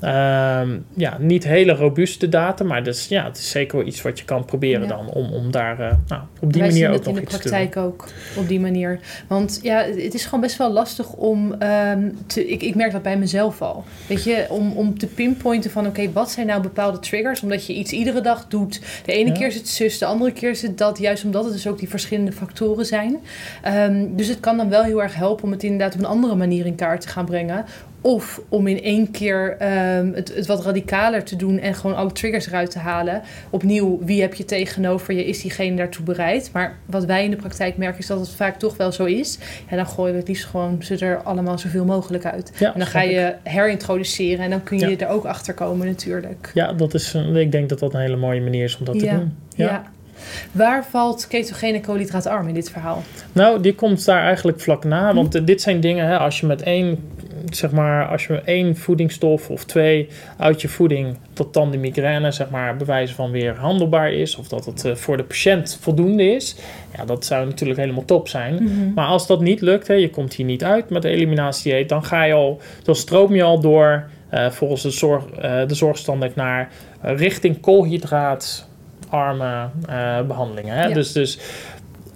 ehm, 0.00 0.78
ja, 0.94 1.16
niet 1.18 1.44
hele 1.44 1.72
robuuste 1.74 2.28
data, 2.28 2.64
maar 2.64 2.82
dus, 2.84 3.06
ja, 3.08 3.24
het 3.24 3.38
is 3.38 3.50
zeker 3.50 3.76
wel 3.78 3.86
iets 3.86 4.02
wat 4.02 4.18
je 4.18 4.24
kan 4.24 4.44
proberen 4.44 4.82
Ja. 4.82 4.88
dan 4.88 5.08
om, 5.08 5.32
om 5.32 5.50
daar 5.50 5.80
eh, 5.80 5.92
nou, 6.08 6.22
op 6.40 6.52
die 6.52 6.62
Wij 6.62 6.70
manier 6.70 6.88
ook 6.90 7.04
in 7.04 7.04
nog 7.04 7.14
de 7.14 7.20
iets 7.22 7.36
te 7.36 7.42
doen. 7.42 7.50
praktijk 7.50 7.76
ook 7.76 8.08
op 8.36 8.48
die 8.48 8.60
manier. 8.60 9.00
Want 9.26 9.58
ja, 9.62 9.82
het 9.84 10.14
is 10.14 10.24
gewoon 10.24 10.40
best 10.40 10.56
wel 10.56 10.70
lastig 10.72 11.12
om 11.12 11.52
ehm, 11.52 12.08
te. 12.26 12.46
Ik, 12.48 12.62
ik 12.62 12.74
merk 12.74 12.92
dat 12.92 13.02
bij 13.02 13.16
mezelf 13.18 13.62
al. 13.62 13.84
Weet 14.06 14.24
je, 14.24 14.46
om, 14.48 14.72
om 14.72 14.98
te 14.98 15.06
pinpointen 15.06 15.70
van 15.70 15.86
oké, 15.86 16.12
wat 16.12 16.30
zijn 16.30 16.46
nou 16.46 16.62
bepaalde 16.62 16.98
triggers? 16.98 17.42
Omdat 17.42 17.66
je 17.66 17.72
iets 17.74 17.92
iedere 17.92 18.20
dag 18.20 18.46
doet. 18.48 18.80
De 19.04 19.12
ene 19.12 19.28
Ja. 19.28 19.34
keer 19.34 19.46
is 19.46 19.54
het 19.54 19.68
zus, 19.68 19.98
de 19.98 20.06
andere 20.06 20.32
keer 20.32 20.50
is 20.50 20.62
het 20.62 20.78
dat. 20.78 20.98
Juist 20.98 21.24
omdat 21.24 21.44
het 21.44 21.52
dus 21.52 21.66
ook 21.66 21.78
die 21.78 21.88
verschillende 21.88 22.32
factoren 22.32 22.86
zijn. 22.86 23.16
Ehm, 23.62 24.06
dus 24.10 24.28
het 24.28 24.40
kan 24.40 24.56
dan 24.56 24.68
wel 24.68 24.82
heel 24.82 25.02
erg 25.02 25.14
helpen 25.14 25.44
om 25.44 25.50
het 25.50 25.62
inderdaad 25.62 25.94
op 25.94 26.00
een 26.00 26.06
andere 26.06 26.34
manier 26.34 26.66
in 26.66 26.74
kaart 26.74 27.00
te 27.00 27.08
gaan 27.08 27.24
brengen. 27.24 27.64
Of 28.02 28.40
om 28.48 28.66
in 28.66 28.82
één 28.82 29.10
keer 29.10 29.56
ehm, 29.58 30.12
het, 30.12 30.34
het 30.34 30.46
wat 30.46 30.64
radicaler 30.64 31.24
te 31.24 31.36
doen 31.36 31.58
en 31.58 31.74
gewoon 31.74 31.96
alle 31.96 32.12
triggers 32.12 32.46
eruit 32.46 32.70
te 32.70 32.78
halen. 32.78 33.22
Opnieuw, 33.50 33.98
wie 34.04 34.20
heb 34.20 34.34
je 34.34 34.44
tegenover 34.44 35.14
je? 35.14 35.24
Is 35.26 35.40
diegene 35.42 35.76
daartoe 35.76 36.04
bereid? 36.04 36.50
Maar 36.52 36.76
wat 36.86 37.04
wij 37.04 37.24
in 37.24 37.30
de 37.30 37.36
praktijk 37.36 37.76
merken 37.76 37.98
is 37.98 38.06
dat 38.06 38.18
het 38.20 38.28
vaak 38.30 38.58
toch 38.58 38.76
wel 38.76 38.92
zo 38.92 39.04
is. 39.04 39.38
En 39.68 39.76
dan 39.76 39.86
gooien 39.86 40.12
we 40.12 40.18
het 40.18 40.28
liefst 40.28 40.44
gewoon 40.44 40.82
ze 40.82 40.96
er 40.98 41.16
allemaal 41.22 41.58
zoveel 41.58 41.84
mogelijk 41.84 42.24
uit. 42.26 42.52
Ja, 42.58 42.72
en 42.72 42.78
dan 42.78 42.88
ga 42.88 43.00
je 43.02 43.34
herintroduceren 43.42 44.44
en 44.44 44.50
dan 44.50 44.62
kun 44.62 44.78
je 44.78 44.88
Ja. 44.88 44.96
er 44.98 45.08
ook 45.08 45.24
achter 45.24 45.54
komen 45.54 45.86
natuurlijk. 45.86 46.50
Ja, 46.54 46.72
dat 46.72 46.94
is, 46.94 47.12
een- 47.14 47.36
ik 47.36 47.52
denk 47.52 47.68
dat 47.68 47.78
dat 47.78 47.94
een 47.94 48.00
hele 48.00 48.16
mooie 48.16 48.40
manier 48.40 48.64
is 48.64 48.78
om 48.78 48.84
dat 48.84 48.98
te 48.98 49.04
Ja, 49.04 49.16
doen. 49.16 49.34
Ja. 49.56 49.82
Waar 50.52 50.84
valt 50.84 51.26
ketogene 51.26 51.80
koolhydraatarm 51.80 52.48
in 52.48 52.54
dit 52.54 52.70
verhaal? 52.70 53.02
Nou, 53.32 53.60
die 53.60 53.74
komt 53.74 54.04
daar 54.04 54.22
eigenlijk 54.22 54.60
vlak 54.60 54.84
na. 54.84 55.14
Want 55.14 55.34
eh, 55.34 55.44
dit 55.44 55.62
zijn 55.62 55.80
dingen, 55.80 56.06
hè, 56.06 56.18
als 56.18 56.40
je 56.40 56.46
met 56.46 56.62
één, 56.62 56.98
zeg 57.50 57.70
maar, 57.70 58.06
als 58.06 58.26
je 58.26 58.34
één 58.34 58.76
voedingsstof 58.76 59.50
of 59.50 59.64
twee 59.64 60.08
uit 60.38 60.62
je 60.62 60.68
voeding, 60.68 61.16
dat 61.32 61.54
dan 61.54 61.70
de 61.70 61.78
migraine, 61.78 62.30
zeg 62.30 62.50
maar, 62.50 62.76
bewijzen 62.76 63.16
van 63.16 63.30
weer 63.30 63.56
handelbaar 63.56 64.12
is. 64.12 64.36
Of 64.36 64.48
dat 64.48 64.64
het 64.64 64.84
eh, 64.84 64.94
voor 64.94 65.16
de 65.16 65.24
patiënt 65.24 65.78
voldoende 65.80 66.34
is. 66.34 66.56
Ja, 66.96 67.04
dat 67.04 67.24
zou 67.24 67.46
natuurlijk 67.46 67.80
helemaal 67.80 68.04
top 68.04 68.28
zijn. 68.28 68.68
Maar 68.94 69.06
als 69.06 69.26
dat 69.26 69.40
niet 69.40 69.60
lukt, 69.60 69.86
hè, 69.86 69.94
je 69.94 70.10
komt 70.10 70.34
hier 70.34 70.46
niet 70.46 70.64
uit 70.64 70.90
met 70.90 71.02
de 71.02 71.08
eliminatiedieet, 71.08 71.88
dan 71.88 72.04
ga 72.04 72.22
je 72.22 72.32
al, 72.32 72.60
dan 72.82 72.94
stroom 72.94 73.34
je 73.34 73.42
al 73.42 73.60
door 73.60 74.08
eh, 74.28 74.50
volgens 74.50 74.82
de, 74.82 74.90
zorg, 74.90 75.24
de 75.66 75.74
zorgstandaard 75.74 76.36
naar 76.36 76.68
richting 77.02 77.60
koolhydraatarme 79.10 79.70
eh, 79.88 80.26
behandelingen. 80.26 80.74
Hè? 80.74 80.86
Ja. 80.86 80.94
Dus, 80.94 81.12
dus 81.12 81.38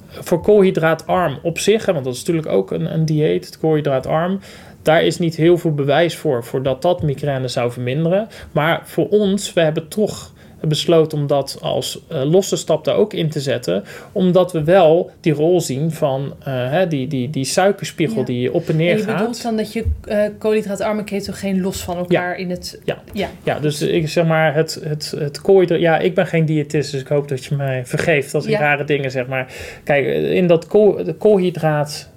voor 0.08 0.40
koolhydraatarm 0.40 1.38
op 1.42 1.58
zich, 1.58 1.86
hè, 1.86 1.92
want 1.92 2.04
dat 2.04 2.14
is 2.14 2.20
natuurlijk 2.20 2.46
ook 2.46 2.70
een, 2.70 2.94
een 2.94 3.04
dieet, 3.04 3.46
het 3.46 3.58
koolhydraatarm. 3.58 4.40
Daar 4.82 5.02
is 5.02 5.18
niet 5.18 5.36
heel 5.36 5.58
veel 5.58 5.74
bewijs 5.74 6.16
voor, 6.16 6.44
voor 6.44 6.62
dat 6.62 6.82
dat 6.82 7.02
migraine 7.02 7.48
zou 7.48 7.72
verminderen. 7.72 8.28
Maar 8.52 8.82
voor 8.84 9.08
ons, 9.08 9.52
we 9.52 9.60
hebben 9.60 9.88
toch 9.88 10.32
besloten 10.66 11.18
om 11.18 11.26
dat 11.26 11.58
als 11.62 12.00
eh, 12.08 12.22
losse 12.30 12.56
stap 12.56 12.84
daar 12.84 12.94
ook 12.96 13.12
in 13.12 13.28
te 13.30 13.40
zetten. 13.40 13.84
Omdat 14.12 14.52
we 14.52 14.64
wel 14.64 15.10
die 15.20 15.32
rol 15.32 15.60
zien 15.60 15.90
van 15.92 16.34
eh, 16.44 16.70
hè, 16.70 16.88
die, 16.88 17.06
die, 17.08 17.30
die 17.30 17.44
suikerspiegel 17.44 18.18
Ja. 18.18 18.24
die 18.24 18.52
op 18.52 18.62
en 18.62 18.68
En 18.70 18.76
neer 18.76 18.96
je 18.96 19.02
gaat. 19.02 19.16
bedoelt 19.18 19.42
dan 19.42 19.56
dat 19.56 19.72
je 19.72 19.84
eh 20.04 20.22
koolhydraatarm 20.38 20.98
en 20.98 21.04
ketogeen 21.04 21.60
los 21.60 21.82
van 21.82 21.96
elkaar 21.96 22.36
in 22.38 22.50
het... 22.50 22.80
Ja. 22.84 22.98
Ja. 23.12 23.28
Ja, 23.42 23.58
dus 23.60 23.82
ik 23.82 24.08
zeg 24.08 24.26
maar, 24.26 24.54
het, 24.54 24.80
het, 24.84 25.14
het 25.18 25.40
koolhydraat... 25.40 25.80
Ja, 25.80 25.98
ik 25.98 26.14
ben 26.14 26.26
geen 26.26 26.44
diëtist, 26.44 26.90
dus 26.92 27.00
ik 27.00 27.08
hoop 27.08 27.28
dat 27.28 27.44
je 27.44 27.54
mij 27.54 27.86
vergeeft 27.86 28.34
als 28.34 28.46
ik 28.46 28.54
rare 28.58 28.84
dingen 28.84 29.10
zeg. 29.10 29.26
Maar 29.26 29.52
kijk, 29.84 30.06
in 30.30 30.46
dat 30.46 30.66
kool, 30.66 31.14
koolhydraat 31.18 32.08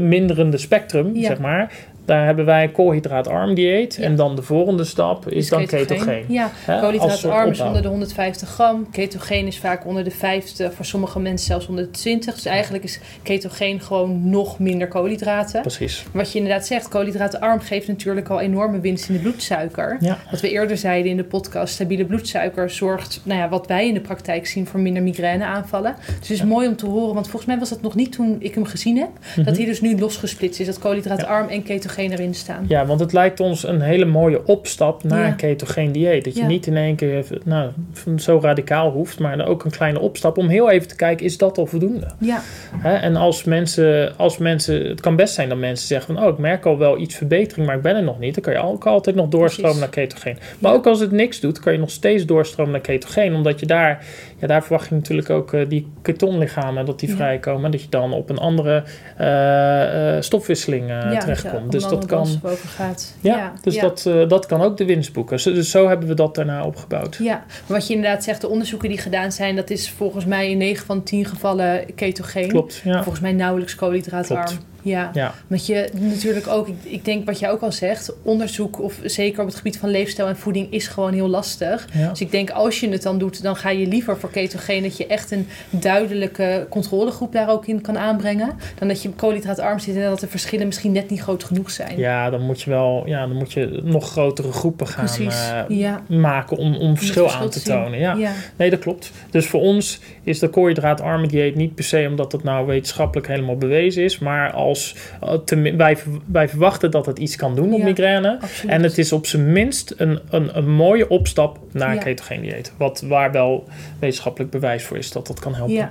minderende 0.00 0.58
spectrum, 0.58 1.16
Ja. 1.16 1.26
zeg 1.26 1.38
maar... 1.38 1.72
Daar 2.08 2.24
hebben 2.26 2.44
wij 2.44 2.62
een 2.62 2.72
koolhydraatarm 2.72 3.54
dieet. 3.54 3.94
Ja. 3.94 4.02
En 4.04 4.16
dan 4.16 4.36
de 4.36 4.42
volgende 4.42 4.84
stap 4.84 5.28
is, 5.30 5.48
dan 5.48 5.66
ketogeen. 5.66 6.24
Ja, 6.28 6.50
koolhydraatarm 6.66 7.50
is 7.50 7.60
onder 7.60 7.82
de 7.82 7.88
150 7.88 8.48
gram. 8.48 8.90
Ketogeen 8.90 9.46
is 9.46 9.58
vaak 9.58 9.86
onder 9.86 10.04
de 10.04 10.10
50. 10.10 10.72
Voor 10.74 10.84
sommige 10.84 11.20
mensen 11.20 11.46
zelfs 11.46 11.66
onder 11.66 11.84
de 11.84 11.90
20. 11.90 12.34
Dus 12.34 12.44
eigenlijk 12.44 12.84
is 12.84 13.00
ketogeen 13.22 13.80
gewoon 13.80 14.30
nog 14.30 14.58
minder 14.58 14.88
koolhydraten. 14.88 15.60
Precies. 15.60 16.04
Wat 16.12 16.32
je 16.32 16.38
inderdaad 16.38 16.66
zegt, 16.66 16.88
koolhydraatarm 16.88 17.60
geeft 17.60 17.88
natuurlijk 17.88 18.28
al 18.28 18.40
enorme 18.40 18.80
winst 18.80 19.08
in 19.08 19.14
de 19.14 19.20
bloedsuiker. 19.20 19.96
Ja. 20.00 20.18
Wat 20.30 20.40
we 20.40 20.50
eerder 20.50 20.76
zeiden 20.76 21.10
in 21.10 21.16
de 21.16 21.24
podcast, 21.24 21.74
stabiele 21.74 22.04
bloedsuiker 22.04 22.70
zorgt, 22.70 23.20
nou 23.24 23.40
ja, 23.40 23.48
wat 23.48 23.66
wij 23.66 23.88
in 23.88 23.94
de 23.94 24.00
praktijk 24.00 24.46
zien, 24.46 24.66
voor 24.66 24.80
minder 24.80 25.02
migraineaanvallen. 25.02 25.94
Dus 26.06 26.14
het 26.28 26.30
is 26.30 26.44
mooi 26.44 26.68
om 26.68 26.76
te 26.76 26.86
horen, 26.86 27.14
want 27.14 27.26
volgens 27.26 27.46
mij 27.46 27.58
was 27.58 27.68
dat 27.68 27.82
nog 27.82 27.94
niet 27.94 28.12
toen 28.12 28.36
ik 28.38 28.54
hem 28.54 28.64
gezien 28.64 28.96
heb, 28.96 29.10
dat 29.36 29.44
Mhm. 29.46 29.54
hij 29.56 29.64
dus 29.64 29.80
nu 29.80 29.98
losgesplitst 29.98 30.60
is, 30.60 30.66
dat 30.66 30.78
koolhydraatarm 30.78 31.48
en 31.48 31.62
ketogeen 31.62 31.96
erin 31.98 32.34
staan. 32.34 32.64
Ja, 32.68 32.86
want 32.86 33.00
het 33.00 33.12
lijkt 33.12 33.40
ons 33.40 33.66
een 33.66 33.80
hele 33.80 34.04
mooie 34.04 34.46
opstap 34.46 35.04
naar 35.04 35.20
Ja. 35.20 35.26
een 35.26 35.36
ketogeen 35.36 35.92
dieet. 35.92 36.24
Dat 36.24 36.34
je 36.34 36.40
Ja. 36.40 36.46
niet 36.46 36.66
in 36.66 36.76
één 36.76 36.96
keer 36.96 37.26
nou, 37.44 37.70
zo 38.16 38.38
radicaal 38.42 38.90
hoeft, 38.90 39.18
maar 39.18 39.46
ook 39.46 39.64
een 39.64 39.70
kleine 39.70 40.00
opstap 40.00 40.38
om 40.38 40.48
heel 40.48 40.70
even 40.70 40.88
te 40.88 40.96
kijken, 40.96 41.26
is 41.26 41.38
dat 41.38 41.58
al 41.58 41.66
voldoende? 41.66 42.06
Ja, 42.18 42.40
Hè, 42.76 42.94
en 42.94 43.16
als 43.16 43.44
mensen, 43.44 44.16
als 44.16 44.38
mensen, 44.38 44.86
het 44.88 45.00
kan 45.00 45.16
best 45.16 45.34
zijn 45.34 45.48
dat 45.48 45.58
mensen 45.58 45.86
zeggen 45.86 46.14
van, 46.14 46.24
oh, 46.24 46.32
ik 46.32 46.38
merk 46.38 46.64
al 46.66 46.78
wel 46.78 46.98
iets 46.98 47.14
verbetering, 47.14 47.66
maar 47.66 47.76
ik 47.76 47.82
ben 47.82 47.96
er 47.96 48.02
nog 48.02 48.18
niet. 48.18 48.34
Dan 48.34 48.42
kan 48.42 48.52
je 48.52 48.58
ook 48.68 48.86
altijd 48.86 49.16
nog 49.16 49.28
doorstromen 49.28 49.76
Precies. 49.78 49.94
naar 49.96 50.06
ketogeen. 50.06 50.38
Maar 50.58 50.72
ook 50.72 50.86
als 50.86 51.00
het 51.00 51.10
niks 51.10 51.40
doet, 51.40 51.60
kan 51.60 51.72
je 51.72 51.78
nog 51.78 51.90
steeds 51.90 52.26
doorstromen 52.26 52.72
naar 52.72 52.80
ketogeen, 52.80 53.34
omdat 53.34 53.60
je 53.60 53.66
daar, 53.66 54.04
ja, 54.38 54.46
daar 54.46 54.62
verwacht 54.62 54.88
je 54.88 54.94
natuurlijk 54.94 55.30
ook 55.30 55.52
eh, 55.52 55.68
die 55.68 55.92
ketonlichamen 56.02 56.86
dat 56.86 57.00
die 57.00 57.08
Ja. 57.08 57.14
vrijkomen, 57.14 57.70
dat 57.70 57.82
je 57.82 57.88
dan 57.88 58.12
op 58.12 58.30
een 58.30 58.38
andere 58.38 58.82
eh, 59.16 60.20
stofwisseling 60.20 60.88
ja 60.88 61.18
terechtkomt. 61.18 61.64
ja, 61.64 61.68
dus 61.78 61.88
dat 61.88 62.06
kan. 62.06 62.26
gaat. 62.66 63.14
Ja, 63.20 63.52
dus. 63.62 63.78
Dat, 63.78 64.10
dat 64.28 64.46
kan 64.46 64.60
ook 64.62 64.76
de 64.76 64.84
winst 64.84 65.12
boeken. 65.12 65.40
Zo- 65.40 65.52
Dus 65.52 65.70
zo 65.70 65.88
hebben 65.88 66.08
we 66.08 66.14
dat 66.14 66.34
daarna 66.34 66.64
opgebouwd. 66.64 67.16
Ja, 67.22 67.44
wat 67.66 67.86
je 67.86 67.94
inderdaad 67.94 68.24
zegt, 68.24 68.40
de 68.40 68.48
onderzoeken 68.48 68.88
die 68.88 68.98
gedaan 68.98 69.32
zijn, 69.32 69.56
dat 69.56 69.70
is 69.70 69.90
volgens 69.90 70.24
mij 70.24 70.50
in 70.50 70.58
9 70.58 70.86
van 70.86 71.02
10 71.02 71.24
gevallen 71.24 71.94
ketogeen. 71.94 72.48
Klopt. 72.48 72.82
Volgens 72.84 73.20
mij 73.20 73.32
nauwelijks 73.32 73.74
koolhydraatarm. 73.74 74.44
Klopt. 74.44 74.66
Ja. 74.88 75.10
Ja, 75.12 75.34
Want 75.46 75.66
je 75.66 75.88
natuurlijk 75.92 76.46
ook, 76.46 76.68
ik, 76.68 76.76
ik 76.82 77.04
denk 77.04 77.26
wat 77.26 77.38
jij 77.38 77.50
ook 77.50 77.60
al 77.60 77.72
zegt, 77.72 78.12
onderzoek 78.22 78.80
of 78.82 78.98
zeker 79.04 79.40
op 79.40 79.46
het 79.46 79.56
gebied 79.56 79.78
van 79.78 79.88
leefstijl 79.88 80.28
en 80.28 80.36
voeding 80.36 80.72
is 80.72 80.86
gewoon 80.86 81.12
heel 81.12 81.28
lastig. 81.28 81.88
ja. 81.92 82.08
Dus 82.08 82.20
ik 82.20 82.30
denk 82.30 82.50
als 82.50 82.80
je 82.80 82.88
het 82.88 83.02
dan 83.02 83.18
doet, 83.18 83.42
dan 83.42 83.56
ga 83.56 83.70
je 83.70 83.86
liever 83.86 84.18
voor 84.18 84.30
ketogeen 84.30 84.82
dat 84.82 84.96
je 84.96 85.06
echt 85.06 85.30
een 85.30 85.48
duidelijke 85.70 86.66
controlegroep 86.70 87.32
daar 87.32 87.48
ook 87.48 87.66
in 87.66 87.80
kan 87.80 87.98
aanbrengen. 87.98 88.56
Dan 88.78 88.88
dat 88.88 89.02
je 89.02 89.10
koolhydraatarm 89.10 89.78
zit 89.78 89.96
en 89.96 90.02
dat 90.02 90.20
de 90.20 90.28
verschillen 90.28 90.66
misschien 90.66 90.92
net 90.92 91.10
niet 91.10 91.20
groot 91.20 91.44
genoeg 91.44 91.70
zijn. 91.70 91.98
ja, 91.98 92.30
dan 92.30 92.42
moet 92.42 92.62
je 92.62 92.70
wel, 92.70 93.02
ja, 93.06 93.26
dan 93.26 93.36
moet 93.36 93.52
je 93.52 93.80
nog 93.84 94.10
grotere 94.10 94.52
groepen 94.52 94.86
gaan 94.86 95.08
eh, 95.18 95.64
ja. 95.68 96.02
maken 96.08 96.56
om, 96.56 96.76
om 96.76 96.96
verschil 96.96 97.22
verschil 97.22 97.42
aan 97.42 97.50
te 97.50 97.62
tonen. 97.62 97.98
Ja. 97.98 98.14
ja. 98.14 98.32
Nee, 98.56 98.70
dat 98.70 98.78
klopt. 98.78 99.12
Dus 99.30 99.46
voor 99.46 99.60
ons 99.60 100.00
is 100.22 100.38
de 100.38 100.48
koolhydraatarme 100.48 101.26
dieet 101.26 101.54
niet 101.54 101.74
per 101.74 101.84
se 101.84 102.06
omdat 102.08 102.32
het 102.32 102.42
nou 102.42 102.66
wetenschappelijk 102.66 103.28
helemaal 103.28 103.56
bewezen 103.56 104.02
is, 104.02 104.18
maar 104.18 104.52
als 104.52 104.77
eh, 105.20 105.32
te 105.44 105.74
wij, 105.76 105.96
ver- 105.96 106.10
wij 106.26 106.48
verwachten 106.48 106.90
dat 106.90 107.06
het 107.06 107.18
iets 107.18 107.36
kan 107.36 107.54
doen 107.54 107.72
op 107.72 107.78
Ja. 107.78 107.84
migraine. 107.84 108.38
Absoluut. 108.40 108.72
En 108.72 108.82
het 108.82 108.98
is 108.98 109.12
op 109.12 109.26
zijn 109.26 109.52
minst 109.52 109.94
een, 109.96 110.18
een, 110.30 110.56
een 110.56 110.70
mooie 110.70 111.08
opstap 111.08 111.58
naar 111.72 111.94
Ja. 111.94 112.00
ketogeen 112.00 112.40
dieet. 112.40 112.72
Wat, 112.76 113.00
waar 113.08 113.32
wel 113.32 113.64
wetenschappelijk 113.98 114.50
bewijs 114.50 114.84
voor 114.84 114.96
is 114.96 115.12
dat 115.12 115.26
dat 115.26 115.38
kan 115.40 115.54
helpen. 115.54 115.74
Ja. 115.74 115.90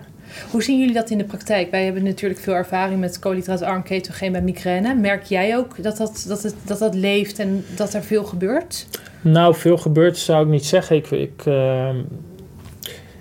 Hoe 0.52 0.64
zien 0.64 0.80
jullie 0.80 0.94
dat 0.94 1.10
in 1.10 1.18
de 1.18 1.24
praktijk? 1.24 1.72
Wij 1.72 1.84
hebben 1.86 2.04
natuurlijk 2.04 2.40
veel 2.42 2.54
ervaring 2.54 3.00
met 3.00 3.20
koolhydraatarm 3.20 3.84
ketogeen 3.84 4.32
bij 4.32 4.42
migraine. 4.42 4.96
Merk 4.96 5.24
jij 5.24 5.58
ook 5.58 5.84
dat 5.84 5.98
dat, 5.98 6.26
dat, 6.28 6.44
het, 6.44 6.56
dat 6.66 6.80
dat 6.80 6.96
leeft 6.96 7.40
en 7.40 7.66
dat 7.76 7.94
er 7.94 8.04
veel 8.04 8.24
gebeurt? 8.24 8.88
Nou, 9.22 9.56
veel 9.56 9.78
gebeurt 9.78 10.18
zou 10.18 10.44
ik 10.46 10.52
niet 10.52 10.66
zeggen. 10.66 10.96
Ik, 10.96 11.12
ik, 11.12 11.42
ehm, 11.46 11.96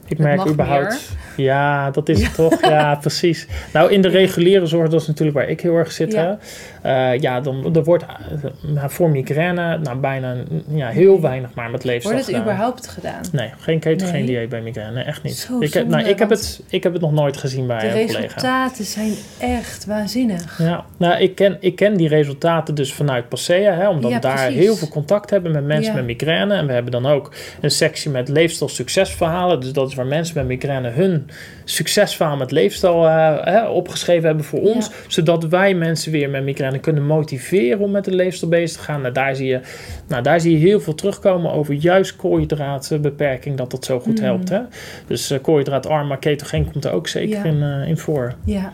ik 0.09 0.19
merk 0.19 0.47
überhaupt. 0.47 1.11
Ja, 1.37 1.91
dat 1.91 2.09
is 2.09 2.23
het 2.23 2.35
toch? 2.35 2.61
Ja, 2.77 2.95
precies. 2.95 3.47
Nou, 3.73 3.93
in 3.93 4.03
de 4.03 4.09
reguliere 4.09 4.67
zorg, 4.67 4.89
dat 4.89 5.01
is 5.01 5.07
natuurlijk 5.07 5.37
waar 5.37 5.49
ik 5.49 5.61
heel 5.61 5.75
erg 5.77 5.93
zit. 5.93 6.13
Ja. 6.13 6.39
Ja, 6.83 7.11
ja 7.13 7.41
dan 7.41 7.75
er 7.75 7.85
wordt 7.85 8.03
eh, 8.05 8.51
nou, 8.61 8.91
voor 8.91 9.11
migraine 9.11 9.79
nou, 9.79 9.97
bijna 9.99 10.35
ja, 10.69 10.89
heel 10.89 11.21
weinig 11.21 11.55
maar 11.55 11.71
met 11.71 11.85
leefstijl 11.85 12.15
Wordt 12.15 12.27
het 12.29 12.37
gedaan. 12.37 12.53
überhaupt 12.55 12.89
gedaan? 12.89 13.21
Nee, 13.33 13.51
geen 13.59 13.79
ketogeen 13.79 14.13
Nee? 14.25 14.27
dieet 14.27 14.49
bij 14.49 14.61
migraine. 14.61 14.95
Nee, 14.95 15.05
echt 15.05 15.23
niet. 15.23 15.37
Zo 15.37 15.61
ik, 15.61 15.75
heb, 15.75 15.87
nou, 15.89 16.09
ik, 16.09 16.19
heb 16.19 16.31
het, 16.31 16.63
ik 16.69 16.83
heb 16.83 16.93
het 16.93 17.03
nog 17.03 17.13
nooit 17.13 17.37
gezien 17.37 17.67
bij 17.67 17.79
De 17.79 17.87
een 17.87 17.93
collega. 18.07 18.19
resultaten 18.23 18.85
zijn 18.85 19.13
echt 19.39 19.85
waanzinnig. 19.87 20.59
Ja, 20.59 20.85
nou, 20.97 21.21
ik 21.23 21.35
ken, 21.35 21.57
ik 21.61 21.77
ken 21.77 21.97
die 21.97 22.09
resultaten 22.09 22.75
dus 22.75 22.93
vanuit 22.93 23.29
Passea, 23.29 23.73
hè, 23.75 23.89
omdat 23.89 24.11
Ja, 24.11 24.19
daar 24.19 24.49
heel 24.49 24.77
veel 24.77 24.89
contact 24.89 25.31
hebben 25.31 25.53
met 25.53 25.65
mensen 25.65 25.93
Ja. 25.93 25.99
met 25.99 26.07
migraine. 26.07 26.55
En 26.55 26.67
we 26.67 26.73
hebben 26.73 26.93
dan 26.93 27.07
ook 27.07 27.33
een 27.61 27.71
sectie 27.71 28.11
met 28.11 28.29
leefstijl 28.29 28.71
succesverhalen. 28.71 29.61
Dus 29.61 29.73
dat 29.73 29.89
is 29.89 29.95
waar 29.95 30.07
mensen 30.07 30.37
met 30.37 30.47
migraine 30.47 30.89
hun 30.89 31.31
succesverhaal 31.65 32.37
met 32.37 32.51
leefstijl 32.51 33.09
eh, 33.09 33.71
opgeschreven 33.71 34.27
hebben 34.27 34.45
voor 34.45 34.61
ons. 34.61 34.91
Zodat 35.07 35.45
wij 35.49 35.75
mensen 35.75 36.13
weer 36.13 36.31
met 36.31 36.45
migraine 36.45 36.76
kunnen 36.81 37.07
motiveren 37.07 37.81
om 37.81 37.91
met 37.91 38.05
de 38.05 38.15
leefstijl 38.15 38.51
bezig 38.51 38.79
te 38.79 38.85
gaan. 38.85 39.01
Nou, 39.01 39.13
daar, 39.15 39.37
zie 39.37 39.47
je, 39.47 39.61
nou, 40.09 40.23
daar 40.23 40.41
zie 40.41 40.53
je 40.53 40.67
heel 40.67 40.81
veel 40.81 40.95
terugkomen 40.95 41.53
over 41.53 41.75
juist 41.75 42.17
koolhydraatbeperking, 42.17 43.57
dat 43.57 43.71
dat 43.71 43.85
zo 43.85 44.01
goed 44.01 44.19
Mm. 44.19 44.25
helpt. 44.25 44.49
Hè? 44.49 44.61
Dus 45.07 45.31
uh, 45.31 45.39
koolhydraatarm, 45.43 46.07
maar 46.07 46.19
ketogeen 46.19 46.71
komt 46.73 46.85
er 46.85 46.93
ook 46.93 47.09
zeker 47.09 47.37
Ja. 47.39 47.45
in, 47.45 47.63
eh, 47.63 47.89
in 47.89 47.99
voor. 47.99 48.35
Ja. 48.45 48.63
Dan 48.63 48.73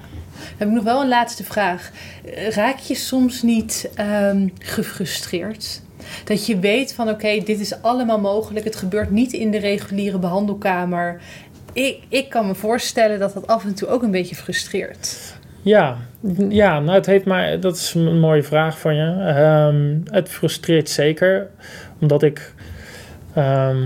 heb 0.57 0.69
ik 0.69 0.75
nog 0.75 0.85
wel 0.85 1.01
een 1.03 1.09
laatste 1.09 1.45
vraag. 1.45 1.91
Raak 2.51 2.79
je 2.79 2.95
soms 2.95 3.43
niet 3.43 3.91
ehm, 3.95 4.49
gefrustreerd? 4.59 5.81
Dat 6.25 6.47
je 6.47 6.59
weet 6.59 6.95
van 6.95 7.09
oké, 7.09 7.39
dit 7.45 7.61
is 7.61 7.83
allemaal 7.83 8.21
mogelijk. 8.21 8.65
Het 8.65 8.77
gebeurt 8.77 9.11
niet 9.11 9.33
in 9.33 9.51
de 9.51 9.59
reguliere 9.59 10.19
behandelkamer. 10.19 11.21
Ik, 11.73 11.99
ik 12.09 12.29
kan 12.29 12.47
me 12.47 12.55
voorstellen 12.55 13.19
dat 13.19 13.35
dat 13.35 13.47
af 13.47 13.65
en 13.65 13.75
toe 13.75 13.89
ook 13.89 14.03
een 14.03 14.11
beetje 14.11 14.35
frustreert. 14.35 15.35
Ja, 15.63 15.97
ja 16.49 16.81
nou, 16.81 16.97
het 16.97 17.07
heeft 17.07 17.25
mij, 17.25 17.59
dat 17.59 17.77
is 17.77 17.95
een 17.95 18.21
mooie 18.21 18.43
vraag 18.43 18.79
van 18.79 18.95
je. 18.95 19.11
Ehm, 19.37 19.99
het 20.17 20.29
frustreert 20.29 20.89
zeker, 20.89 21.49
omdat 22.01 22.23
ik, 22.23 22.55
ehm, 23.35 23.77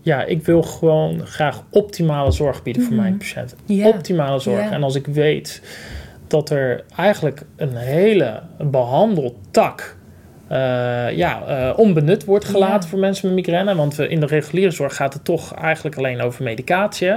ja, 0.00 0.24
ik 0.24 0.44
wil 0.44 0.62
gewoon 0.62 1.26
graag 1.26 1.62
optimale 1.70 2.30
zorg 2.30 2.62
bieden 2.62 2.82
voor 2.82 2.92
Mhm. 2.92 3.02
mijn 3.02 3.16
patiënten. 3.16 3.58
Ja. 3.64 3.86
Optimale 3.88 4.38
zorg. 4.38 4.70
En 4.70 4.82
als 4.82 4.94
ik 4.94 5.06
weet 5.06 5.62
dat 6.26 6.50
er 6.50 6.84
eigenlijk 6.96 7.42
een 7.56 7.76
hele 7.76 8.40
behandeltak 8.58 9.96
eh, 10.48 10.58
ja, 11.16 11.42
eh, 11.46 11.78
onbenut 11.78 12.24
wordt 12.24 12.44
gelaten 12.44 12.80
Ja. 12.82 12.86
voor 12.88 12.98
mensen 12.98 13.26
met 13.26 13.36
migraine. 13.46 13.74
Want 13.74 13.94
we, 13.94 14.08
in 14.08 14.20
de 14.20 14.26
reguliere 14.26 14.70
zorg 14.70 14.96
gaat 14.96 15.12
het 15.14 15.24
toch 15.24 15.54
eigenlijk 15.54 15.96
alleen 15.96 16.20
over 16.20 16.44
medicatie. 16.44 17.10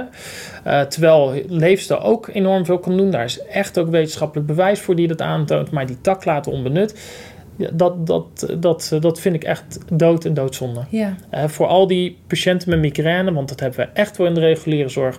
Eh, 0.64 0.80
terwijl 0.80 1.32
leefstijl 1.48 2.00
ook 2.02 2.28
enorm 2.32 2.64
veel 2.64 2.78
kan 2.78 2.96
doen. 2.96 3.10
Daar 3.10 3.24
is 3.24 3.42
echt 3.42 3.78
ook 3.78 3.88
wetenschappelijk 3.90 4.46
bewijs 4.46 4.80
voor 4.80 4.96
die 4.96 5.08
dat 5.08 5.20
aantoont. 5.20 5.70
Maar 5.70 5.86
die 5.86 6.00
tak 6.00 6.24
laten 6.24 6.52
onbenut. 6.52 7.20
Dat, 7.72 8.06
dat, 8.06 8.54
dat, 8.58 8.96
dat 9.00 9.20
vind 9.20 9.34
ik 9.34 9.44
echt 9.44 9.78
dood 9.92 10.24
en 10.24 10.34
doodzonde. 10.34 10.80
Ja, 10.88 11.14
Eh, 11.30 11.44
voor 11.46 11.66
al 11.66 11.86
die 11.86 12.18
patiënten 12.26 12.70
met 12.70 12.78
migraine, 12.78 13.32
want 13.32 13.48
dat 13.48 13.60
hebben 13.60 13.78
we 13.80 13.88
echt 13.94 14.16
wel 14.16 14.26
in 14.26 14.34
de 14.34 14.40
reguliere 14.40 14.88
zorg. 14.88 15.18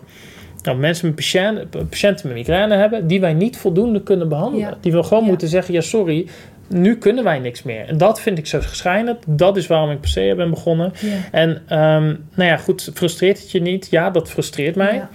Nou, 0.63 0.77
mensen 0.77 1.05
met 1.07 1.15
patiënten, 1.15 1.69
patiënten 1.89 2.27
met 2.27 2.35
migraine 2.37 2.75
hebben, 2.75 3.07
die 3.07 3.19
wij 3.19 3.33
niet 3.33 3.57
voldoende 3.57 4.03
kunnen 4.03 4.29
behandelen. 4.29 4.67
Ja. 4.67 4.77
Die 4.81 4.91
we 4.91 5.03
gewoon 5.03 5.23
Ja. 5.23 5.29
moeten 5.29 5.47
zeggen: 5.47 5.73
ja, 5.73 5.81
sorry, 5.81 6.27
nu 6.67 6.97
kunnen 6.97 7.23
wij 7.23 7.39
niks 7.39 7.63
meer. 7.63 7.87
En 7.87 7.97
dat 7.97 8.21
vind 8.21 8.37
ik 8.37 8.47
zo 8.47 8.61
schijnend. 8.61 9.23
Dat 9.27 9.57
is 9.57 9.67
waarom 9.67 9.91
ik 9.91 9.99
per 9.99 10.09
se 10.09 10.33
ben 10.37 10.49
begonnen. 10.49 10.93
ja. 10.99 11.17
En 11.31 11.61
ehm, 11.67 12.05
nou 12.33 12.49
ja, 12.49 12.57
goed, 12.57 12.91
frustreert 12.93 13.39
het 13.39 13.51
je 13.51 13.61
niet? 13.61 13.87
Ja, 13.89 14.09
dat 14.09 14.29
frustreert 14.29 14.75
mij. 14.75 14.95
Ja. 14.95 15.09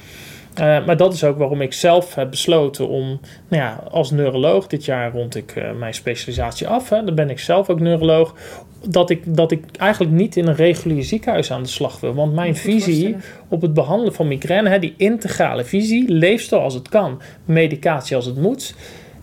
Eh, 0.59 0.87
maar 0.87 0.97
dat 0.97 1.15
is 1.15 1.25
ook 1.25 1.39
waarom 1.39 1.61
ik 1.61 1.73
zelf 1.73 2.15
heb 2.15 2.31
besloten 2.31 2.89
om, 2.89 3.21
nou 3.49 3.63
ja, 3.63 3.83
als 3.91 4.11
neuroloog, 4.11 4.67
dit 4.67 4.85
jaar 4.85 5.13
rond 5.13 5.37
ik 5.37 5.51
eh, 5.57 5.73
mijn 5.73 5.95
specialisatie 5.95 6.69
af, 6.69 6.89
hè, 6.89 7.05
dan 7.05 7.15
ben 7.15 7.31
ik 7.31 7.39
zelf 7.39 7.71
ook 7.71 7.81
neuroloog, 7.81 8.35
dat 8.87 9.11
ik, 9.11 9.37
dat 9.37 9.53
ik 9.53 9.65
eigenlijk 9.77 10.13
niet 10.13 10.37
in 10.37 10.47
een 10.47 10.55
regulier 10.55 11.05
ziekenhuis 11.05 11.53
aan 11.53 11.63
de 11.63 11.69
slag 11.69 12.01
wil. 12.01 12.15
Want 12.15 12.35
mijn 12.35 12.57
visie 12.57 13.17
op 13.49 13.63
het 13.63 13.75
behandelen 13.75 14.15
van 14.15 14.29
migraine, 14.29 14.69
hè, 14.69 14.79
die 14.79 14.95
integrale 14.97 15.65
visie, 15.65 16.13
leefstijl 16.13 16.63
als 16.63 16.75
het 16.75 16.89
kan, 16.89 17.21
medicatie 17.45 18.17
als 18.17 18.27
het 18.27 18.37
moet, 18.37 18.75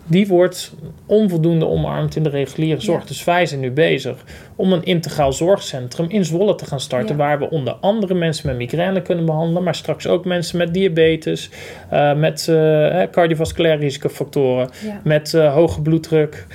die 0.07 0.27
wordt 0.27 0.73
onvoldoende 1.05 1.67
omarmd 1.67 2.15
in 2.15 2.23
de 2.23 2.29
reguliere 2.29 2.81
zorg. 2.81 3.01
Ja. 3.01 3.07
Dus 3.07 3.23
wij 3.23 3.45
zijn 3.45 3.59
nu 3.59 3.71
bezig 3.71 4.23
om 4.55 4.73
een 4.73 4.83
integraal 4.83 5.33
zorgcentrum 5.33 6.09
in 6.09 6.25
Zwolle 6.25 6.55
te 6.55 6.65
gaan 6.65 6.79
starten, 6.79 7.09
Ja. 7.09 7.15
waar 7.15 7.39
we 7.39 7.49
onder 7.49 7.73
andere 7.73 8.13
mensen 8.13 8.47
met 8.47 8.57
migraine 8.57 9.01
kunnen 9.01 9.25
behandelen, 9.25 9.63
maar 9.63 9.75
straks 9.75 10.07
ook 10.07 10.25
mensen 10.25 10.57
met 10.57 10.73
diabetes, 10.73 11.49
eh, 11.89 12.13
met 12.13 12.47
eh, 12.47 13.01
cardiovasculaire 13.11 13.81
risicofactoren, 13.81 14.69
Ja. 14.85 15.01
met 15.03 15.33
eh, 15.33 15.53
hoge 15.53 15.81
bloeddruk. 15.81 16.45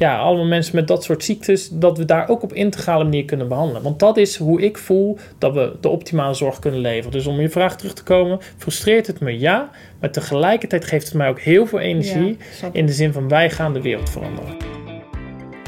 Ja, 0.00 0.18
allemaal 0.18 0.46
mensen 0.46 0.76
met 0.76 0.88
dat 0.88 1.04
soort 1.04 1.24
ziektes, 1.24 1.68
dat 1.68 1.98
we 1.98 2.04
daar 2.04 2.28
ook 2.28 2.42
op 2.42 2.52
integrale 2.52 3.04
manier 3.04 3.24
kunnen 3.24 3.48
behandelen. 3.48 3.82
Want 3.82 3.98
dat 3.98 4.16
is 4.16 4.36
hoe 4.36 4.62
ik 4.62 4.78
voel 4.78 5.18
dat 5.38 5.54
we 5.54 5.76
de 5.80 5.88
optimale 5.88 6.34
zorg 6.34 6.58
kunnen 6.58 6.80
leveren. 6.80 7.12
Dus 7.12 7.26
om 7.26 7.40
je 7.40 7.48
vraag 7.48 7.76
terug 7.76 7.94
te 7.94 8.02
komen, 8.02 8.38
frustreert 8.56 9.06
het 9.06 9.20
me 9.20 9.38
ja, 9.38 9.70
maar 10.00 10.10
tegelijkertijd 10.10 10.84
geeft 10.84 11.06
het 11.06 11.14
mij 11.14 11.28
ook 11.28 11.40
heel 11.40 11.66
veel 11.66 11.78
energie 11.78 12.36
in 12.72 12.86
de 12.86 12.92
zin 12.92 13.12
van 13.12 13.28
wij 13.28 13.50
gaan 13.50 13.72
de 13.72 13.82
wereld 13.82 14.10
veranderen. 14.10 14.56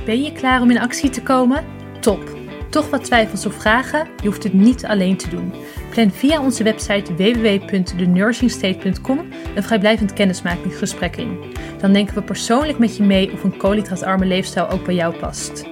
Ben 0.05 0.23
je 0.23 0.33
klaar 0.33 0.61
om 0.61 0.71
in 0.71 0.81
actie 0.81 1.11
te 1.11 1.23
komen? 1.23 1.65
Top! 2.01 2.41
Toch 2.71 2.91
wat 2.91 3.05
twijfels 3.05 3.47
of 3.47 3.55
vragen? 3.55 4.09
Je 4.23 4.27
hoeft 4.27 4.43
het 4.43 4.53
niet 4.53 4.85
alleen 4.85 5.17
te 5.17 5.29
doen. 5.29 5.53
Plan 5.93 6.11
via 6.11 6.43
onze 6.43 6.63
website 6.63 7.15
www.thenursingstate.com 7.15 9.19
een 9.55 9.63
vrijblijvend 9.63 10.13
kennismakingsgesprek 10.13 11.17
in. 11.17 11.39
Dan 11.79 11.93
denken 11.93 12.15
we 12.15 12.23
persoonlijk 12.23 12.79
met 12.79 12.97
je 12.97 13.03
mee 13.03 13.33
of 13.33 13.45
een 13.45 13.57
koolhydraatarme 13.57 14.27
leefstijl 14.27 14.69
ook 14.69 14.85
bij 14.85 14.95
jou 14.95 15.17
past. 15.17 15.65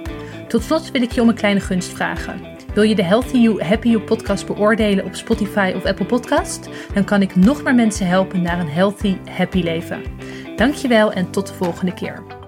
Tot 0.47 0.63
slot 0.63 0.91
wil 0.91 1.01
ik 1.01 1.11
je 1.11 1.21
om 1.21 1.29
een 1.29 1.35
kleine 1.35 1.59
gunst 1.59 1.93
vragen. 1.93 2.41
Wil 2.73 2.83
je 2.83 2.95
de 2.95 3.03
Healthy 3.03 3.37
You, 3.37 3.63
Happy 3.63 3.87
You 3.87 4.01
podcast 4.01 4.45
beoordelen 4.45 5.05
op 5.05 5.15
Spotify 5.15 5.73
of 5.75 5.85
Apple 5.85 6.05
Podcast? 6.05 6.69
Dan 6.93 7.03
kan 7.03 7.21
ik 7.21 7.35
nog 7.35 7.63
meer 7.63 7.75
mensen 7.75 8.07
helpen 8.07 8.41
naar 8.41 8.59
een 8.59 8.69
healthy, 8.69 9.15
happy 9.29 9.61
leven. 9.61 10.01
Dankjewel 10.55 11.11
en 11.11 11.31
tot 11.31 11.47
de 11.47 11.53
volgende 11.53 11.93
keer. 11.93 12.40